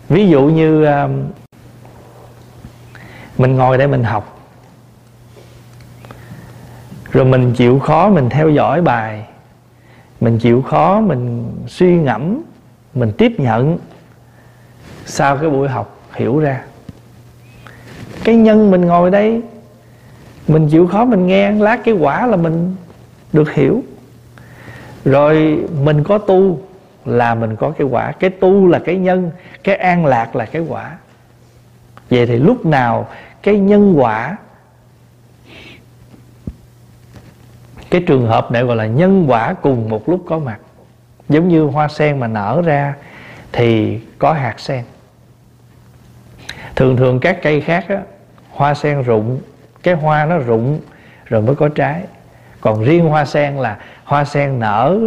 Ví 0.08 0.28
dụ 0.28 0.42
như 0.42 0.84
à, 0.84 1.08
mình 3.38 3.56
ngồi 3.56 3.78
đây 3.78 3.86
mình 3.86 4.04
học. 4.04 4.38
Rồi 7.12 7.24
mình 7.24 7.54
chịu 7.54 7.78
khó 7.78 8.08
mình 8.08 8.30
theo 8.30 8.50
dõi 8.50 8.82
bài. 8.82 9.24
Mình 10.20 10.38
chịu 10.38 10.62
khó 10.62 11.00
mình 11.00 11.52
suy 11.66 11.96
ngẫm, 11.96 12.42
mình 12.94 13.12
tiếp 13.18 13.32
nhận. 13.40 13.78
Sau 15.06 15.36
cái 15.36 15.50
buổi 15.50 15.68
học 15.68 15.98
hiểu 16.14 16.38
ra, 16.38 16.62
cái 18.24 18.34
nhân 18.34 18.70
mình 18.70 18.80
ngồi 18.80 19.10
đây, 19.10 19.42
mình 20.48 20.68
chịu 20.68 20.86
khó 20.86 21.04
mình 21.04 21.26
nghe 21.26 21.50
lát 21.50 21.80
cái 21.84 21.94
quả 21.94 22.26
là 22.26 22.36
mình 22.36 22.76
được 23.32 23.52
hiểu. 23.52 23.82
Rồi 25.04 25.64
mình 25.82 26.04
có 26.04 26.18
tu 26.18 26.60
là 27.04 27.34
mình 27.34 27.56
có 27.56 27.70
cái 27.70 27.86
quả. 27.86 28.12
Cái 28.12 28.30
tu 28.30 28.68
là 28.68 28.78
cái 28.78 28.96
nhân, 28.96 29.30
cái 29.64 29.76
an 29.76 30.06
lạc 30.06 30.36
là 30.36 30.44
cái 30.44 30.62
quả 30.68 30.96
vậy 32.10 32.26
thì 32.26 32.36
lúc 32.36 32.66
nào 32.66 33.08
cái 33.42 33.58
nhân 33.58 33.94
quả 33.96 34.36
cái 37.90 38.02
trường 38.06 38.26
hợp 38.26 38.50
này 38.50 38.64
gọi 38.64 38.76
là 38.76 38.86
nhân 38.86 39.24
quả 39.28 39.54
cùng 39.54 39.88
một 39.88 40.08
lúc 40.08 40.24
có 40.26 40.38
mặt 40.38 40.58
giống 41.28 41.48
như 41.48 41.64
hoa 41.64 41.88
sen 41.88 42.20
mà 42.20 42.26
nở 42.26 42.62
ra 42.64 42.94
thì 43.52 44.00
có 44.18 44.32
hạt 44.32 44.60
sen. 44.60 44.84
Thường 46.76 46.96
thường 46.96 47.20
các 47.20 47.38
cây 47.42 47.60
khác 47.60 47.84
á, 47.88 48.02
hoa 48.50 48.74
sen 48.74 49.02
rụng 49.02 49.40
cái 49.82 49.94
hoa 49.94 50.24
nó 50.24 50.38
rụng 50.38 50.80
rồi 51.24 51.42
mới 51.42 51.54
có 51.54 51.68
trái. 51.68 52.02
Còn 52.60 52.84
riêng 52.84 53.08
hoa 53.08 53.24
sen 53.24 53.56
là 53.56 53.78
hoa 54.04 54.24
sen 54.24 54.58
nở 54.58 54.98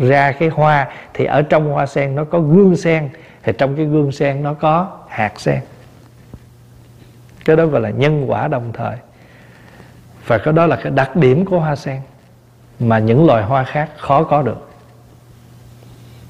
ra 0.00 0.32
cái 0.32 0.48
hoa 0.48 0.88
thì 1.14 1.24
ở 1.24 1.42
trong 1.42 1.72
hoa 1.72 1.86
sen 1.86 2.14
nó 2.14 2.24
có 2.24 2.40
gương 2.40 2.76
sen 2.76 3.08
thì 3.42 3.52
trong 3.58 3.76
cái 3.76 3.84
gương 3.84 4.12
sen 4.12 4.42
nó 4.42 4.54
có 4.54 4.98
hạt 5.08 5.40
sen 5.40 5.60
cái 7.44 7.56
đó 7.56 7.66
gọi 7.66 7.80
là 7.80 7.90
nhân 7.90 8.30
quả 8.30 8.48
đồng 8.48 8.72
thời. 8.72 8.96
Và 10.26 10.38
cái 10.38 10.54
đó 10.54 10.66
là 10.66 10.76
cái 10.76 10.92
đặc 10.92 11.16
điểm 11.16 11.44
của 11.44 11.60
hoa 11.60 11.76
sen 11.76 12.00
mà 12.80 12.98
những 12.98 13.26
loài 13.26 13.42
hoa 13.42 13.64
khác 13.64 13.90
khó 13.96 14.22
có 14.22 14.42
được. 14.42 14.70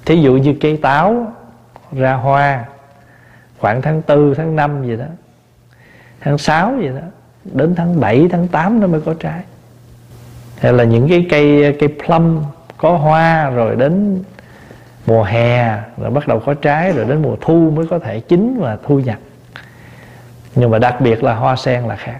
Thí 0.04 0.22
dụ 0.22 0.36
như 0.36 0.54
cây 0.60 0.76
táo 0.76 1.32
ra 1.92 2.14
hoa 2.14 2.64
khoảng 3.58 3.82
tháng 3.82 4.02
tư, 4.02 4.34
tháng 4.36 4.56
năm 4.56 4.86
gì 4.86 4.96
đó, 4.96 5.04
tháng 6.20 6.38
6 6.38 6.76
gì 6.80 6.88
đó, 6.88 7.06
đến 7.44 7.74
tháng 7.74 8.00
7 8.00 8.28
tháng 8.32 8.48
8 8.48 8.80
nó 8.80 8.86
mới 8.86 9.00
có 9.00 9.14
trái. 9.20 9.40
Hay 10.58 10.72
là 10.72 10.84
những 10.84 11.08
cái 11.08 11.26
cây 11.30 11.76
cây 11.80 11.94
plum 12.06 12.42
có 12.76 12.96
hoa 12.96 13.50
rồi 13.50 13.76
đến 13.76 14.22
mùa 15.06 15.22
hè 15.22 15.82
rồi 15.96 16.10
bắt 16.10 16.28
đầu 16.28 16.40
có 16.46 16.54
trái, 16.54 16.92
rồi 16.92 17.04
đến 17.04 17.22
mùa 17.22 17.36
thu 17.40 17.72
mới 17.76 17.86
có 17.86 17.98
thể 17.98 18.20
chín 18.20 18.58
và 18.60 18.78
thu 18.86 19.00
nhập 19.00 19.18
nhưng 20.60 20.70
mà 20.70 20.78
đặc 20.78 21.00
biệt 21.00 21.24
là 21.24 21.34
hoa 21.34 21.56
sen 21.56 21.82
là 21.82 21.96
khác. 21.96 22.18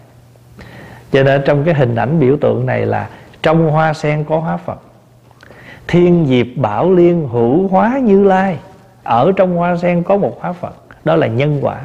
Cho 1.13 1.23
nên 1.23 1.43
trong 1.47 1.65
cái 1.65 1.75
hình 1.75 1.95
ảnh 1.95 2.21
biểu 2.21 2.37
tượng 2.41 2.67
này 2.67 2.87
là 2.87 3.09
trong 3.43 3.71
hoa 3.71 3.95
sen 3.95 4.25
có 4.25 4.39
hóa 4.39 4.57
phật. 4.57 4.81
Thiên 5.89 6.27
diệp 6.29 6.47
bảo 6.57 6.93
liên 6.93 7.29
hữu 7.29 7.69
hóa 7.69 7.99
như 8.03 8.25
lai. 8.25 8.59
Ở 9.03 9.33
trong 9.37 9.57
hoa 9.57 9.77
sen 9.77 10.03
có 10.03 10.17
một 10.17 10.39
hóa 10.41 10.53
phật. 10.53 10.75
Đó 11.05 11.17
là 11.17 11.27
nhân 11.27 11.59
quả. 11.63 11.81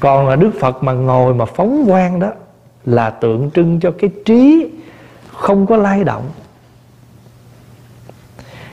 Còn 0.00 0.28
là 0.28 0.36
đức 0.36 0.50
phật 0.60 0.82
mà 0.82 0.92
ngồi 0.92 1.34
mà 1.34 1.44
phóng 1.44 1.84
quang 1.88 2.20
đó 2.20 2.30
là 2.84 3.10
tượng 3.10 3.50
trưng 3.50 3.80
cho 3.80 3.90
cái 3.98 4.10
trí 4.24 4.70
không 5.32 5.66
có 5.66 5.76
lay 5.76 6.04
động. 6.04 6.30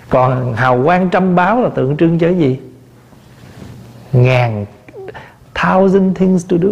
Còn 0.09 0.53
hào 0.53 0.83
quang 0.83 1.09
trăm 1.09 1.35
báo 1.35 1.61
là 1.61 1.69
tượng 1.69 1.97
trưng 1.97 2.19
cho 2.19 2.27
cái 2.27 2.37
gì? 2.37 2.59
Ngàn 4.13 4.65
thousand 5.63 6.17
things 6.17 6.47
to 6.49 6.57
do. 6.61 6.69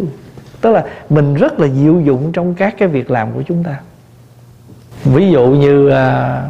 Tức 0.61 0.71
là 0.71 0.85
mình 1.09 1.33
rất 1.33 1.59
là 1.59 1.67
diệu 1.67 2.01
dụng 2.01 2.31
trong 2.31 2.53
các 2.53 2.75
cái 2.77 2.87
việc 2.87 3.11
làm 3.11 3.33
của 3.33 3.41
chúng 3.47 3.63
ta. 3.63 3.79
Ví 5.03 5.31
dụ 5.31 5.47
như 5.47 5.89
à, 5.89 6.41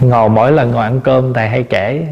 ngồi 0.00 0.28
mỗi 0.28 0.52
lần 0.52 0.70
ngồi 0.70 0.84
ăn 0.84 1.00
cơm 1.00 1.34
thầy 1.34 1.48
hay 1.48 1.62
kể 1.62 2.06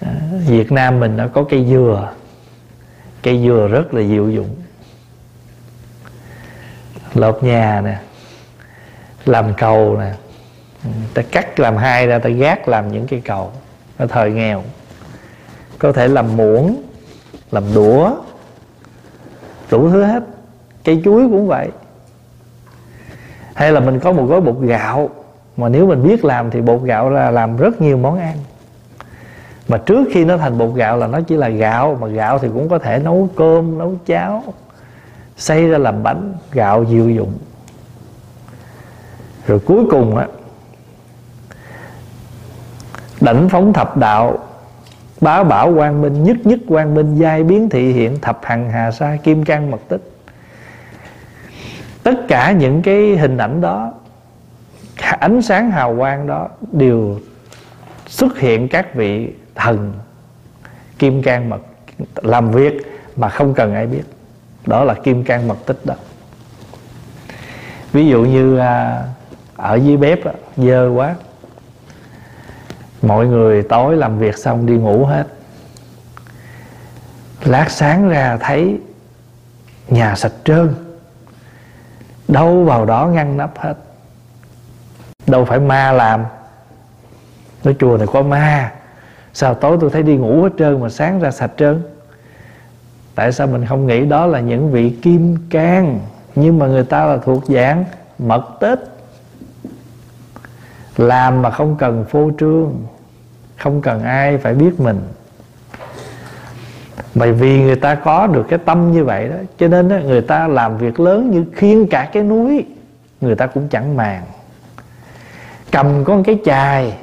à, 0.00 0.10
Việt 0.46 0.72
Nam 0.72 1.00
mình 1.00 1.16
nó 1.16 1.28
có 1.28 1.44
cây 1.50 1.66
dừa. 1.70 2.12
Cây 3.22 3.42
dừa 3.42 3.68
rất 3.72 3.94
là 3.94 4.02
diệu 4.02 4.30
dụng. 4.30 4.56
Lợp 7.14 7.42
nhà 7.42 7.80
nè 7.80 7.98
làm 9.26 9.54
cầu 9.54 9.96
nè. 10.00 10.12
Ta 11.14 11.22
cắt 11.22 11.60
làm 11.60 11.76
hai 11.76 12.06
ra 12.06 12.18
ta 12.18 12.30
gác 12.30 12.68
làm 12.68 12.92
những 12.92 13.06
cây 13.06 13.22
cầu. 13.24 13.52
Ở 13.96 14.06
thời 14.06 14.30
nghèo. 14.30 14.62
Có 15.78 15.92
thể 15.92 16.08
làm 16.08 16.36
muỗng 16.36 16.82
làm 17.52 17.64
đũa, 17.74 18.10
đủ 19.70 19.90
thứ 19.90 20.04
hết. 20.04 20.22
Cây 20.84 21.02
chuối 21.04 21.22
cũng 21.22 21.48
vậy. 21.48 21.68
Hay 23.54 23.72
là 23.72 23.80
mình 23.80 24.00
có 24.00 24.12
một 24.12 24.24
gói 24.24 24.40
bột 24.40 24.56
gạo, 24.60 25.10
mà 25.56 25.68
nếu 25.68 25.86
mình 25.86 26.02
biết 26.02 26.24
làm 26.24 26.50
thì 26.50 26.60
bột 26.60 26.82
gạo 26.82 27.10
là 27.10 27.30
làm 27.30 27.56
rất 27.56 27.80
nhiều 27.80 27.96
món 27.96 28.18
ăn. 28.18 28.36
Mà 29.68 29.78
trước 29.78 30.08
khi 30.12 30.24
nó 30.24 30.36
thành 30.36 30.58
bột 30.58 30.74
gạo 30.74 30.96
là 30.96 31.06
nó 31.06 31.20
chỉ 31.20 31.36
là 31.36 31.48
gạo, 31.48 31.98
mà 32.00 32.06
gạo 32.06 32.38
thì 32.38 32.48
cũng 32.48 32.68
có 32.68 32.78
thể 32.78 32.98
nấu 32.98 33.28
cơm, 33.36 33.78
nấu 33.78 33.94
cháo 34.06 34.44
xây 35.36 35.68
ra 35.68 35.78
làm 35.78 36.02
bánh, 36.02 36.34
gạo 36.52 36.84
diệu 36.90 37.08
dụng 37.08 37.32
rồi 39.46 39.58
cuối 39.58 39.84
cùng 39.90 40.16
á, 40.16 40.26
đảnh 43.20 43.48
phóng 43.48 43.72
thập 43.72 43.96
đạo 43.96 44.38
bá 45.22 45.42
bảo 45.42 45.74
quang 45.74 46.02
minh 46.02 46.24
nhất 46.24 46.36
nhất 46.44 46.58
quang 46.68 46.94
minh 46.94 47.14
giai 47.16 47.42
biến 47.42 47.68
thị 47.68 47.92
hiện 47.92 48.18
thập 48.20 48.40
hằng 48.42 48.70
hà 48.70 48.90
sa 48.90 49.16
kim 49.22 49.44
cang 49.44 49.70
mật 49.70 49.80
tích. 49.88 50.00
Tất 52.02 52.14
cả 52.28 52.52
những 52.52 52.82
cái 52.82 53.16
hình 53.16 53.36
ảnh 53.36 53.60
đó 53.60 53.92
ánh 55.20 55.42
sáng 55.42 55.70
hào 55.70 55.96
quang 55.96 56.26
đó 56.26 56.48
đều 56.72 57.20
xuất 58.06 58.38
hiện 58.38 58.68
các 58.68 58.94
vị 58.94 59.32
thần 59.54 59.92
kim 60.98 61.22
cang 61.22 61.50
mật 61.50 61.60
làm 62.22 62.50
việc 62.50 62.72
mà 63.16 63.28
không 63.28 63.54
cần 63.54 63.74
ai 63.74 63.86
biết. 63.86 64.02
Đó 64.66 64.84
là 64.84 64.94
kim 64.94 65.24
cang 65.24 65.48
mật 65.48 65.66
tích 65.66 65.80
đó. 65.84 65.94
Ví 67.92 68.06
dụ 68.06 68.24
như 68.24 68.58
à, 68.58 69.02
ở 69.56 69.74
dưới 69.74 69.96
bếp 69.96 70.18
dơ 70.56 70.90
quá 70.94 71.14
mọi 73.02 73.26
người 73.26 73.62
tối 73.62 73.96
làm 73.96 74.18
việc 74.18 74.38
xong 74.38 74.66
đi 74.66 74.72
ngủ 74.72 75.04
hết. 75.04 75.26
Lát 77.44 77.70
sáng 77.70 78.08
ra 78.08 78.36
thấy 78.40 78.80
nhà 79.88 80.14
sạch 80.14 80.32
trơn. 80.44 80.74
Đâu 82.28 82.64
vào 82.64 82.84
đó 82.84 83.06
ngăn 83.06 83.36
nắp 83.36 83.58
hết. 83.58 83.74
Đâu 85.26 85.44
phải 85.44 85.60
ma 85.60 85.92
làm. 85.92 86.24
Nói 87.64 87.76
chùa 87.78 87.96
này 87.96 88.06
có 88.12 88.22
ma. 88.22 88.72
Sao 89.32 89.54
tối 89.54 89.78
tôi 89.80 89.90
thấy 89.90 90.02
đi 90.02 90.16
ngủ 90.16 90.42
hết 90.42 90.50
trơn 90.58 90.80
mà 90.80 90.88
sáng 90.88 91.20
ra 91.20 91.30
sạch 91.30 91.50
trơn? 91.56 91.82
Tại 93.14 93.32
sao 93.32 93.46
mình 93.46 93.66
không 93.66 93.86
nghĩ 93.86 94.04
đó 94.04 94.26
là 94.26 94.40
những 94.40 94.72
vị 94.72 94.96
kim 95.02 95.36
cang? 95.50 96.00
Nhưng 96.34 96.58
mà 96.58 96.66
người 96.66 96.84
ta 96.84 97.04
là 97.04 97.16
thuộc 97.24 97.44
dạng 97.46 97.84
mật 98.18 98.44
tích 98.60 98.80
làm 100.96 101.42
mà 101.42 101.50
không 101.50 101.76
cần 101.78 102.04
phô 102.10 102.30
trương 102.38 102.72
không 103.56 103.82
cần 103.82 104.02
ai 104.02 104.38
phải 104.38 104.54
biết 104.54 104.80
mình. 104.80 105.00
Bởi 107.14 107.32
vì 107.32 107.62
người 107.62 107.76
ta 107.76 107.94
có 107.94 108.26
được 108.26 108.46
cái 108.48 108.58
tâm 108.58 108.92
như 108.92 109.04
vậy 109.04 109.28
đó 109.28 109.36
cho 109.58 109.68
nên 109.68 109.88
đó, 109.88 109.96
người 110.04 110.20
ta 110.20 110.48
làm 110.48 110.78
việc 110.78 111.00
lớn 111.00 111.30
như 111.30 111.44
khiên 111.52 111.86
cả 111.86 112.08
cái 112.12 112.22
núi 112.22 112.64
người 113.20 113.34
ta 113.34 113.46
cũng 113.46 113.68
chẳng 113.68 113.96
màng. 113.96 114.22
Cầm 115.72 116.04
con 116.04 116.24
cái 116.24 116.38
chài 116.44 116.96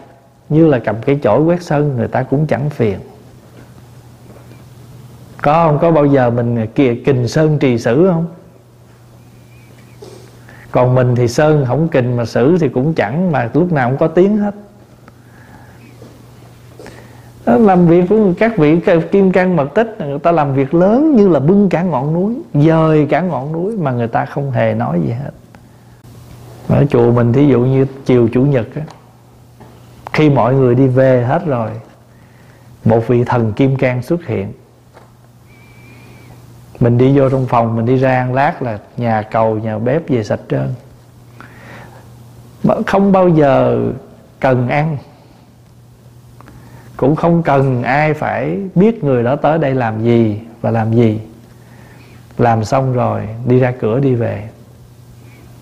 như 0.50 0.68
là 0.68 0.80
cầm 0.80 0.96
cái 1.06 1.20
chổi 1.24 1.42
quét 1.42 1.62
sân 1.62 1.98
người 1.98 2.08
ta 2.08 2.24
cũng 2.24 2.48
chẳng 2.48 2.70
phiền. 2.70 3.00
Có 5.42 5.54
không? 5.68 5.80
Có 5.80 5.92
bao 5.92 6.06
giờ 6.06 6.30
mình 6.30 6.68
kìa 6.76 6.96
kình 7.06 7.28
sơn 7.28 7.60
trì 7.60 7.78
sử 7.78 8.08
không? 8.08 8.26
Còn 10.72 10.95
mình 10.95 11.15
thì 11.15 11.28
sơn 11.28 11.65
không 11.67 11.88
kình 11.88 12.17
mà 12.17 12.26
xử 12.26 12.57
thì 12.57 12.70
cũng 12.70 12.93
chẳng 12.93 13.32
mà 13.32 13.49
lúc 13.53 13.72
nào 13.72 13.89
cũng 13.89 13.97
có 13.97 14.07
tiếng 14.07 14.38
hết. 14.38 14.55
Đó, 17.45 17.57
làm 17.57 17.88
việc 17.88 18.05
của 18.09 18.34
các 18.38 18.57
vị 18.57 18.80
kim 19.11 19.32
cang 19.32 19.55
mật 19.55 19.76
tích 19.76 19.95
người 19.99 20.20
ta 20.20 20.32
làm 20.32 20.53
việc 20.53 20.74
lớn 20.74 21.15
như 21.15 21.28
là 21.28 21.39
bưng 21.39 21.70
cả 21.70 21.84
ngọn 21.84 22.13
núi 22.13 22.36
dời 22.53 23.07
cả 23.09 23.22
ngọn 23.22 23.51
núi 23.51 23.78
mà 23.78 23.91
người 23.91 24.07
ta 24.07 24.26
không 24.26 24.51
hề 24.51 24.74
nói 24.74 25.01
gì 25.05 25.11
hết. 25.11 25.32
Ở 26.67 26.86
chùa 26.89 27.11
mình 27.11 27.34
thí 27.34 27.47
dụ 27.47 27.59
như 27.59 27.86
chiều 28.05 28.30
chủ 28.34 28.41
nhật 28.41 28.67
á, 28.76 28.82
khi 30.13 30.30
mọi 30.30 30.53
người 30.53 30.76
đi 30.76 30.88
về 30.88 31.24
hết 31.24 31.45
rồi 31.45 31.70
một 32.86 33.07
vị 33.07 33.24
thần 33.24 33.53
kim 33.53 33.76
cang 33.76 34.01
xuất 34.01 34.26
hiện 34.26 34.53
mình 36.80 36.98
đi 36.98 37.18
vô 37.18 37.30
trong 37.30 37.46
phòng, 37.46 37.76
mình 37.76 37.86
đi 37.86 37.96
ra 37.96 38.16
ăn 38.16 38.34
lát 38.34 38.62
là 38.62 38.80
nhà 38.98 39.22
cầu, 39.22 39.60
nhà 39.60 39.78
bếp 39.78 40.10
về 40.10 40.24
sạch 40.24 40.40
trơn. 40.50 40.74
Không 42.88 43.12
bao 43.12 43.30
giờ 43.30 43.80
cần 44.40 44.68
ăn. 44.68 44.98
Cũng 46.98 47.16
không 47.16 47.44
cần 47.44 47.84
ai 47.84 48.14
phải 48.14 48.60
biết 48.76 49.04
người 49.04 49.24
đó 49.24 49.36
tới 49.36 49.58
đây 49.58 49.76
làm 49.76 50.04
gì 50.04 50.42
và 50.62 50.72
làm 50.72 50.94
gì. 50.94 51.22
Làm 52.38 52.64
xong 52.64 52.94
rồi, 52.94 53.28
đi 53.46 53.60
ra 53.60 53.74
cửa 53.80 54.00
đi 54.00 54.16
về. 54.16 54.50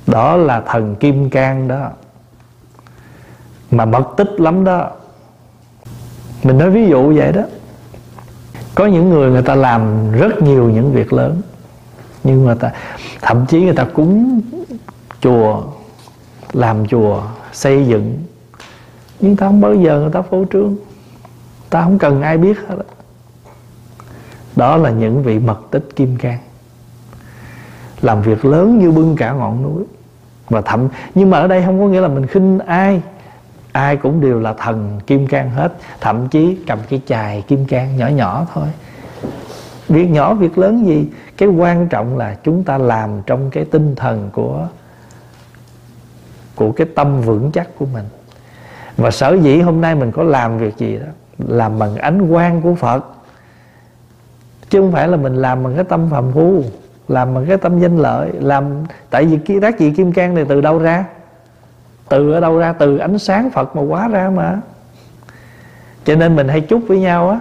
Đó 0.08 0.38
là 0.38 0.62
thần 0.62 0.96
kim 0.96 1.30
cang 1.30 1.68
đó. 1.68 1.90
Mà 3.72 3.86
mật 3.86 4.14
tích 4.18 4.32
lắm 4.40 4.64
đó. 4.64 4.92
Mình 6.44 6.58
nói 6.58 6.70
ví 6.70 6.88
dụ 6.88 7.14
vậy 7.16 7.32
đó 7.32 7.42
có 8.78 8.86
những 8.86 9.10
người 9.10 9.32
người 9.32 9.42
ta 9.42 9.56
làm 9.56 10.12
rất 10.12 10.42
nhiều 10.42 10.70
những 10.70 10.92
việc 10.92 11.14
lớn, 11.14 11.42
nhưng 12.24 12.46
mà 12.46 12.54
ta, 12.54 12.72
thậm 13.22 13.46
chí 13.46 13.62
người 13.62 13.76
ta 13.76 13.88
cúng 13.94 14.42
chùa, 15.22 15.64
làm 16.54 16.88
chùa, 16.88 17.22
xây 17.54 17.88
dựng. 17.88 18.24
Nhưng 19.20 19.36
ta 19.36 19.48
không 19.48 19.62
bao 19.62 19.76
giờ 19.76 20.00
người 20.00 20.12
ta 20.12 20.22
phô 20.22 20.46
trương. 20.54 20.76
Ta 21.70 21.84
không 21.84 22.00
cần 22.00 22.22
ai 22.22 22.38
biết 22.38 22.60
hết 22.68 22.76
đó. 22.76 22.84
đó 24.56 24.78
là 24.78 24.90
những 24.90 25.24
vị 25.24 25.40
mật 25.40 25.60
tích 25.72 25.90
kim 25.96 26.18
cang. 26.18 26.40
Làm 28.02 28.22
việc 28.22 28.46
lớn 28.46 28.80
như 28.80 28.92
bưng 28.92 29.16
cả 29.16 29.32
ngọn 29.32 29.64
núi. 29.64 29.84
Và 30.50 30.62
thậm, 30.62 30.88
nhưng 31.16 31.30
mà 31.30 31.40
ở 31.40 31.48
đây 31.48 31.64
không 31.66 31.80
có 31.80 31.88
nghĩa 31.88 32.02
là 32.02 32.08
mình 32.08 32.28
khinh 32.28 32.60
ai 32.60 33.02
ai 33.78 33.98
cũng 33.98 34.22
đều 34.22 34.40
là 34.40 34.54
thần 34.54 35.00
kim 35.08 35.28
cang 35.28 35.50
hết, 35.50 35.74
thậm 36.02 36.28
chí 36.28 36.58
cầm 36.68 36.80
cái 36.90 37.02
chài 37.08 37.42
kim 37.42 37.66
cang 37.66 37.98
nhỏ 37.98 38.08
nhỏ 38.08 38.46
thôi. 38.54 38.68
Việc 39.90 40.08
nhỏ, 40.10 40.34
việc 40.34 40.58
lớn 40.58 40.86
gì? 40.86 41.08
Cái 41.38 41.50
quan 41.50 41.88
trọng 41.88 42.18
là 42.18 42.36
chúng 42.44 42.64
ta 42.64 42.78
làm 42.78 43.10
trong 43.26 43.50
cái 43.50 43.66
tinh 43.66 43.96
thần 43.96 44.30
của 44.34 44.68
của 46.56 46.72
cái 46.72 46.88
tâm 46.96 47.22
vững 47.22 47.52
chắc 47.52 47.68
của 47.80 47.86
mình. 47.94 48.06
Và 48.98 49.12
sở 49.12 49.38
dĩ 49.42 49.60
hôm 49.60 49.82
nay 49.82 49.96
mình 49.96 50.12
có 50.12 50.24
làm 50.24 50.58
việc 50.58 50.78
gì 50.78 50.98
đó 50.98 51.06
làm 51.38 51.80
bằng 51.80 51.96
ánh 51.96 52.32
quang 52.32 52.62
của 52.62 52.76
phật. 52.76 53.06
Chứ 54.70 54.82
không 54.82 54.92
phải 54.92 55.08
là 55.08 55.18
mình 55.18 55.36
làm 55.36 55.64
bằng 55.64 55.76
cái 55.76 55.84
tâm 55.84 56.10
phàm 56.10 56.32
phu, 56.32 56.64
làm 57.08 57.34
bằng 57.34 57.46
cái 57.46 57.58
tâm 57.58 57.80
danh 57.80 57.98
lợi, 57.98 58.32
làm 58.40 58.64
tại 59.10 59.26
vì 59.26 59.38
cái 59.38 59.60
tác 59.60 59.80
gì 59.80 59.92
kim 59.92 60.12
cang 60.12 60.36
này 60.36 60.46
từ 60.50 60.62
đâu 60.62 60.80
ra? 60.80 61.06
Từ 62.10 62.32
ở 62.32 62.40
đâu 62.40 62.58
ra 62.58 62.74
từ 62.74 62.98
ánh 62.98 63.20
sáng 63.20 63.50
phật 63.50 63.76
mà 63.76 63.82
quá 63.82 64.08
ra 64.08 64.30
mà. 64.30 64.62
Cho 66.06 66.16
nên 66.16 66.36
mình 66.36 66.48
hay 66.48 66.62
chúc 66.62 66.82
với 66.88 67.00
nhau 67.00 67.30
á 67.30 67.40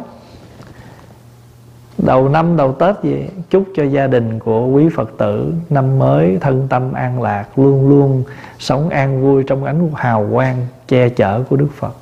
đầu 1.98 2.28
năm 2.28 2.56
đầu 2.56 2.72
tết 2.72 2.96
gì 3.02 3.28
chúc 3.50 3.64
cho 3.76 3.84
gia 3.84 4.06
đình 4.06 4.38
của 4.38 4.66
quý 4.66 4.88
phật 4.96 5.10
tử 5.18 5.52
năm 5.70 5.98
mới 5.98 6.38
thân 6.40 6.66
tâm 6.68 6.92
an 6.92 7.22
lạc 7.22 7.58
luôn 7.58 7.88
luôn 7.88 8.24
sống 8.58 8.88
an 8.88 9.22
vui 9.22 9.42
trong 9.46 9.64
ánh 9.64 9.90
hào 9.94 10.28
quang 10.32 10.66
che 10.88 11.08
chở 11.08 11.42
của 11.50 11.56
đức 11.56 11.68
phật. 11.76 11.92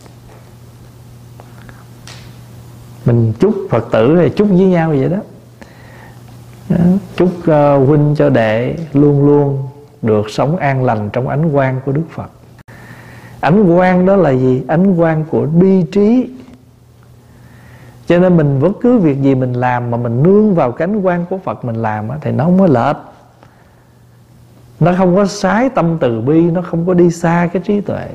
Mình 3.04 3.32
chúc 3.40 3.54
phật 3.70 3.88
tử 3.92 4.16
thì 4.20 4.30
chúc 4.36 4.48
với 4.48 4.66
nhau 4.66 4.88
vậy 4.88 5.08
đó. 5.08 5.18
Chúc 7.16 7.30
uh, 7.38 7.88
huynh 7.88 8.14
cho 8.18 8.30
đệ 8.30 8.74
luôn 8.92 9.26
luôn 9.26 9.68
được 10.02 10.30
sống 10.30 10.56
an 10.56 10.84
lành 10.84 11.10
trong 11.12 11.28
ánh 11.28 11.52
quang 11.52 11.80
của 11.84 11.92
đức 11.92 12.04
phật 12.10 12.30
ánh 13.45 13.76
quang 13.76 14.07
đó 14.07 14.16
là 14.16 14.30
gì? 14.30 14.62
Ánh 14.68 14.97
quang 14.97 15.24
của 15.30 15.47
bi 15.47 15.84
trí. 15.92 16.30
Cho 18.07 18.18
nên 18.18 18.36
mình 18.36 18.61
bất 18.61 18.72
cứ 18.82 18.99
việc 18.99 19.22
gì 19.22 19.34
mình 19.34 19.53
làm 19.53 19.90
mà 19.90 19.97
mình 19.97 20.22
nương 20.22 20.55
vào 20.55 20.72
cánh 20.72 21.03
quan 21.03 21.26
của 21.30 21.38
Phật 21.38 21.64
mình 21.64 21.76
làm 21.76 22.09
thì 22.20 22.32
nó 22.32 22.45
không 22.45 22.59
có 22.59 22.66
lệch. 22.66 22.97
Nó 24.80 24.95
không 24.99 25.16
có 25.16 25.26
sái 25.26 25.68
tâm 25.68 25.99
từ 26.01 26.20
bi, 26.20 26.51
nó 26.51 26.62
không 26.62 26.86
có 26.86 26.95
đi 26.95 27.11
xa 27.11 27.49
cái 27.53 27.62
trí 27.66 27.80
tuệ. 27.80 28.09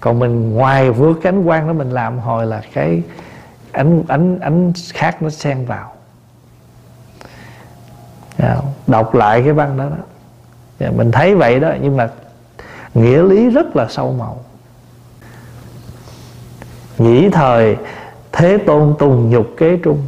Còn 0.00 0.18
mình 0.18 0.54
ngoài 0.54 0.90
vượt 0.90 1.18
cánh 1.22 1.44
quan 1.44 1.66
đó 1.66 1.72
mình 1.72 1.90
làm 1.90 2.18
hồi 2.18 2.46
là 2.46 2.62
cái 2.72 3.02
ánh 3.72 4.02
ánh 4.08 4.38
ánh 4.38 4.72
khác 4.92 5.22
nó 5.22 5.30
xen 5.30 5.64
vào. 5.64 5.92
Dạ, 8.38 8.56
đọc 8.86 9.14
lại 9.14 9.42
cái 9.42 9.52
văn 9.52 9.76
đó 9.76 9.84
đó. 9.84 10.04
Dạ, 10.80 10.90
mình 10.96 11.12
thấy 11.12 11.34
vậy 11.34 11.60
đó, 11.60 11.72
nhưng 11.82 11.96
mà 11.96 12.08
nghĩa 12.96 13.22
lý 13.22 13.50
rất 13.50 13.76
là 13.76 13.86
sâu 13.88 14.14
màu. 14.18 14.38
Nhĩ 16.98 17.28
thời, 17.30 17.76
thế 18.32 18.58
tôn 18.58 18.94
tùng 18.98 19.30
nhục 19.30 19.46
kế 19.56 19.76
trung, 19.76 20.02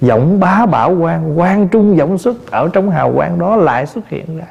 giọng 0.00 0.40
bá 0.40 0.66
bảo 0.66 0.92
quan 0.92 1.38
quan 1.38 1.68
trung 1.68 1.96
giọng 1.96 2.18
xuất, 2.18 2.50
ở 2.50 2.70
trong 2.72 2.90
hào 2.90 3.12
quang 3.14 3.38
đó 3.38 3.56
lại 3.56 3.86
xuất 3.86 4.08
hiện 4.08 4.38
ra. 4.38 4.46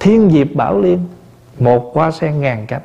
Thiên 0.00 0.30
diệp 0.30 0.46
bảo 0.54 0.80
liên, 0.80 1.08
một 1.58 1.90
hoa 1.94 2.10
sen 2.10 2.40
ngàn 2.40 2.66
cánh. 2.66 2.82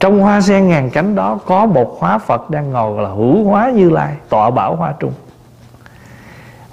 Trong 0.00 0.20
hoa 0.20 0.40
sen 0.40 0.68
ngàn 0.68 0.90
cánh 0.90 1.14
đó 1.14 1.38
có 1.46 1.66
một 1.66 1.96
hóa 1.98 2.18
phật 2.18 2.50
đang 2.50 2.70
ngồi 2.70 3.02
là 3.02 3.08
hữu 3.08 3.44
hóa 3.44 3.70
như 3.70 3.90
lai, 3.90 4.16
tọa 4.28 4.50
bảo 4.50 4.76
hoa 4.76 4.94
trung. 5.00 5.12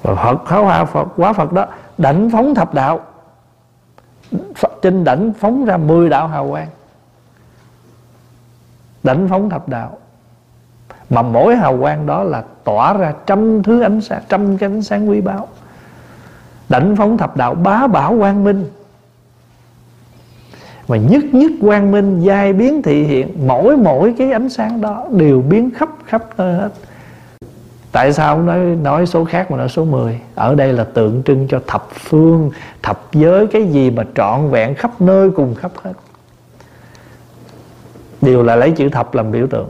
Và 0.04 0.16
phật, 0.16 0.62
hóa 0.62 0.86
phật 0.86 1.08
hóa 1.18 1.34
phật 1.34 1.52
đó, 1.52 1.66
đảnh 1.98 2.30
phóng 2.30 2.56
thập 2.56 2.74
đạo 2.74 3.00
trên 4.86 5.04
đảnh 5.04 5.34
phóng 5.34 5.66
ra 5.66 5.78
mười 5.78 6.10
đạo 6.10 6.28
hào 6.28 6.50
quang. 6.50 6.68
Đảnh 9.04 9.28
phóng 9.30 9.50
thập 9.50 9.70
đạo. 9.70 9.98
Mà 11.10 11.22
mỗi 11.22 11.56
hào 11.56 11.78
quang 11.78 12.06
đó 12.06 12.24
là 12.24 12.44
tỏa 12.64 12.94
ra 12.94 13.14
trăm 13.26 13.64
thứ 13.64 13.82
ánh 13.82 14.02
sáng, 14.02 14.22
trăm 14.30 14.58
cái 14.58 14.70
ánh 14.70 14.82
sáng 14.82 15.10
quý 15.10 15.22
báu. 15.22 15.48
Đảnh 16.70 16.96
phóng 16.96 17.18
thập 17.18 17.38
đạo 17.38 17.56
bá 17.56 17.88
bảo 17.88 18.18
quang 18.18 18.44
minh. 18.44 18.66
Mà 20.88 20.98
nhất 20.98 21.24
nhất 21.32 21.52
quang 21.62 21.92
minh, 21.92 22.22
giai 22.22 22.54
biến 22.54 22.82
thị 22.82 23.04
hiện, 23.04 23.48
mỗi 23.48 23.78
mỗi 23.78 24.16
cái 24.18 24.32
ánh 24.32 24.50
sáng 24.50 24.82
đó 24.82 25.08
đều 25.12 25.42
biến 25.42 25.72
khắp 25.76 25.90
khắp 26.06 26.24
nơi 26.38 26.54
hết 26.54 26.70
tại 27.96 28.14
sao 28.14 28.42
nói 28.42 28.60
nói 28.60 29.06
số 29.06 29.26
khác 29.26 29.52
mà 29.52 29.58
nói 29.58 29.70
số 29.70 29.86
10 29.86 30.20
ở 30.36 30.56
đây 30.56 30.74
là 30.74 30.84
tượng 30.84 31.24
trưng 31.24 31.48
cho 31.48 31.60
thập 31.68 31.88
phương, 31.92 32.52
thập 32.84 33.02
giới, 33.14 33.48
cái 33.48 33.64
gì 33.64 33.90
mà 33.90 34.04
trọn 34.16 34.50
vẹn 34.50 34.76
khắp 34.76 35.02
nơi 35.02 35.30
cùng 35.32 35.56
khắp 35.56 35.72
hết. 35.84 35.94
Đều 38.22 38.44
là 38.44 38.56
lấy 38.56 38.72
chữ 38.72 38.90
thập 38.90 39.16
làm 39.16 39.32
biểu 39.32 39.48
tượng. 39.48 39.70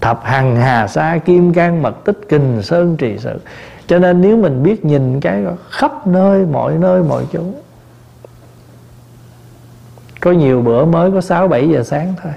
Thập 0.00 0.24
hằng 0.24 0.56
hà 0.56 0.86
sa 0.86 1.18
kim 1.24 1.52
cang 1.52 1.82
mật 1.82 2.04
tích 2.04 2.20
kình 2.28 2.62
sơn 2.62 2.96
trì 2.96 3.18
sự. 3.18 3.40
Cho 3.86 3.98
nên 3.98 4.20
nếu 4.20 4.36
mình 4.36 4.62
biết 4.62 4.84
nhìn 4.84 5.20
cái 5.20 5.44
khắp 5.70 6.06
nơi, 6.06 6.46
mọi 6.52 6.74
nơi, 6.74 7.02
mọi 7.02 7.24
chỗ. 7.32 7.42
Có 10.20 10.32
nhiều 10.32 10.62
bữa 10.62 10.84
mới 10.84 11.10
có 11.10 11.20
6 11.20 11.48
7 11.48 11.68
giờ 11.68 11.82
sáng 11.82 12.14
thôi 12.22 12.32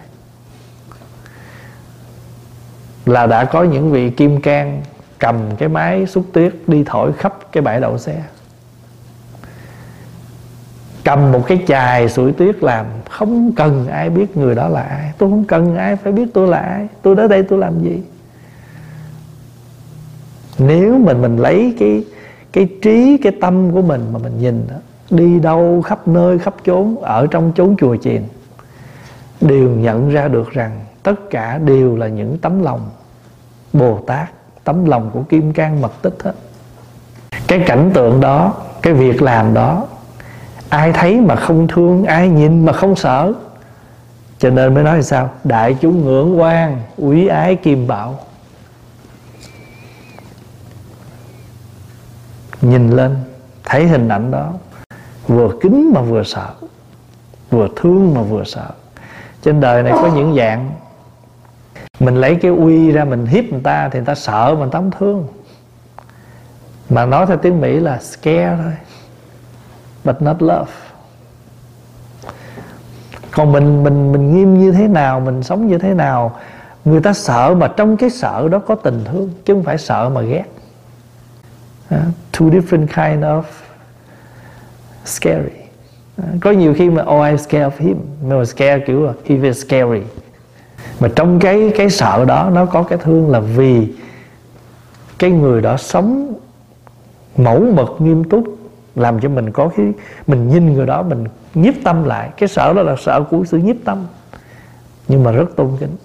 là 3.07 3.27
đã 3.27 3.45
có 3.45 3.63
những 3.63 3.91
vị 3.91 4.09
kim 4.09 4.41
cang 4.41 4.81
cầm 5.19 5.35
cái 5.57 5.69
máy 5.69 6.05
xúc 6.05 6.25
tuyết 6.33 6.53
đi 6.67 6.83
thổi 6.83 7.13
khắp 7.13 7.33
cái 7.51 7.61
bãi 7.61 7.79
đậu 7.79 7.97
xe. 7.97 8.23
Cầm 11.03 11.31
một 11.31 11.47
cái 11.47 11.63
chài 11.67 12.09
sủi 12.09 12.31
tuyết 12.31 12.63
làm 12.63 12.85
không 13.09 13.51
cần 13.55 13.87
ai 13.87 14.09
biết 14.09 14.37
người 14.37 14.55
đó 14.55 14.69
là 14.69 14.81
ai. 14.81 15.11
Tôi 15.17 15.29
không 15.29 15.43
cần 15.43 15.77
ai 15.77 15.95
phải 15.95 16.11
biết 16.11 16.25
tôi 16.33 16.47
là 16.47 16.57
ai. 16.57 16.87
Tôi 17.01 17.15
đến 17.15 17.29
đây 17.29 17.43
tôi 17.43 17.59
làm 17.59 17.83
gì? 17.83 18.01
Nếu 20.59 20.97
mình 20.97 21.21
mình 21.21 21.37
lấy 21.37 21.75
cái 21.79 22.05
cái 22.53 22.69
trí 22.81 23.17
cái 23.17 23.31
tâm 23.41 23.71
của 23.71 23.81
mình 23.81 24.05
mà 24.13 24.19
mình 24.19 24.39
nhìn 24.39 24.67
đó, 24.69 24.75
đi 25.09 25.39
đâu 25.39 25.81
khắp 25.81 26.07
nơi 26.07 26.39
khắp 26.39 26.55
chốn 26.65 26.95
ở 27.01 27.27
trong 27.27 27.51
chốn 27.55 27.75
chùa 27.79 27.95
chiền 27.95 28.21
đều 29.41 29.69
nhận 29.69 30.09
ra 30.09 30.27
được 30.27 30.51
rằng 30.51 30.79
tất 31.03 31.29
cả 31.29 31.57
đều 31.57 31.95
là 31.95 32.07
những 32.07 32.37
tấm 32.37 32.63
lòng 32.63 32.89
bồ 33.77 33.99
tát 34.07 34.29
tấm 34.63 34.85
lòng 34.85 35.09
của 35.13 35.21
kim 35.29 35.53
cang 35.53 35.81
mật 35.81 36.01
tích 36.01 36.17
hết 36.23 36.33
cái 37.47 37.63
cảnh 37.67 37.91
tượng 37.93 38.21
đó, 38.21 38.53
cái 38.81 38.93
việc 38.93 39.21
làm 39.21 39.53
đó, 39.53 39.87
ai 40.69 40.93
thấy 40.93 41.21
mà 41.21 41.35
không 41.35 41.67
thương, 41.67 42.03
ai 42.03 42.29
nhìn 42.29 42.65
mà 42.65 42.73
không 42.73 42.95
sợ. 42.95 43.33
Cho 44.39 44.49
nên 44.49 44.73
mới 44.73 44.83
nói 44.83 45.03
sao? 45.03 45.29
Đại 45.43 45.77
chúng 45.81 46.05
ngưỡng 46.05 46.39
quan 46.39 46.81
quý 46.97 47.27
ái 47.27 47.55
kim 47.55 47.87
bảo. 47.87 48.19
Nhìn 52.61 52.89
lên, 52.89 53.15
thấy 53.63 53.87
hình 53.87 54.09
ảnh 54.09 54.31
đó, 54.31 54.53
vừa 55.27 55.49
kính 55.61 55.91
mà 55.93 56.01
vừa 56.01 56.23
sợ, 56.23 56.49
vừa 57.49 57.67
thương 57.75 58.13
mà 58.13 58.21
vừa 58.21 58.43
sợ. 58.43 58.69
Trên 59.41 59.59
đời 59.59 59.83
này 59.83 59.93
có 59.95 60.09
những 60.15 60.35
dạng 60.35 60.71
mình 61.99 62.15
lấy 62.15 62.35
cái 62.35 62.51
uy 62.51 62.91
ra 62.91 63.05
mình 63.05 63.25
hiếp 63.25 63.43
người 63.51 63.61
ta 63.63 63.89
thì 63.89 63.99
người 63.99 64.05
ta 64.05 64.15
sợ 64.15 64.55
mình 64.59 64.69
tống 64.69 64.91
thương. 64.91 65.27
Mà 66.89 67.05
nói 67.05 67.25
theo 67.25 67.37
tiếng 67.37 67.61
mỹ 67.61 67.79
là 67.79 67.99
scare 68.01 68.57
thôi. 68.63 68.73
But 70.03 70.21
not 70.21 70.41
love. 70.41 70.71
Còn 73.31 73.51
mình 73.51 73.83
mình 73.83 74.11
mình 74.11 74.35
nghiêm 74.35 74.59
như 74.59 74.71
thế 74.71 74.87
nào 74.87 75.19
mình 75.19 75.43
sống 75.43 75.67
như 75.67 75.77
thế 75.77 75.93
nào 75.93 76.39
người 76.85 77.01
ta 77.01 77.13
sợ 77.13 77.55
mà 77.57 77.67
trong 77.67 77.97
cái 77.97 78.09
sợ 78.09 78.47
đó 78.51 78.59
có 78.59 78.75
tình 78.75 79.03
thương 79.05 79.31
chứ 79.45 79.53
không 79.53 79.63
phải 79.63 79.77
sợ 79.77 80.09
mà 80.09 80.21
ghét. 80.21 80.43
Uh, 81.95 82.01
two 82.33 82.49
different 82.49 82.87
kind 82.87 83.23
of 83.23 83.43
scary. 85.05 85.57
Uh, 86.21 86.25
có 86.41 86.51
nhiều 86.51 86.73
khi 86.77 86.89
mà 86.89 87.01
oh 87.01 87.07
I'm 87.07 87.37
scared 87.37 87.73
of 87.73 87.85
him. 87.85 87.97
Mà 88.23 88.45
scare 88.45 88.79
kiểu 88.87 89.05
là 89.05 89.13
he 89.25 89.35
is 89.35 89.65
scary 89.65 90.01
mà 90.99 91.09
trong 91.15 91.39
cái 91.39 91.71
cái 91.75 91.89
sợ 91.89 92.25
đó, 92.25 92.49
nó 92.53 92.65
có 92.65 92.83
cái 92.83 92.97
thương 92.97 93.29
là 93.29 93.39
vì 93.39 93.93
cái 95.19 95.31
người 95.31 95.61
đó 95.61 95.77
sống 95.77 96.33
mẫu 97.37 97.59
mực, 97.59 97.95
nghiêm 97.99 98.23
túc, 98.23 98.43
làm 98.95 99.19
cho 99.19 99.29
mình 99.29 99.51
có 99.51 99.69
cái, 99.77 99.85
mình 100.27 100.49
nhìn 100.49 100.73
người 100.73 100.85
đó, 100.85 101.01
mình 101.01 101.25
nhiếp 101.53 101.73
tâm 101.83 102.03
lại. 102.03 102.29
Cái 102.37 102.49
sợ 102.49 102.73
đó 102.73 102.81
là 102.81 102.95
sợ 102.99 103.23
của 103.29 103.45
sự 103.45 103.57
nhiếp 103.57 103.75
tâm. 103.85 104.05
Nhưng 105.07 105.23
mà 105.23 105.31
rất 105.31 105.55
tôn 105.55 105.77
kính. 105.79 105.95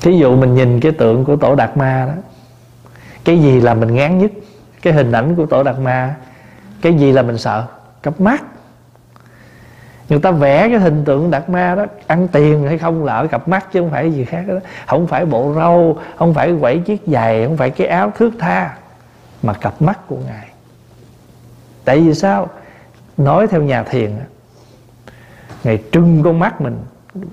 Thí 0.00 0.18
dụ 0.18 0.36
mình 0.36 0.54
nhìn 0.54 0.80
cái 0.80 0.92
tượng 0.92 1.24
của 1.24 1.36
tổ 1.36 1.54
đạt 1.54 1.76
ma 1.76 2.06
đó, 2.06 2.22
cái 3.24 3.38
gì 3.38 3.60
là 3.60 3.74
mình 3.74 3.94
ngán 3.94 4.18
nhất? 4.18 4.30
Cái 4.82 4.92
hình 4.92 5.12
ảnh 5.12 5.34
của 5.34 5.46
tổ 5.46 5.62
đạt 5.62 5.78
ma, 5.78 6.14
cái 6.80 6.94
gì 6.94 7.12
là 7.12 7.22
mình 7.22 7.38
sợ? 7.38 7.66
Cặp 8.02 8.20
mắt 8.20 8.42
người 10.12 10.20
ta 10.20 10.30
vẽ 10.30 10.68
cái 10.68 10.78
hình 10.78 11.04
tượng 11.04 11.30
đạt 11.30 11.50
ma 11.50 11.74
đó, 11.74 11.86
ăn 12.06 12.28
tiền 12.28 12.66
hay 12.66 12.78
không 12.78 13.04
là 13.04 13.14
ở 13.14 13.26
cặp 13.26 13.48
mắt 13.48 13.72
chứ 13.72 13.80
không 13.80 13.90
phải 13.90 14.12
gì 14.12 14.24
khác 14.24 14.44
đó. 14.48 14.54
Không 14.86 15.06
phải 15.06 15.26
bộ 15.26 15.54
râu, 15.54 15.98
không 16.16 16.34
phải 16.34 16.54
quẩy 16.60 16.78
chiếc 16.78 17.02
giày, 17.06 17.46
không 17.46 17.56
phải 17.56 17.70
cái 17.70 17.86
áo 17.86 18.12
thước 18.18 18.30
tha, 18.38 18.76
mà 19.42 19.52
cặp 19.52 19.82
mắt 19.82 19.98
của 20.06 20.16
ngài. 20.26 20.48
Tại 21.84 22.00
vì 22.00 22.14
sao? 22.14 22.48
Nói 23.16 23.46
theo 23.46 23.62
nhà 23.62 23.82
thiền 23.82 24.10
ngài 25.64 25.82
trưng 25.92 26.22
con 26.24 26.38
mắt 26.38 26.60
mình, 26.60 26.78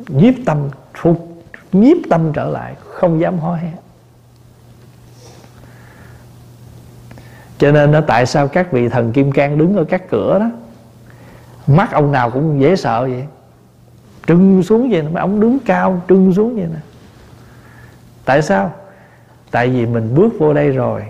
nhiếp 0.08 0.34
tâm, 0.46 0.58
phục, 0.94 1.44
nhiếp 1.72 1.98
tâm 2.10 2.34
trở 2.34 2.46
lại, 2.50 2.74
không 2.90 3.22
dám 3.22 3.40
hó 3.40 3.54
hé. 3.54 3.72
Cho 7.58 7.72
nên 7.72 7.92
nó 7.92 8.02
tại 8.02 8.26
sao 8.26 8.48
các 8.48 8.72
vị 8.72 8.90
thần 8.90 9.12
kim 9.12 9.32
cang 9.32 9.58
đứng 9.58 9.78
ở 9.78 9.84
các 9.84 10.10
cửa 10.10 10.40
đó 10.40 10.50
mắt 11.70 11.92
ông 11.92 12.12
nào 12.12 12.32
cũng 12.32 12.62
dễ 12.62 12.76
sợ 12.76 13.02
vậy. 13.02 13.26
Trưng 14.28 14.64
xuống 14.64 14.90
vậy 14.92 15.04
mà 15.14 15.22
ông 15.22 15.40
đứng 15.40 15.60
cao 15.66 16.02
trưng 16.10 16.34
xuống 16.34 16.56
vậy 16.56 16.68
nè. 16.74 16.80
Tại 18.26 18.42
sao? 18.42 18.72
Tại 19.52 19.70
vì 19.70 19.86
mình 19.86 20.16
bước 20.16 20.34
vô 20.40 20.54
đây 20.54 20.72
rồi. 20.72 21.04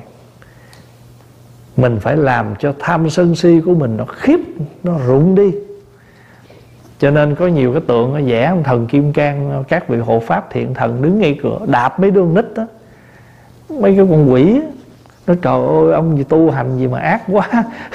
Mình 1.77 1.99
phải 1.99 2.17
làm 2.17 2.55
cho 2.59 2.73
tham 2.79 3.09
sân 3.09 3.35
si 3.35 3.61
của 3.65 3.73
mình 3.73 3.97
nó 3.97 4.05
khiếp, 4.05 4.39
nó 4.83 4.97
rụng 5.07 5.35
đi. 5.35 5.51
Cho 6.99 7.11
nên 7.11 7.35
có 7.35 7.47
nhiều 7.47 7.73
cái 7.73 7.81
tượng 7.87 8.13
nó 8.13 8.19
vẽ 8.25 8.45
ông 8.45 8.63
thần 8.63 8.87
kim 8.87 9.13
cang, 9.13 9.63
các 9.67 9.87
vị 9.87 9.97
hộ 9.97 10.19
pháp 10.19 10.47
thiện 10.51 10.73
thần 10.73 11.01
đứng 11.01 11.19
ngay 11.19 11.39
cửa, 11.43 11.59
đạp 11.67 11.99
mấy 11.99 12.11
đứa 12.11 12.25
nít 12.25 12.45
đó. 12.55 12.67
Mấy 13.69 13.95
cái 13.95 14.07
con 14.09 14.33
quỷ 14.33 14.61
nó, 15.27 15.33
trời 15.41 15.67
ơi, 15.67 15.93
ông 15.93 16.17
gì 16.17 16.23
tu 16.23 16.51
hành 16.51 16.77
gì 16.77 16.87
mà 16.87 16.99
ác 16.99 17.21
quá. 17.27 17.49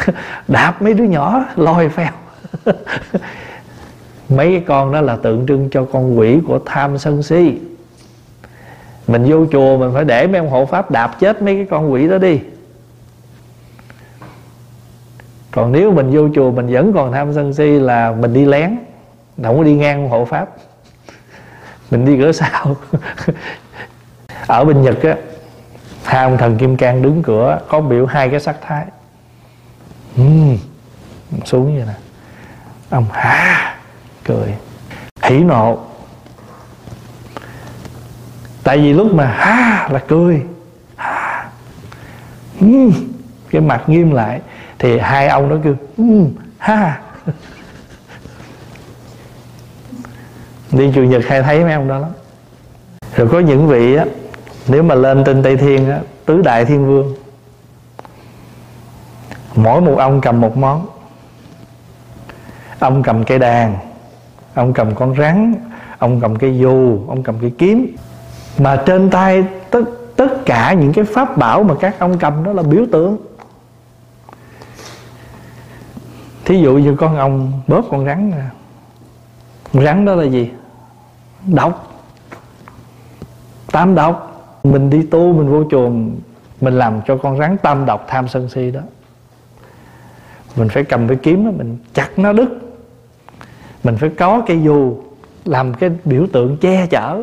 Đạp 0.48 0.82
mấy 0.82 0.94
đứa 0.94 1.04
nhỏ 1.04 1.44
lôi 1.56 1.88
phèo. 1.88 2.12
mấy 4.28 4.50
cái 4.50 4.62
con 4.66 4.92
đó 4.92 5.00
là 5.00 5.16
tượng 5.16 5.46
trưng 5.46 5.68
cho 5.70 5.86
con 5.92 6.18
quỷ 6.18 6.40
của 6.46 6.58
tham 6.66 6.98
sân 6.98 7.22
si. 7.22 7.58
Mình 9.06 9.24
vô 9.28 9.46
chùa 9.52 9.78
mình 9.78 9.90
phải 9.94 10.04
để 10.04 10.26
mấy 10.26 10.38
ông 10.38 10.50
hộ 10.50 10.66
pháp 10.66 10.90
đạp 10.90 11.16
chết 11.20 11.42
mấy 11.42 11.54
cái 11.54 11.66
con 11.70 11.92
quỷ 11.92 12.08
đó 12.08 12.18
đi. 12.18 12.40
Còn 15.50 15.72
nếu 15.72 15.92
mình 15.92 16.10
vô 16.10 16.28
chùa 16.34 16.50
mình 16.50 16.66
vẫn 16.66 16.92
còn 16.92 17.12
tham 17.12 17.34
sân 17.34 17.54
si 17.54 17.66
là 17.66 18.12
mình 18.12 18.32
đi 18.32 18.44
lén 18.44 18.76
không 19.42 19.58
có 19.58 19.64
đi 19.64 19.74
ngang 19.74 20.08
hộ 20.08 20.24
pháp. 20.24 20.48
Mình 21.90 22.04
đi 22.04 22.16
cửa 22.18 22.32
sau. 22.32 22.76
Ở 24.46 24.64
bên 24.64 24.82
nhật 24.82 25.02
á 25.02 25.16
hai 26.04 26.24
ông 26.24 26.38
thần 26.38 26.58
kim 26.58 26.76
cang 26.76 27.02
đứng 27.02 27.22
cửa 27.22 27.60
có 27.68 27.80
biểu 27.80 28.06
hai 28.06 28.28
cái 28.28 28.40
sắc 28.40 28.56
thái. 28.60 28.86
Uhm, 30.20 30.56
xuống 31.44 31.76
vậy 31.76 31.84
nè 31.86 32.03
ông 32.90 33.06
ha 33.12 33.76
cười. 34.24 34.54
Hỉ 35.22 35.38
nộ. 35.38 35.78
Tại 38.62 38.78
vì 38.78 38.92
lúc 38.92 39.14
mà 39.14 39.26
ha 39.26 39.88
là 39.92 39.98
cười. 40.08 40.42
Ha 40.96 41.50
ừ, 42.60 42.90
cái 43.50 43.60
mặt 43.60 43.82
nghiêm 43.86 44.10
lại 44.10 44.40
thì 44.78 44.98
hai 44.98 45.28
ông 45.28 45.48
đó 45.48 45.56
kêu 45.64 45.74
ừ, 45.96 46.04
uhm, 46.04 46.30
ha 46.58 47.00
đi 50.72 50.92
chủ 50.94 51.02
nhật 51.02 51.22
hay 51.26 51.42
thấy 51.42 51.64
mấy 51.64 51.72
ông 51.72 51.88
đó 51.88 51.98
lắm. 51.98 52.10
Rồi 53.16 53.28
có 53.28 53.38
những 53.38 53.68
vị 53.68 53.94
á 53.96 54.04
nếu 54.68 54.82
mà 54.82 54.94
lên 54.94 55.24
trên 55.24 55.42
tây 55.42 55.56
thiên 55.56 55.90
á 55.90 56.00
tứ 56.24 56.42
đại 56.42 56.64
thiên 56.64 56.86
vương 56.86 57.14
mỗi 59.54 59.80
một 59.80 59.94
ông 59.98 60.20
cầm 60.20 60.40
một 60.40 60.56
món 60.56 60.86
ông 62.84 63.02
cầm 63.02 63.24
cây 63.24 63.38
đàn, 63.38 63.76
ông 64.54 64.72
cầm 64.72 64.94
con 64.94 65.14
rắn, 65.16 65.54
ông 65.98 66.20
cầm 66.20 66.36
cây 66.36 66.58
dù, 66.58 67.08
ông 67.08 67.22
cầm 67.22 67.34
cây 67.40 67.52
kiếm. 67.58 67.96
Mà 68.58 68.82
trên 68.86 69.10
tay 69.10 69.44
tất 69.70 69.82
tất 70.16 70.46
cả 70.46 70.72
những 70.72 70.92
cái 70.92 71.04
pháp 71.04 71.36
bảo 71.36 71.62
mà 71.62 71.74
các 71.80 71.98
ông 71.98 72.18
cầm 72.18 72.44
đó 72.44 72.52
là 72.52 72.62
biểu 72.62 72.84
tượng. 72.92 73.16
Thí 76.44 76.60
dụ 76.60 76.72
như 76.72 76.96
con 76.96 77.16
ông 77.16 77.52
bóp 77.66 77.84
con 77.90 78.04
rắn 78.04 78.30
nè. 78.30 78.44
Rắn 79.84 80.04
đó 80.04 80.14
là 80.14 80.24
gì? 80.24 80.50
Độc. 81.46 82.02
Tam 83.72 83.94
độc. 83.94 84.30
Mình 84.64 84.90
đi 84.90 85.02
tu, 85.02 85.32
mình 85.32 85.52
vô 85.52 85.64
chùa, 85.70 85.90
mình 86.60 86.78
làm 86.78 87.00
cho 87.06 87.16
con 87.16 87.38
rắn 87.38 87.56
tam 87.62 87.86
độc 87.86 88.04
tham 88.08 88.28
sân 88.28 88.48
si 88.48 88.70
đó. 88.70 88.80
Mình 90.56 90.68
phải 90.68 90.84
cầm 90.84 91.08
cái 91.08 91.16
kiếm 91.22 91.44
đó, 91.44 91.50
mình 91.50 91.78
chặt 91.94 92.08
nó 92.16 92.32
đứt 92.32 92.63
mình 93.84 93.96
phải 93.96 94.10
có 94.18 94.42
cây 94.46 94.62
dù 94.62 94.96
làm 95.44 95.74
cái 95.74 95.90
biểu 96.04 96.26
tượng 96.32 96.56
che 96.56 96.86
chở. 96.86 97.22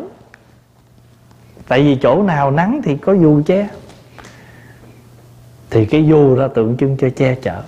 Tại 1.68 1.82
vì 1.82 1.98
chỗ 2.02 2.22
nào 2.22 2.50
nắng 2.50 2.80
thì 2.84 2.96
có 2.96 3.12
dù 3.12 3.42
che. 3.46 3.68
Thì 5.70 5.86
cái 5.86 6.06
dù 6.06 6.36
đó 6.36 6.48
tượng 6.48 6.76
trưng 6.76 6.96
cho 6.96 7.08
che 7.16 7.34
chở. 7.34 7.62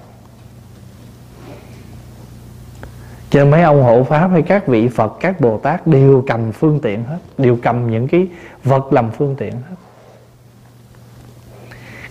Cho 3.30 3.46
mấy 3.46 3.62
ông 3.62 3.82
hộ 3.82 4.04
pháp 4.04 4.28
hay 4.28 4.42
các 4.42 4.66
vị 4.66 4.88
phật, 4.88 5.16
các 5.20 5.40
bồ 5.40 5.58
tát 5.58 5.86
đều 5.86 6.24
cầm 6.26 6.52
phương 6.52 6.80
tiện 6.80 7.04
hết, 7.04 7.18
đều 7.38 7.58
cầm 7.62 7.90
những 7.90 8.08
cái 8.08 8.28
vật 8.64 8.92
làm 8.92 9.10
phương 9.10 9.34
tiện 9.38 9.52
hết. 9.52 9.76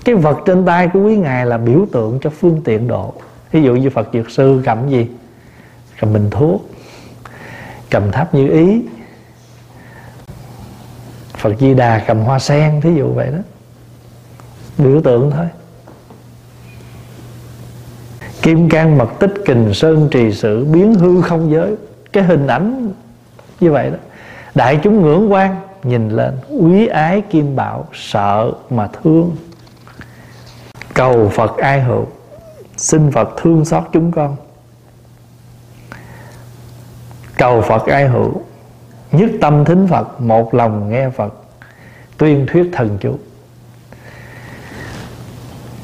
Cái 0.05 0.15
vật 0.15 0.37
trên 0.45 0.65
tay 0.65 0.89
của 0.93 0.99
quý 0.99 1.17
ngài 1.17 1.45
là 1.45 1.57
biểu 1.57 1.85
tượng 1.91 2.19
cho 2.21 2.29
phương 2.29 2.61
tiện 2.63 2.87
độ. 2.87 3.13
Ví 3.51 3.61
dụ 3.61 3.75
như 3.75 3.89
phật 3.89 4.09
dược 4.13 4.29
sư 4.29 4.61
cầm 4.65 4.89
gì? 4.89 5.07
Cầm 5.99 6.13
bình 6.13 6.27
thuốc 6.31 6.72
cầm 7.93 8.11
tháp 8.11 8.35
như 8.35 8.49
ý. 8.49 8.81
Phật 11.37 11.53
di 11.59 11.73
đà 11.73 12.03
cầm 12.07 12.19
hoa 12.19 12.39
sen, 12.39 12.81
thí 12.81 12.95
dụ 12.95 13.13
vậy 13.13 13.27
đó. 13.31 13.39
Biểu 14.77 15.01
tượng 15.01 15.31
thôi. 15.31 15.45
Kim 18.41 18.69
cang 18.69 18.97
mật 18.97 19.09
tích 19.19 19.33
kình 19.45 19.73
sơn 19.73 20.07
trì 20.11 20.31
sử 20.31 20.65
biến 20.65 20.93
hư 20.93 21.21
không 21.21 21.51
giới. 21.51 21.75
Cái 22.13 22.23
hình 22.23 22.47
ảnh 22.47 22.91
như 23.59 23.71
vậy 23.71 23.89
đó. 23.89 23.97
Đại 24.55 24.79
chúng 24.83 25.01
ngưỡng 25.01 25.31
quan 25.31 25.55
nhìn 25.83 26.09
lên, 26.09 26.37
quý 26.59 26.87
ái 26.87 27.21
kim 27.21 27.55
bảo 27.55 27.87
sợ 27.93 28.51
mà 28.69 28.87
thương. 28.87 29.35
Cầu 30.93 31.29
phật 31.29 31.57
ai 31.57 31.81
hữu, 31.81 32.05
xin 32.77 33.11
phật 33.11 33.29
thương 33.37 33.65
xót 33.65 33.83
chúng 33.93 34.11
con 34.11 34.35
cầu 37.37 37.61
phật 37.61 37.85
ai 37.85 38.07
hữu, 38.07 38.41
nhất 39.11 39.29
tâm 39.41 39.65
thính 39.65 39.87
phật, 39.87 40.21
một 40.21 40.53
lòng 40.53 40.89
nghe 40.89 41.09
phật, 41.09 41.33
tuyên 42.17 42.45
thuyết 42.49 42.69
thần 42.73 42.97
chú. 43.01 43.17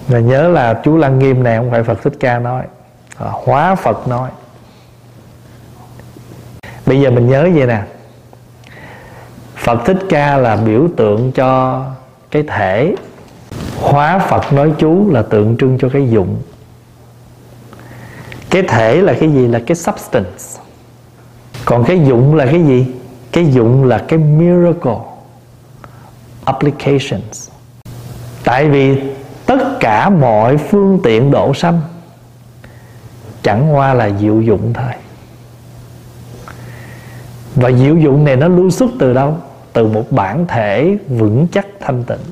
Và 0.08 0.20
nhớ 0.20 0.48
là 0.48 0.82
chú 0.84 0.98
Lăng 0.98 1.20
Nghiêm 1.20 1.44
này 1.44 1.58
không 1.58 1.72
phải 1.72 1.84
Phật 1.84 2.04
Thích 2.04 2.14
Ca 2.20 2.40
nói 2.40 2.64
à, 3.18 3.28
Hóa 3.32 3.76
Phật 3.76 4.08
nói. 4.08 4.30
Bây 6.86 7.02
giờ 7.02 7.12
mình 7.12 7.30
nhớ 7.30 7.50
vậy 7.56 7.68
nè, 7.68 7.82
Phật 9.56 9.80
Thích 9.86 9.98
Ca 10.10 10.38
là 10.38 10.56
biểu 10.56 10.88
tượng 10.98 11.32
cho 11.32 11.84
cái 12.32 12.44
thể, 12.48 12.96
Hóa 13.82 14.20
Phật 14.20 14.54
nói 14.54 14.74
chú 14.78 15.12
là 15.12 15.22
tượng 15.22 15.58
trưng 15.58 15.78
cho 15.82 15.90
cái 15.90 16.10
dụng. 16.10 16.42
Cái 18.50 18.64
thể 18.68 19.02
là 19.02 19.14
cái 19.20 19.30
gì? 19.30 19.48
Là 19.48 19.62
cái 19.68 19.76
substance. 19.76 20.69
Còn 21.70 21.84
cái 21.84 22.02
dụng 22.06 22.36
là 22.36 22.46
cái 22.46 22.64
gì? 22.64 22.88
Cái 23.32 23.46
dụng 23.46 23.84
là 23.84 24.06
cái 24.08 24.20
miracle 24.20 24.98
Applications. 26.46 27.50
Tại 28.44 28.70
vì 28.70 29.02
tất 29.46 29.80
cả 29.80 30.10
mọi 30.10 30.58
phương 30.58 31.00
tiện 31.04 31.32
độ 31.32 31.54
sanh 31.54 31.82
chẳng 33.44 33.76
qua 33.76 33.94
là 33.94 34.10
diệu 34.20 34.42
dụng 34.42 34.74
thôi. 34.74 34.94
Và 37.56 37.72
diệu 37.72 37.98
dụng 37.98 38.26
này 38.26 38.36
nó 38.36 38.48
lưu 38.48 38.70
xuất 38.70 38.90
từ 39.00 39.14
đâu? 39.14 39.38
Từ 39.74 39.88
một 39.88 40.12
bản 40.12 40.46
thể 40.48 40.98
vững 41.08 41.48
chắc 41.52 41.68
thanh 41.80 42.04
tịnh. 42.04 42.26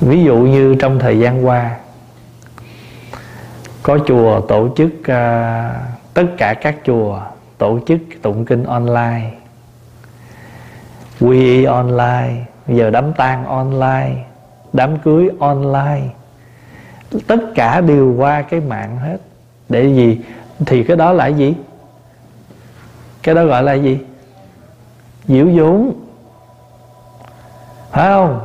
Ví 0.00 0.24
dụ 0.24 0.36
như 0.36 0.74
trong 0.74 0.98
thời 0.98 1.18
gian 1.18 1.46
qua 1.46 1.76
có 3.82 3.98
chùa 4.06 4.40
tổ 4.40 4.68
chức 4.76 4.90
uh, 5.00 5.06
tất 6.14 6.26
cả 6.38 6.54
các 6.54 6.76
chùa 6.84 7.20
tổ 7.58 7.78
chức 7.86 7.98
tụng 8.22 8.44
kinh 8.44 8.64
online 8.64 9.30
quy 11.20 11.38
y 11.38 11.64
online 11.64 12.44
giờ 12.68 12.90
đám 12.90 13.12
tang 13.12 13.44
online 13.44 14.24
đám 14.72 14.98
cưới 14.98 15.30
online. 15.38 16.02
Tất 17.26 17.40
cả 17.54 17.80
đều 17.80 18.14
qua 18.18 18.42
cái 18.42 18.60
mạng 18.60 18.98
hết. 18.98 19.18
Để 19.68 19.84
gì? 19.84 20.20
Thì 20.66 20.84
cái 20.84 20.96
đó 20.96 21.12
là 21.12 21.26
gì? 21.26 21.54
Cái 23.22 23.34
đó 23.34 23.44
gọi 23.44 23.62
là 23.62 23.72
gì? 23.72 23.98
Diễu 25.28 25.46
vốn, 25.54 25.92
phải 27.90 28.08
không? 28.08 28.40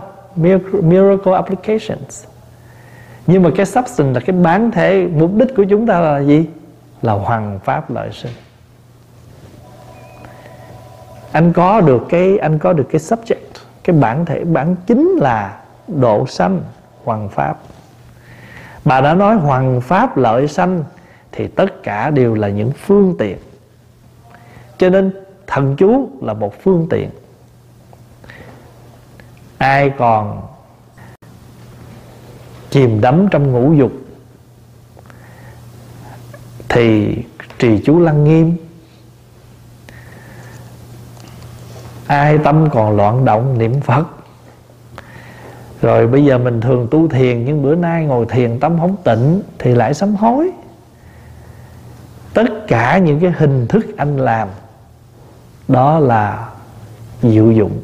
Miracle 0.82 1.34
applications 1.34 2.26
nhưng 3.28 3.44
mà 3.44 3.50
cái 3.56 3.66
substance 3.66 4.14
là 4.14 4.20
cái 4.20 4.36
bán 4.36 4.72
thể 4.72 5.08
mục 5.16 5.32
đích 5.36 5.56
của 5.58 5.64
chúng 5.70 5.88
ta 5.88 6.00
là 6.00 6.20
gì? 6.20 6.46
Là 7.02 7.14
hoàng 7.14 7.60
pháp 7.64 7.92
lợi 7.92 8.10
sinh. 8.12 8.32
Anh 11.32 11.54
có 11.54 11.82
được 11.82 12.02
cái, 12.10 12.38
anh 12.38 12.60
có 12.60 12.74
được 12.74 12.88
cái 12.92 13.02
subject, 13.02 13.62
cái 13.84 13.96
bản 13.96 14.26
thể, 14.26 14.44
bản 14.44 14.76
chính 14.88 15.10
là 15.20 15.62
độ 15.88 16.28
sanh 16.28 16.62
hoàng 17.04 17.30
pháp. 17.30 17.58
Bà 18.86 19.02
đã 19.02 19.14
nói 19.14 19.36
hoàng 19.36 19.82
pháp 19.82 20.18
lợi 20.18 20.48
sanh 20.48 20.84
thì 21.32 21.48
tất 21.48 21.84
cả 21.84 22.10
đều 22.10 22.36
là 22.36 22.48
những 22.48 22.72
phương 22.72 23.16
tiện. 23.20 23.38
Cho 24.78 24.90
nên 24.90 25.12
thần 25.48 25.76
chú 25.76 26.10
là 26.22 26.34
một 26.34 26.64
phương 26.64 26.88
tiện. 26.90 27.10
Ai 29.58 29.92
còn 29.98 30.42
chìm 32.70 33.02
đắm 33.02 33.28
trong 33.32 33.52
ngũ 33.52 33.74
dục, 33.74 33.92
thì 36.70 37.18
trì 37.60 37.82
chú 37.86 38.00
lăng 38.00 38.24
nghiêm. 38.24 38.58
Ai 42.08 42.38
tâm 42.38 42.70
còn 42.70 42.96
loạn 42.96 43.26
động 43.26 43.58
niệm 43.58 43.82
phật. 43.82 44.08
Rồi 45.82 46.08
bây 46.08 46.26
giờ 46.26 46.38
mình 46.38 46.62
thường 46.62 46.88
tu 46.92 47.08
thiền, 47.08 47.46
nhưng 47.46 47.64
bữa 47.64 47.76
nay 47.76 48.06
ngồi 48.06 48.26
thiền 48.30 48.60
tâm 48.60 48.80
không 48.80 48.96
tịnh 49.04 49.42
thì 49.60 49.76
lại 49.76 49.94
sám 49.94 50.16
hối. 50.16 50.52
Tất 52.34 52.68
cả 52.68 52.98
những 52.98 53.20
cái 53.20 53.32
hình 53.38 53.68
thức 53.68 53.86
anh 53.98 54.18
làm, 54.18 54.48
đó 55.68 56.00
là 56.00 56.50
diệu 57.22 57.52
dụng. 57.52 57.80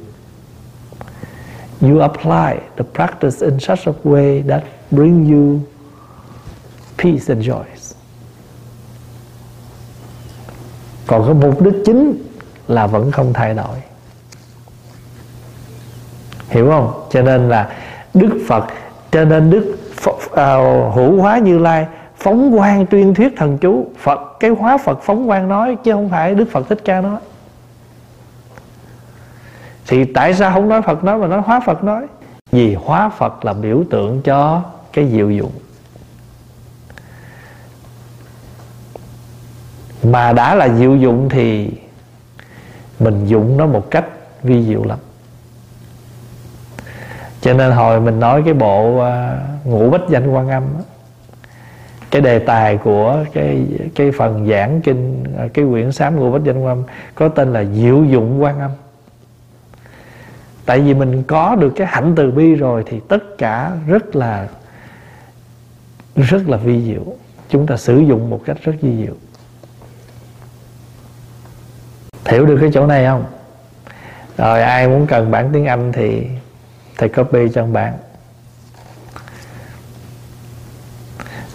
You 1.82 2.00
apply 2.00 2.60
the 2.78 2.86
practice 2.94 3.48
in 3.48 3.60
such 3.60 3.80
a 3.86 3.92
way 4.04 4.48
that 4.48 4.64
bring 4.92 5.34
you 5.34 5.60
peace 6.98 7.26
and 7.28 7.50
joy 7.50 7.64
còn 11.08 11.26
cái 11.26 11.34
mục 11.34 11.62
đích 11.62 11.74
chính 11.86 12.24
là 12.68 12.88
vẫn 12.88 13.12
không 13.12 13.34
thay 13.34 13.54
đổi. 13.54 13.78
Hiểu 16.50 16.70
không? 16.70 17.08
Cho 17.12 17.22
nên 17.22 17.50
là 17.50 17.70
đức 18.14 18.40
phật 18.48 18.66
cho 19.12 19.26
nên 19.26 19.50
đức 19.50 19.78
phật, 19.96 20.16
uh, 20.16 20.32
à, 20.32 20.56
hữu 20.96 21.22
hóa 21.22 21.38
như 21.38 21.60
lai 21.60 21.88
phóng 22.18 22.58
quang 22.58 22.86
tuyên 22.86 23.14
thuyết 23.14 23.34
thần 23.38 23.58
chú. 23.58 23.88
Phật 24.00 24.20
cái 24.40 24.52
hóa 24.52 24.78
phật 24.78 25.00
phóng 25.02 25.28
quang 25.28 25.48
nói 25.48 25.78
chứ 25.84 25.92
không 25.92 26.10
phải 26.10 26.36
đức 26.36 26.46
phật 26.52 26.70
thích 26.70 26.82
ca 26.86 27.02
nói. 27.02 27.20
Thì 29.88 30.06
tại 30.06 30.34
sao 30.34 30.52
không 30.52 30.70
nói 30.70 30.82
phật 30.82 31.04
nói 31.04 31.18
mà 31.18 31.28
nói 31.28 31.42
hóa 31.46 31.60
phật 31.60 31.84
nói? 31.84 32.06
Vì 32.52 32.76
hóa 32.76 33.10
phật 33.10 33.46
là 33.46 33.54
biểu 33.54 33.84
tượng 33.90 34.22
cho 34.22 34.62
cái 34.94 35.10
diệu 35.12 35.30
dụng. 35.30 35.52
Mà 40.04 40.34
đã 40.34 40.56
là 40.56 40.70
diệu 40.70 40.96
dụng 40.96 41.30
thì 41.30 41.72
mình 43.00 43.26
dụng 43.26 43.58
nó 43.58 43.66
một 43.66 43.92
cách 43.92 44.06
vi 44.44 44.64
diệu 44.64 44.84
lắm. 44.84 45.00
Cho 47.42 47.54
nên 47.54 47.72
hồi 47.72 48.02
mình 48.02 48.20
nói 48.20 48.42
cái 48.46 48.54
bộ 48.54 49.00
à, 49.00 49.40
ngũ 49.64 49.90
bích 49.90 50.02
danh 50.10 50.32
quan 50.32 50.50
âm 50.50 50.64
đó, 50.78 50.84
cái 52.12 52.22
đề 52.22 52.40
tài 52.40 52.78
của 52.78 53.26
cái 53.34 53.66
cái 53.96 54.12
phần 54.12 54.48
giảng 54.50 54.82
kinh 54.82 55.24
à, 55.38 55.48
cái 55.54 55.66
quyển 55.66 55.92
sám 55.92 56.16
ngũ 56.16 56.32
bích 56.32 56.44
danh 56.44 56.64
quan 56.64 56.78
âm 56.78 56.84
có 57.16 57.30
tên 57.30 57.54
là 57.54 57.64
diệu 57.64 58.04
dụng 58.04 58.44
quan 58.44 58.60
âm. 58.60 58.72
Tại 60.66 60.80
vì 60.80 60.94
mình 60.94 61.24
có 61.24 61.56
được 61.56 61.74
cái 61.76 61.88
hạnh 61.88 62.14
từ 62.16 62.32
bi 62.32 62.56
rồi 62.56 62.84
thì 62.86 63.00
tất 63.08 63.38
cả 63.38 63.72
rất 63.88 64.16
là 64.16 64.48
rất 66.16 66.50
là 66.50 66.58
vi 66.58 66.86
diệu. 66.86 67.04
Chúng 67.50 67.68
ta 67.68 67.78
sử 67.78 68.00
dụng 68.00 68.30
một 68.30 68.42
cách 68.46 68.58
rất 68.64 68.74
vi 68.82 69.06
diệu. 69.06 69.14
Hiểu 72.26 72.46
được 72.46 72.58
cái 72.62 72.70
chỗ 72.74 72.86
này 72.86 73.06
không? 73.06 73.26
Rồi 74.38 74.62
ai 74.62 74.88
muốn 74.88 75.08
cần 75.08 75.32
bản 75.32 75.50
tiếng 75.54 75.66
anh 75.66 75.92
thì 75.92 76.28
thầy 76.98 77.10
copy 77.10 77.50
cho 77.54 77.66
bạn. 77.66 77.94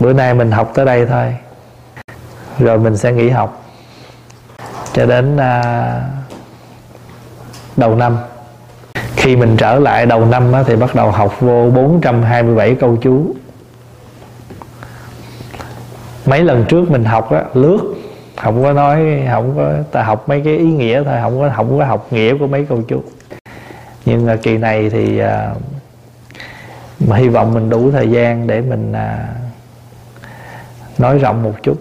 Bữa 0.00 0.12
nay 0.12 0.34
mình 0.34 0.50
học 0.50 0.72
tới 0.74 0.86
đây 0.86 1.06
thôi. 1.06 1.36
Rồi 2.58 2.78
mình 2.78 2.96
sẽ 2.96 3.12
nghỉ 3.12 3.28
học 3.28 3.64
cho 4.92 5.06
đến 5.06 5.36
uh, 5.36 6.02
đầu 7.76 7.96
năm. 7.96 8.16
Khi 9.16 9.36
mình 9.36 9.56
trở 9.56 9.78
lại 9.78 10.06
đầu 10.06 10.26
năm 10.26 10.52
á, 10.52 10.62
thì 10.66 10.76
bắt 10.76 10.94
đầu 10.94 11.10
học 11.10 11.40
vô 11.40 11.70
427 11.70 12.74
câu 12.74 12.96
chú 12.96 13.34
mấy 16.28 16.44
lần 16.44 16.64
trước 16.68 16.90
mình 16.90 17.04
học 17.04 17.30
á, 17.30 17.44
lướt 17.54 17.94
không 18.36 18.62
có 18.62 18.72
nói 18.72 19.22
không 19.30 19.56
có 19.56 19.72
ta 19.92 20.02
học 20.02 20.28
mấy 20.28 20.40
cái 20.44 20.56
ý 20.56 20.64
nghĩa 20.64 21.04
thôi 21.04 21.14
không 21.22 21.40
có 21.40 21.50
không 21.56 21.78
có 21.78 21.84
học 21.84 22.06
nghĩa 22.10 22.38
của 22.38 22.46
mấy 22.46 22.64
câu 22.64 22.82
chú. 22.88 23.02
Nhưng 24.04 24.26
mà 24.26 24.36
kỳ 24.36 24.58
này 24.58 24.90
thì 24.90 25.18
à, 25.18 25.54
mà 27.00 27.16
hy 27.16 27.28
vọng 27.28 27.54
mình 27.54 27.70
đủ 27.70 27.90
thời 27.90 28.10
gian 28.10 28.46
để 28.46 28.60
mình 28.60 28.92
à, 28.92 29.28
nói 30.98 31.18
rộng 31.18 31.42
một 31.42 31.54
chút. 31.62 31.76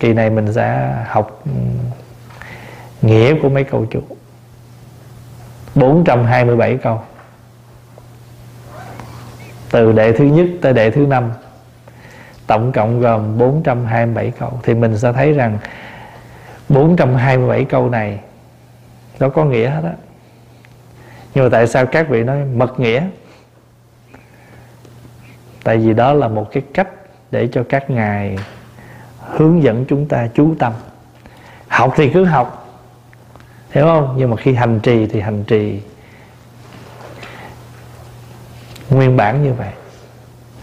Kỳ 0.00 0.12
này 0.12 0.30
mình 0.30 0.52
sẽ 0.52 0.94
học 1.06 1.42
ừ, 1.44 1.50
nghĩa 3.02 3.34
của 3.42 3.48
mấy 3.48 3.64
câu 3.64 3.86
chú. 3.90 4.00
427 5.74 6.76
câu. 6.76 7.00
Từ 9.70 9.92
đệ 9.92 10.12
thứ 10.12 10.24
nhất 10.24 10.46
tới 10.62 10.72
đệ 10.72 10.90
thứ 10.90 11.06
năm 11.06 11.30
tổng 12.48 12.72
cộng 12.72 13.00
gồm 13.00 13.38
427 13.38 14.32
câu. 14.38 14.60
Thì 14.62 14.74
mình 14.74 14.98
sẽ 14.98 15.12
thấy 15.12 15.32
rằng 15.32 15.58
427 16.68 17.64
câu 17.64 17.90
này 17.90 18.20
nó 19.20 19.28
có 19.28 19.44
nghĩa 19.44 19.68
hết 19.68 19.80
á. 19.84 19.92
Nhưng 21.34 21.44
mà 21.44 21.50
tại 21.50 21.66
sao 21.66 21.86
các 21.86 22.08
vị 22.08 22.24
nói 22.24 22.44
mật 22.44 22.80
nghĩa? 22.80 23.02
Tại 25.64 25.76
vì 25.76 25.94
đó 25.94 26.12
là 26.12 26.28
một 26.28 26.52
cái 26.52 26.62
cách 26.74 26.88
để 27.30 27.48
cho 27.52 27.64
các 27.68 27.90
ngài 27.90 28.38
hướng 29.20 29.62
dẫn 29.62 29.84
chúng 29.88 30.08
ta 30.08 30.28
chú 30.34 30.54
tâm. 30.58 30.72
Học 31.68 31.92
thì 31.96 32.10
cứ 32.10 32.24
học, 32.24 32.80
hiểu 33.70 33.84
không? 33.84 34.14
Nhưng 34.18 34.30
mà 34.30 34.36
khi 34.36 34.54
hành 34.54 34.80
trì 34.80 35.06
thì 35.06 35.20
hành 35.20 35.44
trì 35.44 35.80
nguyên 38.90 39.16
bản 39.16 39.42
như 39.42 39.52
vậy, 39.52 39.72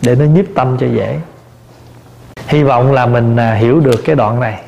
để 0.01 0.15
nó 0.15 0.25
nhiếp 0.25 0.45
tâm 0.55 0.77
cho 0.79 0.87
dễ 0.87 1.19
hy 2.47 2.63
vọng 2.63 2.91
là 2.91 3.05
mình 3.05 3.35
à, 3.35 3.53
hiểu 3.53 3.79
được 3.79 4.01
cái 4.05 4.15
đoạn 4.15 4.39
này. 4.39 4.61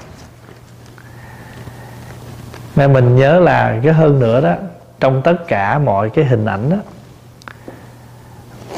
Mà 2.76 2.88
mình 2.88 3.16
nhớ 3.16 3.40
là 3.40 3.80
cái 3.84 3.94
hơn 3.94 4.20
nữa 4.20 4.42
đó, 4.42 4.56
trong 5.00 5.22
tất 5.22 5.48
cả 5.48 5.80
mọi 5.80 6.10
cái 6.10 6.26
hình 6.26 6.46
ảnh 6.46 6.70
đó, 6.70 6.78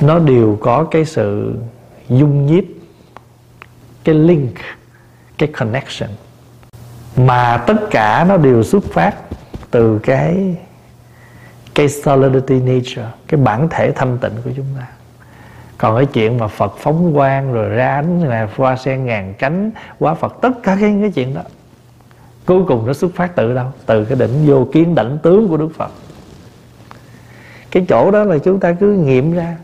nó 0.02 0.20
đều 0.20 0.58
có 0.62 0.84
cái 0.92 1.06
sự 1.06 1.56
dung 2.10 2.46
nhiếp, 2.46 2.64
cái 4.04 4.16
link, 4.16 4.56
cái 5.38 5.50
connection. 5.54 6.10
Mà 7.16 7.64
tất 7.68 7.78
cả 7.92 8.26
nó 8.30 8.38
đều 8.38 8.64
xuất 8.64 8.84
phát 8.94 9.16
từ 9.72 10.00
cái 10.04 10.58
cái 11.76 11.90
solidity 11.90 12.60
nature, 12.60 13.08
cái 13.28 13.40
bản 13.42 13.70
thể 13.70 13.92
thanh 13.92 14.18
tịnh 14.18 14.36
của 14.44 14.52
chúng 14.56 14.66
ta 14.78 14.88
còn 15.80 15.96
cái 15.96 16.06
chuyện 16.06 16.38
mà 16.38 16.48
Phật 16.48 16.74
phóng 16.78 17.14
quang 17.14 17.54
rồi 17.54 17.70
ra 17.70 17.96
ánh 17.96 18.24
là 18.24 18.50
hoa 18.56 18.76
sen 18.76 19.06
ngàn 19.06 19.34
cánh 19.40 19.72
quá 20.00 20.14
Phật 20.14 20.36
tất 20.42 20.64
cả 20.64 20.78
cái 20.82 20.98
cái 21.02 21.12
chuyện 21.12 21.34
đó. 21.34 21.42
Cuối 22.46 22.64
cùng 22.68 22.88
nó 22.88 22.94
xuất 22.94 23.16
phát 23.16 23.36
từ 23.36 23.54
đâu? 23.54 23.68
Từ 23.86 24.06
cái 24.06 24.18
đỉnh 24.20 24.46
vô 24.46 24.68
kiến 24.72 24.96
đảnh 24.96 25.18
tướng 25.24 25.48
của 25.48 25.58
Đức 25.58 25.70
Phật. 25.76 25.92
Cái 27.72 27.86
chỗ 27.90 28.12
đó 28.12 28.24
là 28.24 28.38
chúng 28.38 28.60
ta 28.60 28.74
cứ 28.74 28.94
nghiệm 28.94 29.32
ra. 29.32 29.58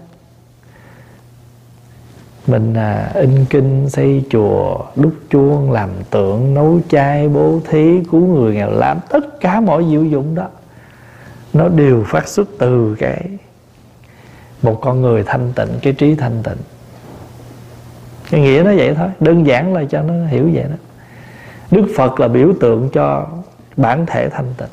Mình 2.47 2.73
à, 2.73 3.11
in 3.13 3.45
kinh 3.49 3.89
xây 3.89 4.23
chùa 4.29 4.85
đúc 4.95 5.13
chuông 5.29 5.71
làm 5.71 5.89
tượng 6.09 6.53
nấu 6.53 6.79
chay 6.89 7.29
bố 7.29 7.59
thí 7.69 8.03
cứu 8.11 8.27
người 8.27 8.55
nghèo 8.55 8.71
làm 8.71 8.99
tất 9.09 9.39
cả 9.41 9.59
mọi 9.59 9.85
diệu 9.89 10.03
dụng 10.03 10.35
đó. 10.35 10.47
Nó 11.53 11.67
đều 11.67 12.03
phát 12.07 12.27
xuất 12.27 12.49
từ 12.59 12.95
cái 12.99 13.29
một 14.61 14.79
con 14.81 15.01
người 15.01 15.23
thanh 15.23 15.51
tịnh 15.55 15.69
cái 15.81 15.93
trí 15.93 16.15
thanh 16.15 16.43
tịnh. 16.43 16.57
Cái 18.31 18.41
nghĩa 18.41 18.61
nó 18.65 18.71
vậy 18.75 18.95
thôi 18.95 19.07
đơn 19.19 19.47
giản 19.47 19.73
là 19.73 19.83
cho 19.89 20.01
nó 20.01 20.13
hiểu 20.27 20.49
vậy 20.53 20.63
đó. 20.63 20.77
Đức 21.71 21.87
phật 21.97 22.19
là 22.19 22.27
biểu 22.27 22.53
tượng 22.59 22.89
cho 22.89 23.27
bản 23.77 24.05
thể 24.05 24.29
thanh 24.29 24.53
tịnh. 24.57 24.69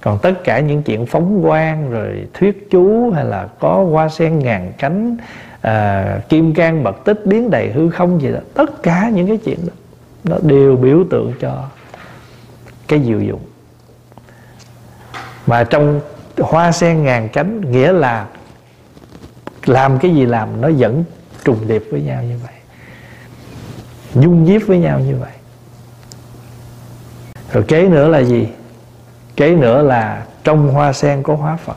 Còn 0.00 0.18
tất 0.22 0.44
cả 0.44 0.60
những 0.60 0.82
chuyện 0.82 1.06
phóng 1.06 1.42
quang 1.42 1.90
rồi 1.90 2.28
thuyết 2.34 2.68
chú 2.70 3.10
hay 3.10 3.24
là 3.24 3.48
có 3.58 3.86
hoa 3.90 4.08
sen 4.08 4.38
ngàn 4.38 4.72
cánh 4.78 5.16
à, 5.60 6.18
kim 6.28 6.54
can 6.54 6.84
bậc 6.84 7.04
tích 7.04 7.26
biến 7.26 7.50
đầy 7.50 7.72
hư 7.72 7.90
không 7.90 8.20
gì 8.20 8.32
đó 8.32 8.38
tất 8.54 8.82
cả 8.82 9.10
những 9.14 9.28
cái 9.28 9.36
chuyện 9.36 9.58
đó 9.66 9.72
nó 10.24 10.36
đều 10.42 10.76
biểu 10.76 11.04
tượng 11.10 11.32
cho 11.40 11.64
cái 12.88 13.00
diệu 13.04 13.20
dụng. 13.20 13.40
Mà 15.46 15.64
trong 15.64 16.00
hoa 16.38 16.72
sen 16.72 17.02
ngàn 17.02 17.28
cánh 17.28 17.70
nghĩa 17.70 17.92
là 17.92 18.26
làm 19.66 19.98
cái 19.98 20.14
gì 20.14 20.26
làm, 20.26 20.60
nó 20.60 20.70
vẫn 20.78 21.04
trùng 21.44 21.68
điệp 21.68 21.84
với 21.90 22.02
nhau 22.02 22.22
như 22.22 22.38
vậy. 22.42 22.54
Dung 24.14 24.44
nhiếp 24.44 24.62
với 24.66 24.78
nhau 24.78 25.00
như 25.00 25.16
vậy. 25.16 25.32
Rồi 27.52 27.64
kế 27.68 27.88
nữa 27.88 28.08
là 28.08 28.18
gì? 28.18 28.48
Kế 29.36 29.54
nữa 29.56 29.82
là 29.82 30.26
trong 30.44 30.68
hoa 30.68 30.92
sen 30.92 31.22
có 31.22 31.34
hóa 31.34 31.56
phật. 31.56 31.76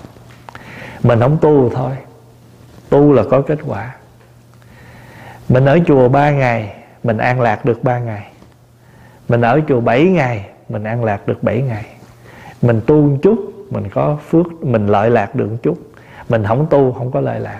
Mình 1.03 1.19
không 1.19 1.37
tu 1.41 1.69
thôi. 1.69 1.91
Tu 2.89 3.13
là 3.13 3.23
có 3.29 3.41
kết 3.41 3.59
quả. 3.65 3.95
Mình 5.49 5.65
ở 5.65 5.79
chùa 5.87 6.09
ba 6.09 6.31
ngày, 6.31 6.75
mình 7.03 7.17
an 7.17 7.41
lạc 7.41 7.65
được 7.65 7.83
ba 7.83 7.99
ngày. 7.99 8.31
Mình 9.29 9.41
ở 9.41 9.61
chùa 9.67 9.79
bảy 9.79 10.03
ngày, 10.03 10.49
mình 10.69 10.83
an 10.83 11.03
lạc 11.03 11.27
được 11.27 11.43
bảy 11.43 11.61
ngày. 11.61 11.85
Mình 12.61 12.81
tu 12.87 13.01
một 13.01 13.17
chút, 13.21 13.53
mình 13.69 13.89
có 13.89 14.17
phước, 14.29 14.63
mình 14.63 14.87
lợi 14.87 15.09
lạc 15.09 15.35
được 15.35 15.47
một 15.51 15.57
chút. 15.63 15.77
Mình 16.29 16.43
không 16.47 16.67
tu, 16.69 16.91
không 16.91 17.11
có 17.11 17.21
lợi 17.21 17.39
lạc 17.39 17.59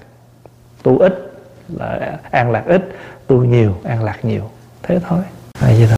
tu 0.88 0.98
ít 0.98 1.32
là 1.78 2.20
an 2.32 2.52
lạc 2.52 2.64
ít 2.68 2.90
tu 3.28 3.44
nhiều 3.44 3.76
an 3.84 4.04
lạc 4.04 4.26
nhiều. 4.26 4.44
Thế 4.84 5.00
thôi. 5.08 5.20
À, 5.60 5.68
vậy 5.68 5.76
thôi. 5.78 5.86